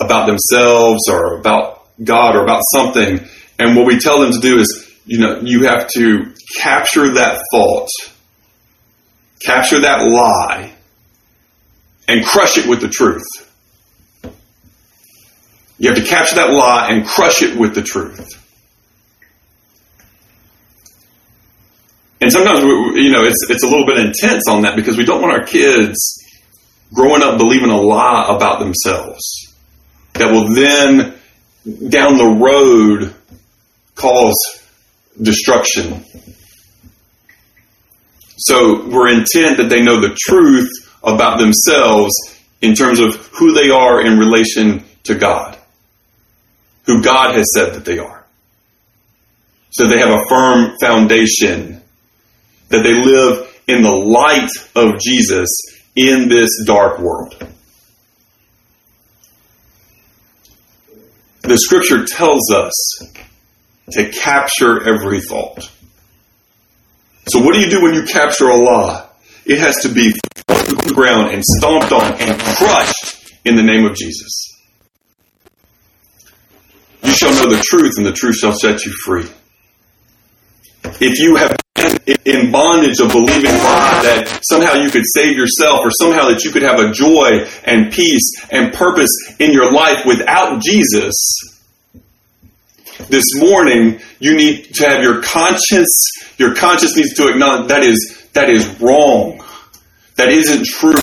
about 0.00 0.26
themselves 0.26 1.08
or 1.08 1.38
about 1.38 1.86
God 2.02 2.34
or 2.34 2.42
about 2.42 2.62
something. 2.74 3.20
And 3.58 3.76
what 3.76 3.86
we 3.86 3.98
tell 3.98 4.20
them 4.20 4.32
to 4.32 4.40
do 4.40 4.58
is, 4.58 4.90
you 5.04 5.18
know, 5.18 5.40
you 5.42 5.64
have 5.64 5.88
to 5.88 6.34
capture 6.58 7.14
that 7.14 7.42
thought, 7.52 7.88
capture 9.40 9.80
that 9.80 10.08
lie, 10.08 10.72
and 12.08 12.24
crush 12.24 12.58
it 12.58 12.66
with 12.66 12.80
the 12.80 12.88
truth. 12.88 13.22
You 15.78 15.90
have 15.90 15.98
to 15.98 16.04
capture 16.04 16.36
that 16.36 16.50
lie 16.50 16.88
and 16.90 17.06
crush 17.06 17.42
it 17.42 17.58
with 17.58 17.74
the 17.74 17.82
truth. 17.82 18.39
And 22.20 22.30
sometimes, 22.30 22.62
we, 22.62 23.02
you 23.02 23.10
know, 23.10 23.24
it's, 23.24 23.48
it's 23.48 23.64
a 23.64 23.66
little 23.66 23.86
bit 23.86 23.98
intense 23.98 24.44
on 24.48 24.62
that 24.62 24.76
because 24.76 24.96
we 24.96 25.04
don't 25.04 25.22
want 25.22 25.32
our 25.32 25.44
kids 25.44 26.18
growing 26.92 27.22
up 27.22 27.38
believing 27.38 27.70
a 27.70 27.80
lie 27.80 28.26
about 28.28 28.58
themselves 28.58 29.22
that 30.14 30.30
will 30.30 30.52
then, 30.54 31.14
down 31.88 32.18
the 32.18 32.38
road, 32.38 33.14
cause 33.94 34.34
destruction. 35.20 36.04
So 38.38 38.88
we're 38.88 39.08
intent 39.08 39.58
that 39.58 39.68
they 39.68 39.82
know 39.82 40.00
the 40.00 40.16
truth 40.18 40.70
about 41.02 41.38
themselves 41.38 42.12
in 42.60 42.74
terms 42.74 43.00
of 43.00 43.14
who 43.28 43.52
they 43.52 43.70
are 43.70 44.04
in 44.04 44.18
relation 44.18 44.84
to 45.04 45.14
God, 45.14 45.56
who 46.84 47.02
God 47.02 47.34
has 47.34 47.46
said 47.54 47.74
that 47.74 47.84
they 47.84 47.98
are. 47.98 48.24
So 49.72 49.86
they 49.86 49.98
have 49.98 50.10
a 50.10 50.24
firm 50.28 50.76
foundation 50.80 51.80
that 52.70 52.82
they 52.82 52.94
live 52.94 53.62
in 53.68 53.82
the 53.82 53.92
light 53.92 54.48
of 54.74 54.98
Jesus 55.00 55.48
in 55.94 56.28
this 56.28 56.64
dark 56.64 56.98
world. 56.98 57.36
The 61.42 61.58
scripture 61.58 62.04
tells 62.04 62.52
us 62.52 62.72
to 63.92 64.10
capture 64.10 64.88
every 64.88 65.20
thought. 65.20 65.70
So, 67.28 67.40
what 67.42 67.54
do 67.54 67.60
you 67.60 67.70
do 67.70 67.82
when 67.82 67.94
you 67.94 68.04
capture 68.04 68.48
a 68.48 68.56
lie? 68.56 69.06
It 69.44 69.58
has 69.58 69.82
to 69.82 69.88
be 69.88 70.12
to 70.12 70.74
the 70.74 70.92
ground 70.94 71.34
and 71.34 71.44
stomped 71.44 71.92
on 71.92 72.12
and 72.20 72.40
crushed 72.40 73.34
in 73.44 73.56
the 73.56 73.62
name 73.62 73.84
of 73.84 73.96
Jesus. 73.96 74.58
You 77.02 77.12
shall 77.12 77.32
know 77.34 77.50
the 77.50 77.62
truth, 77.64 77.94
and 77.96 78.06
the 78.06 78.12
truth 78.12 78.36
shall 78.36 78.52
set 78.52 78.84
you 78.84 78.92
free. 79.04 79.26
If 81.00 81.18
you 81.18 81.36
have 81.36 81.56
in 82.24 82.50
bondage 82.50 83.00
of 83.00 83.12
believing 83.12 83.50
God 83.50 84.04
that 84.04 84.40
somehow 84.48 84.74
you 84.74 84.90
could 84.90 85.04
save 85.14 85.36
yourself 85.36 85.80
or 85.84 85.90
somehow 85.90 86.28
that 86.28 86.44
you 86.44 86.50
could 86.50 86.62
have 86.62 86.80
a 86.80 86.92
joy 86.92 87.46
and 87.64 87.92
peace 87.92 88.46
and 88.50 88.72
purpose 88.72 89.10
in 89.38 89.52
your 89.52 89.72
life 89.72 90.04
without 90.04 90.62
Jesus, 90.62 91.14
this 93.08 93.24
morning 93.36 94.00
you 94.18 94.36
need 94.36 94.74
to 94.74 94.86
have 94.86 95.02
your 95.02 95.22
conscience, 95.22 96.10
your 96.38 96.54
conscience 96.54 96.96
needs 96.96 97.14
to 97.14 97.28
acknowledge 97.28 97.68
that 97.68 97.82
is, 97.82 98.28
that 98.34 98.48
is 98.50 98.66
wrong. 98.80 99.42
That 100.16 100.28
isn't 100.28 100.66
true. 100.66 101.00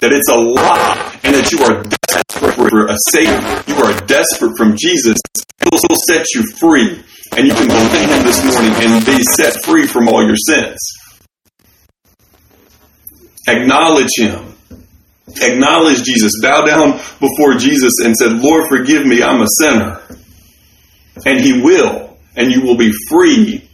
That 0.00 0.12
it's 0.12 0.28
a 0.28 0.36
lie 0.36 1.18
and 1.24 1.34
that 1.34 1.50
you 1.50 1.64
are 1.64 1.82
desperate 1.82 2.70
for 2.70 2.86
a 2.86 2.96
Savior. 3.10 3.62
You 3.66 3.82
are 3.82 4.06
desperate 4.06 4.52
from 4.58 4.76
Jesus. 4.76 5.16
He'll 5.62 5.96
set 6.06 6.26
you 6.34 6.42
free 6.58 7.02
and 7.36 7.46
you 7.46 7.54
can 7.54 7.68
believe 7.68 8.10
Him 8.10 8.24
this 8.24 8.44
morning 8.44 8.72
and 8.78 9.06
be 9.06 9.18
set 9.36 9.64
free 9.64 9.86
from 9.86 10.08
all 10.08 10.24
your 10.24 10.36
sins. 10.36 10.78
Acknowledge 13.48 14.10
Him. 14.16 14.54
Acknowledge 15.40 16.02
Jesus. 16.02 16.32
Bow 16.40 16.62
down 16.62 17.00
before 17.20 17.54
Jesus 17.54 17.92
and 18.04 18.14
said, 18.16 18.32
Lord, 18.32 18.68
forgive 18.68 19.04
me, 19.04 19.22
I'm 19.22 19.42
a 19.42 19.46
sinner. 19.60 20.00
And 21.26 21.40
He 21.40 21.60
will, 21.60 22.16
and 22.36 22.52
you 22.52 22.62
will 22.62 22.76
be 22.76 22.92
free 23.10 23.68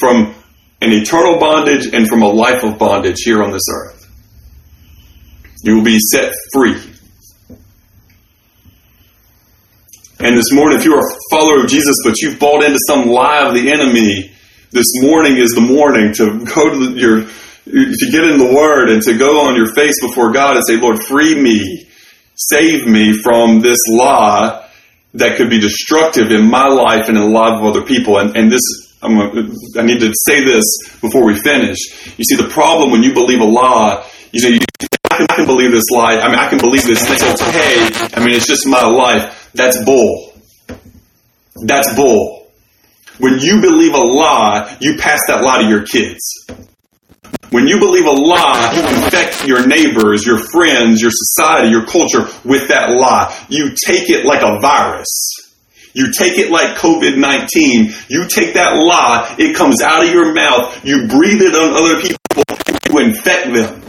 from 0.00 0.34
an 0.80 0.92
eternal 0.92 1.38
bondage 1.38 1.86
and 1.92 2.08
from 2.08 2.22
a 2.22 2.28
life 2.28 2.64
of 2.64 2.78
bondage 2.78 3.20
here 3.24 3.42
on 3.42 3.52
this 3.52 3.62
earth. 3.72 4.10
You 5.62 5.76
will 5.76 5.84
be 5.84 5.98
set 6.12 6.34
free 6.52 6.91
And 10.24 10.38
this 10.38 10.52
morning, 10.52 10.78
if 10.78 10.84
you're 10.84 11.00
a 11.00 11.10
follower 11.32 11.64
of 11.64 11.68
Jesus, 11.68 11.96
but 12.04 12.14
you've 12.22 12.38
bought 12.38 12.62
into 12.62 12.78
some 12.86 13.08
lie 13.08 13.44
of 13.44 13.54
the 13.54 13.72
enemy, 13.72 14.30
this 14.70 14.86
morning 15.02 15.36
is 15.36 15.50
the 15.50 15.60
morning 15.60 16.14
to 16.14 16.44
go 16.44 16.70
to 16.70 16.94
your, 16.94 17.24
to 17.24 18.06
get 18.08 18.22
in 18.30 18.38
the 18.38 18.54
Word 18.54 18.88
and 18.88 19.02
to 19.02 19.18
go 19.18 19.48
on 19.48 19.56
your 19.56 19.74
face 19.74 20.00
before 20.00 20.30
God 20.30 20.54
and 20.54 20.64
say, 20.64 20.76
Lord, 20.76 21.02
free 21.02 21.34
me, 21.34 21.88
save 22.36 22.86
me 22.86 23.12
from 23.14 23.62
this 23.62 23.80
lie 23.90 24.64
that 25.14 25.36
could 25.38 25.50
be 25.50 25.58
destructive 25.58 26.30
in 26.30 26.48
my 26.48 26.68
life 26.68 27.08
and 27.08 27.18
in 27.18 27.24
the 27.24 27.28
life 27.28 27.58
of 27.58 27.64
other 27.64 27.82
people. 27.82 28.18
And, 28.18 28.36
and 28.36 28.52
this, 28.52 28.62
I'm, 29.02 29.18
I 29.18 29.82
need 29.82 29.98
to 30.02 30.12
say 30.28 30.44
this 30.44 30.62
before 31.00 31.24
we 31.24 31.34
finish. 31.34 31.78
You 32.16 32.24
see, 32.24 32.36
the 32.36 32.48
problem 32.48 32.92
when 32.92 33.02
you 33.02 33.12
believe 33.12 33.40
a 33.40 33.44
lie, 33.44 34.08
you 34.30 34.40
know, 34.40 34.50
you 34.50 34.60
can, 34.78 34.88
I 35.10 35.26
can 35.34 35.46
believe 35.46 35.72
this 35.72 35.90
lie. 35.90 36.14
I 36.14 36.28
mean, 36.28 36.38
I 36.38 36.48
can 36.48 36.60
believe 36.60 36.84
this. 36.84 37.02
and 37.02 37.12
It's 37.12 37.42
okay. 37.42 38.14
I 38.14 38.24
mean, 38.24 38.36
it's 38.36 38.46
just 38.46 38.68
my 38.68 38.86
life. 38.86 39.41
That's 39.54 39.84
bull. 39.84 40.32
That's 41.64 41.94
bull. 41.94 42.46
When 43.18 43.38
you 43.38 43.60
believe 43.60 43.94
a 43.94 43.98
lie, 43.98 44.76
you 44.80 44.96
pass 44.98 45.20
that 45.28 45.42
lie 45.42 45.62
to 45.62 45.68
your 45.68 45.84
kids. 45.84 46.20
When 47.50 47.66
you 47.66 47.78
believe 47.78 48.06
a 48.06 48.10
lie, 48.10 48.72
you 48.74 49.04
infect 49.04 49.46
your 49.46 49.66
neighbors, 49.66 50.24
your 50.24 50.38
friends, 50.38 51.02
your 51.02 51.10
society, 51.12 51.68
your 51.68 51.84
culture 51.84 52.26
with 52.44 52.68
that 52.68 52.90
lie. 52.90 53.46
You 53.50 53.74
take 53.86 54.08
it 54.08 54.24
like 54.24 54.42
a 54.42 54.58
virus. 54.58 55.06
You 55.94 56.10
take 56.10 56.38
it 56.38 56.50
like 56.50 56.78
COVID 56.78 57.18
19. 57.18 57.92
You 58.08 58.26
take 58.26 58.54
that 58.54 58.76
lie, 58.76 59.36
it 59.38 59.54
comes 59.54 59.82
out 59.82 60.02
of 60.02 60.10
your 60.10 60.32
mouth, 60.32 60.82
you 60.84 61.06
breathe 61.06 61.42
it 61.42 61.54
on 61.54 61.74
other 61.76 62.00
people, 62.00 62.44
you 62.88 62.98
infect 63.06 63.52
them, 63.52 63.82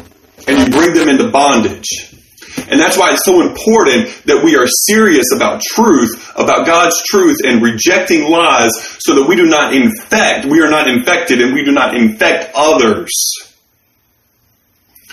and 0.48 0.60
you 0.60 0.70
bring 0.70 0.94
them 0.94 1.08
into 1.08 1.32
bondage. 1.32 2.13
And 2.58 2.80
that's 2.80 2.98
why 2.98 3.12
it's 3.12 3.26
so 3.26 3.42
important 3.42 4.10
that 4.26 4.44
we 4.44 4.56
are 4.56 4.68
serious 4.68 5.26
about 5.36 5.62
truth, 5.62 6.32
about 6.36 6.66
God's 6.66 6.96
truth, 7.06 7.38
and 7.46 7.62
rejecting 7.62 8.30
lies 8.30 8.72
so 9.00 9.16
that 9.16 9.28
we 9.28 9.36
do 9.36 9.46
not 9.46 9.74
infect, 9.74 10.46
we 10.46 10.62
are 10.62 10.70
not 10.70 10.88
infected, 10.88 11.42
and 11.42 11.54
we 11.54 11.64
do 11.64 11.72
not 11.72 11.96
infect 11.96 12.52
others. 12.56 13.12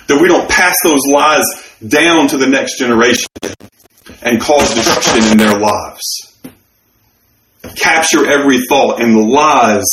That 0.06 0.20
we 0.20 0.28
don't 0.28 0.48
pass 0.48 0.74
those 0.84 1.00
lies 1.12 1.44
down 1.86 2.28
to 2.28 2.36
the 2.36 2.46
next 2.46 2.78
generation 2.78 3.26
and 4.22 4.40
cause 4.40 4.74
destruction 4.74 5.32
in 5.32 5.38
their 5.38 5.58
lives. 5.58 6.38
Capture 7.76 8.30
every 8.30 8.58
thought, 8.68 9.00
and 9.00 9.14
the 9.14 9.20
lies 9.20 9.86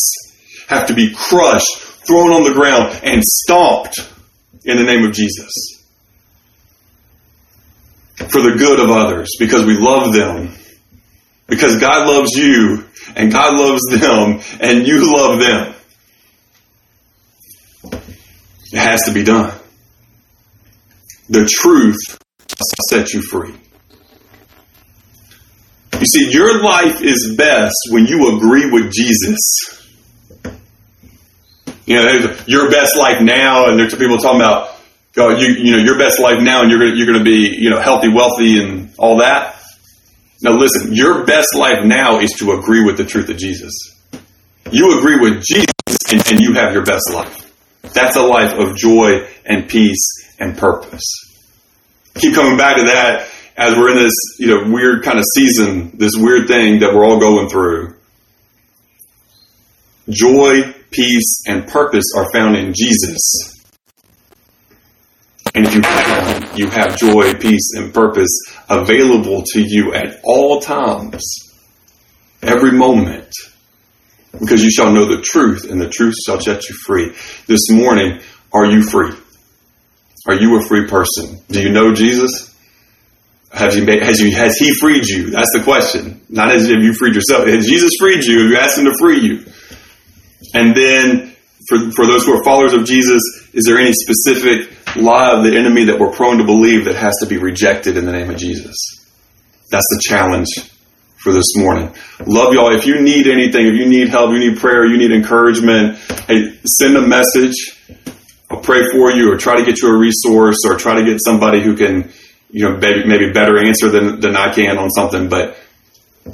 have 0.67 0.87
to 0.87 0.93
be 0.93 1.13
crushed, 1.13 1.77
thrown 1.77 2.31
on 2.31 2.43
the 2.43 2.53
ground, 2.53 2.99
and 3.03 3.23
stomped 3.23 4.11
in 4.65 4.77
the 4.77 4.83
name 4.83 5.05
of 5.05 5.13
Jesus 5.13 5.76
for 8.17 8.41
the 8.41 8.55
good 8.57 8.79
of 8.79 8.89
others 8.89 9.29
because 9.39 9.65
we 9.65 9.77
love 9.77 10.13
them. 10.13 10.53
Because 11.47 11.79
God 11.79 12.07
loves 12.07 12.31
you 12.35 12.85
and 13.15 13.31
God 13.31 13.53
loves 13.55 13.81
them 13.89 14.41
and 14.59 14.85
you 14.85 15.13
love 15.13 15.39
them. 15.39 15.73
It 18.73 18.79
has 18.79 19.03
to 19.03 19.13
be 19.13 19.23
done. 19.23 19.57
The 21.29 21.45
truth 21.45 21.97
sets 22.89 23.13
you 23.13 23.21
free. 23.21 23.53
You 25.99 26.05
see, 26.05 26.29
your 26.31 26.61
life 26.61 27.01
is 27.01 27.35
best 27.37 27.75
when 27.91 28.05
you 28.05 28.35
agree 28.37 28.69
with 28.69 28.91
Jesus. 28.91 29.37
You 31.85 31.95
know, 31.95 32.35
your 32.45 32.69
best 32.69 32.97
life 32.97 33.21
now, 33.21 33.67
and 33.67 33.79
there's 33.79 33.95
people 33.95 34.17
talking 34.17 34.41
about 34.41 34.76
you, 35.17 35.47
you 35.47 35.71
know, 35.75 35.83
your 35.83 35.97
best 35.97 36.19
life 36.19 36.41
now 36.41 36.61
and 36.61 36.69
you're 36.69 36.79
going 36.79 36.95
you're 36.95 37.17
to 37.17 37.23
be, 37.23 37.55
you 37.57 37.69
know, 37.69 37.79
healthy, 37.79 38.09
wealthy 38.09 38.61
and 38.61 38.93
all 38.97 39.17
that. 39.17 39.59
Now 40.41 40.51
listen, 40.51 40.93
your 40.93 41.25
best 41.25 41.55
life 41.55 41.83
now 41.83 42.19
is 42.19 42.31
to 42.33 42.51
agree 42.51 42.85
with 42.85 42.97
the 42.97 43.05
truth 43.05 43.29
of 43.29 43.37
Jesus. 43.37 43.73
You 44.71 44.99
agree 44.99 45.19
with 45.19 45.43
Jesus 45.43 45.73
and, 46.11 46.27
and 46.31 46.39
you 46.39 46.53
have 46.53 46.73
your 46.73 46.85
best 46.85 47.11
life. 47.11 47.51
That's 47.93 48.15
a 48.15 48.21
life 48.21 48.53
of 48.59 48.75
joy 48.75 49.27
and 49.45 49.67
peace 49.67 50.35
and 50.39 50.57
purpose. 50.57 51.03
Keep 52.15 52.35
coming 52.35 52.57
back 52.57 52.77
to 52.77 52.83
that 52.83 53.29
as 53.57 53.75
we're 53.75 53.91
in 53.91 53.97
this, 53.97 54.13
you 54.37 54.47
know, 54.47 54.71
weird 54.71 55.03
kind 55.03 55.17
of 55.17 55.25
season, 55.35 55.97
this 55.97 56.13
weird 56.15 56.47
thing 56.47 56.81
that 56.81 56.93
we're 56.93 57.05
all 57.05 57.19
going 57.19 57.49
through. 57.49 57.95
Joy, 60.09 60.73
peace, 60.91 61.43
and 61.47 61.67
purpose 61.67 62.05
are 62.15 62.31
found 62.31 62.55
in 62.55 62.73
Jesus. 62.75 63.56
And 65.57 65.73
you 65.73 65.81
have, 65.81 66.59
you 66.59 66.69
have 66.69 66.99
joy, 66.99 67.33
peace, 67.33 67.71
and 67.77 67.91
purpose 67.91 68.29
available 68.69 69.41
to 69.53 69.59
you 69.59 69.91
at 69.91 70.19
all 70.23 70.59
times, 70.59 71.23
every 72.43 72.73
moment, 72.73 73.33
because 74.33 74.63
you 74.63 74.69
shall 74.69 74.93
know 74.93 75.05
the 75.05 75.23
truth, 75.23 75.67
and 75.67 75.81
the 75.81 75.89
truth 75.89 76.13
shall 76.23 76.39
set 76.39 76.69
you 76.69 76.75
free. 76.85 77.11
This 77.47 77.71
morning, 77.71 78.21
are 78.53 78.67
you 78.67 78.83
free? 78.83 79.13
Are 80.27 80.35
you 80.35 80.59
a 80.59 80.61
free 80.61 80.85
person? 80.85 81.39
Do 81.47 81.59
you 81.59 81.71
know 81.71 81.91
Jesus? 81.91 82.55
Have 83.51 83.75
you 83.75 83.83
made, 83.83 84.03
has 84.03 84.21
you 84.21 84.35
has 84.35 84.59
he 84.59 84.71
freed 84.79 85.07
you? 85.07 85.31
That's 85.31 85.53
the 85.53 85.63
question. 85.63 86.21
Not 86.29 86.51
as 86.51 86.69
if 86.69 86.83
you 86.83 86.93
freed 86.93 87.15
yourself. 87.15 87.47
Has 87.47 87.65
Jesus 87.65 87.89
freed 87.99 88.23
you? 88.25 88.43
Have 88.43 88.51
you 88.51 88.57
asked 88.57 88.77
him 88.77 88.85
to 88.85 88.93
free 88.99 89.21
you? 89.21 89.43
And 90.53 90.77
then 90.77 91.35
for, 91.67 91.79
for 91.93 92.05
those 92.05 92.25
who 92.27 92.39
are 92.39 92.43
followers 92.43 92.73
of 92.73 92.85
Jesus, 92.85 93.23
is 93.53 93.63
there 93.65 93.79
any 93.79 93.93
specific 93.93 94.76
lie 94.99 95.37
of 95.37 95.43
the 95.43 95.57
enemy 95.57 95.85
that 95.85 95.99
we're 95.99 96.11
prone 96.11 96.37
to 96.37 96.45
believe 96.45 96.85
that 96.85 96.95
has 96.95 97.15
to 97.21 97.27
be 97.27 97.37
rejected 97.37 97.97
in 97.97 98.05
the 98.05 98.11
name 98.11 98.29
of 98.29 98.37
Jesus? 98.37 98.75
That's 99.71 99.85
the 99.89 100.01
challenge 100.01 100.47
for 101.17 101.33
this 101.33 101.55
morning. 101.55 101.93
Love 102.25 102.53
y'all. 102.53 102.73
If 102.73 102.85
you 102.85 103.01
need 103.01 103.27
anything, 103.27 103.67
if 103.67 103.73
you 103.73 103.87
need 103.87 104.09
help, 104.09 104.31
you 104.31 104.39
need 104.39 104.59
prayer, 104.59 104.85
you 104.85 104.97
need 104.97 105.11
encouragement, 105.11 105.97
hey, 106.27 106.57
send 106.65 106.95
a 106.95 107.01
message. 107.01 107.55
I'll 108.49 108.61
pray 108.61 108.89
for 108.91 109.11
you 109.11 109.31
or 109.31 109.37
try 109.37 109.57
to 109.57 109.65
get 109.65 109.81
you 109.81 109.89
a 109.89 109.97
resource 109.97 110.57
or 110.65 110.77
try 110.77 110.95
to 110.95 111.05
get 111.05 111.19
somebody 111.23 111.61
who 111.61 111.75
can, 111.75 112.11
you 112.49 112.63
know, 112.63 112.77
maybe, 112.77 113.31
better 113.31 113.57
answer 113.57 113.89
than, 113.89 114.21
than 114.21 114.37
I 114.37 114.53
can 114.53 114.77
on 114.77 114.89
something. 114.89 115.27
But 115.27 115.57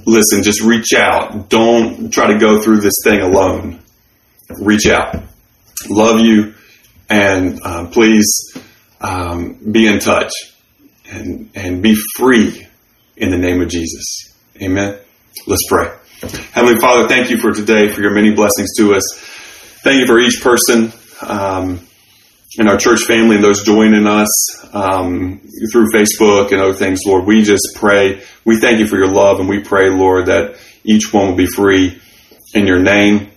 listen, 0.05 0.43
just 0.43 0.61
reach 0.61 0.93
out. 0.93 1.49
Don't 1.49 2.11
try 2.11 2.31
to 2.31 2.37
go 2.37 2.61
through 2.61 2.81
this 2.81 3.01
thing 3.03 3.21
alone. 3.21 3.79
Reach 4.59 4.87
out. 4.87 5.15
Love 5.89 6.19
you 6.19 6.53
and 7.09 7.59
uh, 7.63 7.87
please 7.87 8.57
um, 9.01 9.59
be 9.71 9.87
in 9.87 9.99
touch 9.99 10.31
and, 11.09 11.49
and 11.55 11.83
be 11.83 11.95
free 12.17 12.67
in 13.17 13.29
the 13.29 13.37
name 13.37 13.61
of 13.61 13.69
Jesus. 13.69 14.33
Amen. 14.61 14.97
Let's 15.47 15.63
pray. 15.67 15.91
Heavenly 16.51 16.79
Father, 16.79 17.07
thank 17.07 17.29
you 17.29 17.37
for 17.37 17.51
today, 17.51 17.89
for 17.89 18.01
your 18.01 18.13
many 18.13 18.33
blessings 18.33 18.75
to 18.77 18.93
us. 18.93 19.03
Thank 19.83 19.99
you 19.99 20.07
for 20.07 20.19
each 20.19 20.41
person 20.41 20.93
um, 21.21 21.81
in 22.57 22.69
our 22.69 22.77
church 22.77 23.01
family 23.01 23.35
and 23.35 23.43
those 23.43 23.63
joining 23.63 24.07
us 24.07 24.73
um, 24.73 25.41
through 25.71 25.89
Facebook 25.91 26.51
and 26.51 26.61
other 26.61 26.73
things, 26.73 27.01
Lord. 27.05 27.25
We 27.25 27.43
just 27.43 27.73
pray. 27.75 28.23
We 28.45 28.59
thank 28.59 28.79
you 28.79 28.87
for 28.87 28.97
your 28.97 29.11
love, 29.11 29.39
and 29.39 29.49
we 29.49 29.59
pray, 29.59 29.89
Lord, 29.89 30.27
that 30.27 30.57
each 30.85 31.13
one 31.13 31.29
will 31.29 31.35
be 31.35 31.47
free 31.47 31.99
in 32.53 32.65
your 32.65 32.79
name. 32.79 33.31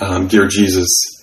Um, 0.00 0.28
dear 0.28 0.46
Jesus, 0.46 1.15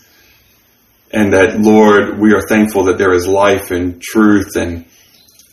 and 1.13 1.31
that, 1.33 1.59
Lord, 1.59 2.19
we 2.19 2.33
are 2.33 2.41
thankful 2.49 2.85
that 2.85 2.97
there 2.97 3.13
is 3.13 3.27
life 3.27 3.69
and 3.69 4.01
truth 4.01 4.55
and 4.55 4.85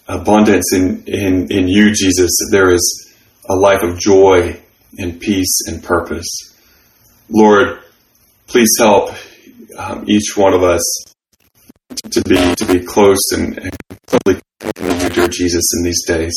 abundance 0.08 0.72
in, 0.72 1.04
in, 1.06 1.52
in 1.52 1.68
you, 1.68 1.92
Jesus. 1.92 2.30
that 2.38 2.48
There 2.50 2.70
is 2.70 3.14
a 3.48 3.54
life 3.54 3.82
of 3.82 3.98
joy 3.98 4.58
and 4.98 5.20
peace 5.20 5.60
and 5.66 5.84
purpose. 5.84 6.26
Lord, 7.28 7.80
please 8.46 8.70
help 8.78 9.10
um, 9.78 10.04
each 10.08 10.36
one 10.36 10.54
of 10.54 10.62
us 10.62 10.82
to 12.10 12.22
be 12.22 12.54
to 12.54 12.66
be 12.66 12.80
close 12.80 13.32
and, 13.32 13.58
and 13.58 13.76
with 14.26 14.42
you, 14.80 15.08
dear 15.10 15.28
Jesus, 15.28 15.64
in 15.76 15.84
these 15.84 16.04
days. 16.06 16.34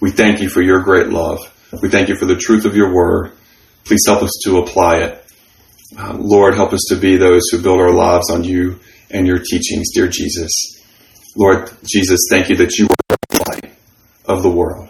We 0.00 0.10
thank 0.10 0.40
you 0.40 0.48
for 0.48 0.62
your 0.62 0.82
great 0.82 1.08
love. 1.08 1.38
We 1.82 1.88
thank 1.88 2.08
you 2.08 2.16
for 2.16 2.26
the 2.26 2.36
truth 2.36 2.64
of 2.66 2.76
your 2.76 2.94
word. 2.94 3.32
Please 3.84 4.04
help 4.06 4.22
us 4.22 4.30
to 4.44 4.58
apply 4.58 4.98
it. 4.98 5.24
Um, 5.96 6.20
Lord, 6.20 6.54
help 6.54 6.72
us 6.72 6.84
to 6.90 6.96
be 6.96 7.16
those 7.16 7.42
who 7.50 7.62
build 7.62 7.80
our 7.80 7.92
lives 7.92 8.30
on 8.30 8.44
you 8.44 8.78
and 9.10 9.26
your 9.26 9.38
teachings, 9.38 9.88
dear 9.94 10.06
Jesus. 10.06 10.50
Lord 11.36 11.70
Jesus, 11.84 12.20
thank 12.30 12.50
you 12.50 12.56
that 12.56 12.76
you 12.76 12.86
are 12.86 13.16
the 13.30 13.44
light 13.48 13.72
of 14.26 14.42
the 14.42 14.50
world 14.50 14.88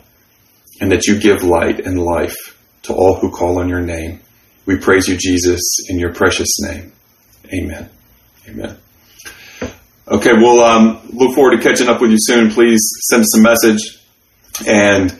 and 0.80 0.90
that 0.90 1.06
you 1.06 1.20
give 1.20 1.42
light 1.42 1.80
and 1.80 2.02
life 2.02 2.58
to 2.82 2.94
all 2.94 3.14
who 3.14 3.30
call 3.30 3.60
on 3.60 3.68
your 3.68 3.80
name. 3.80 4.20
We 4.66 4.76
praise 4.76 5.06
you, 5.06 5.16
Jesus, 5.16 5.60
in 5.88 5.98
your 5.98 6.12
precious 6.12 6.48
name. 6.60 6.92
Amen. 7.52 7.88
Amen. 8.48 8.76
Okay, 10.08 10.32
we'll 10.32 10.62
um, 10.62 11.00
look 11.12 11.34
forward 11.34 11.56
to 11.56 11.62
catching 11.62 11.88
up 11.88 12.00
with 12.00 12.10
you 12.10 12.16
soon. 12.18 12.50
Please 12.50 12.80
send 13.10 13.20
us 13.20 13.38
a 13.38 13.42
message, 13.42 13.98
and 14.66 15.18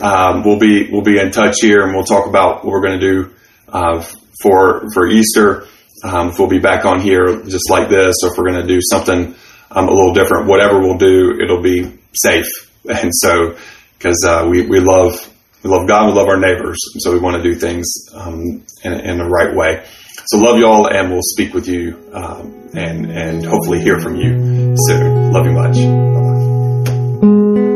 um, 0.00 0.44
we'll 0.44 0.58
be 0.58 0.88
we'll 0.90 1.02
be 1.02 1.18
in 1.18 1.32
touch 1.32 1.56
here, 1.60 1.82
and 1.82 1.92
we'll 1.92 2.04
talk 2.04 2.28
about 2.28 2.64
what 2.64 2.66
we're 2.66 2.82
going 2.82 3.00
to 3.00 3.06
do 3.12 3.34
uh, 3.72 4.04
for 4.42 4.88
for 4.92 5.06
Easter. 5.06 5.66
Um, 6.04 6.28
if 6.28 6.38
we'll 6.38 6.48
be 6.48 6.60
back 6.60 6.84
on 6.84 7.00
here 7.00 7.42
just 7.42 7.70
like 7.70 7.88
this, 7.88 8.14
or 8.22 8.30
if 8.30 8.38
we're 8.38 8.50
going 8.50 8.62
to 8.62 8.66
do 8.66 8.80
something 8.80 9.34
um, 9.70 9.88
a 9.88 9.92
little 9.92 10.14
different, 10.14 10.46
whatever 10.46 10.78
we'll 10.78 10.98
do, 10.98 11.38
it'll 11.42 11.62
be 11.62 11.98
safe. 12.12 12.46
And 12.88 13.10
so, 13.12 13.58
because 13.98 14.24
uh, 14.26 14.46
we 14.48 14.62
we 14.66 14.80
love 14.80 15.12
we 15.62 15.68
love 15.68 15.86
God, 15.88 16.06
we 16.06 16.12
love 16.12 16.28
our 16.28 16.38
neighbors, 16.38 16.78
so 17.00 17.12
we 17.12 17.18
want 17.18 17.36
to 17.36 17.42
do 17.42 17.54
things 17.54 17.86
um, 18.14 18.64
in, 18.84 18.92
in, 18.92 19.18
the 19.18 19.26
right 19.26 19.54
way. 19.54 19.84
So 20.26 20.38
love 20.38 20.58
y'all, 20.58 20.86
and 20.88 21.10
we'll 21.10 21.20
speak 21.22 21.52
with 21.52 21.68
you 21.68 21.98
um, 22.14 22.70
and 22.74 23.10
and 23.10 23.44
hopefully 23.44 23.80
hear 23.80 24.00
from 24.00 24.16
you 24.16 24.74
soon. 24.86 25.32
Love 25.32 25.46
you 25.46 25.52
much. 25.52 25.76
Bye-bye. 27.20 27.67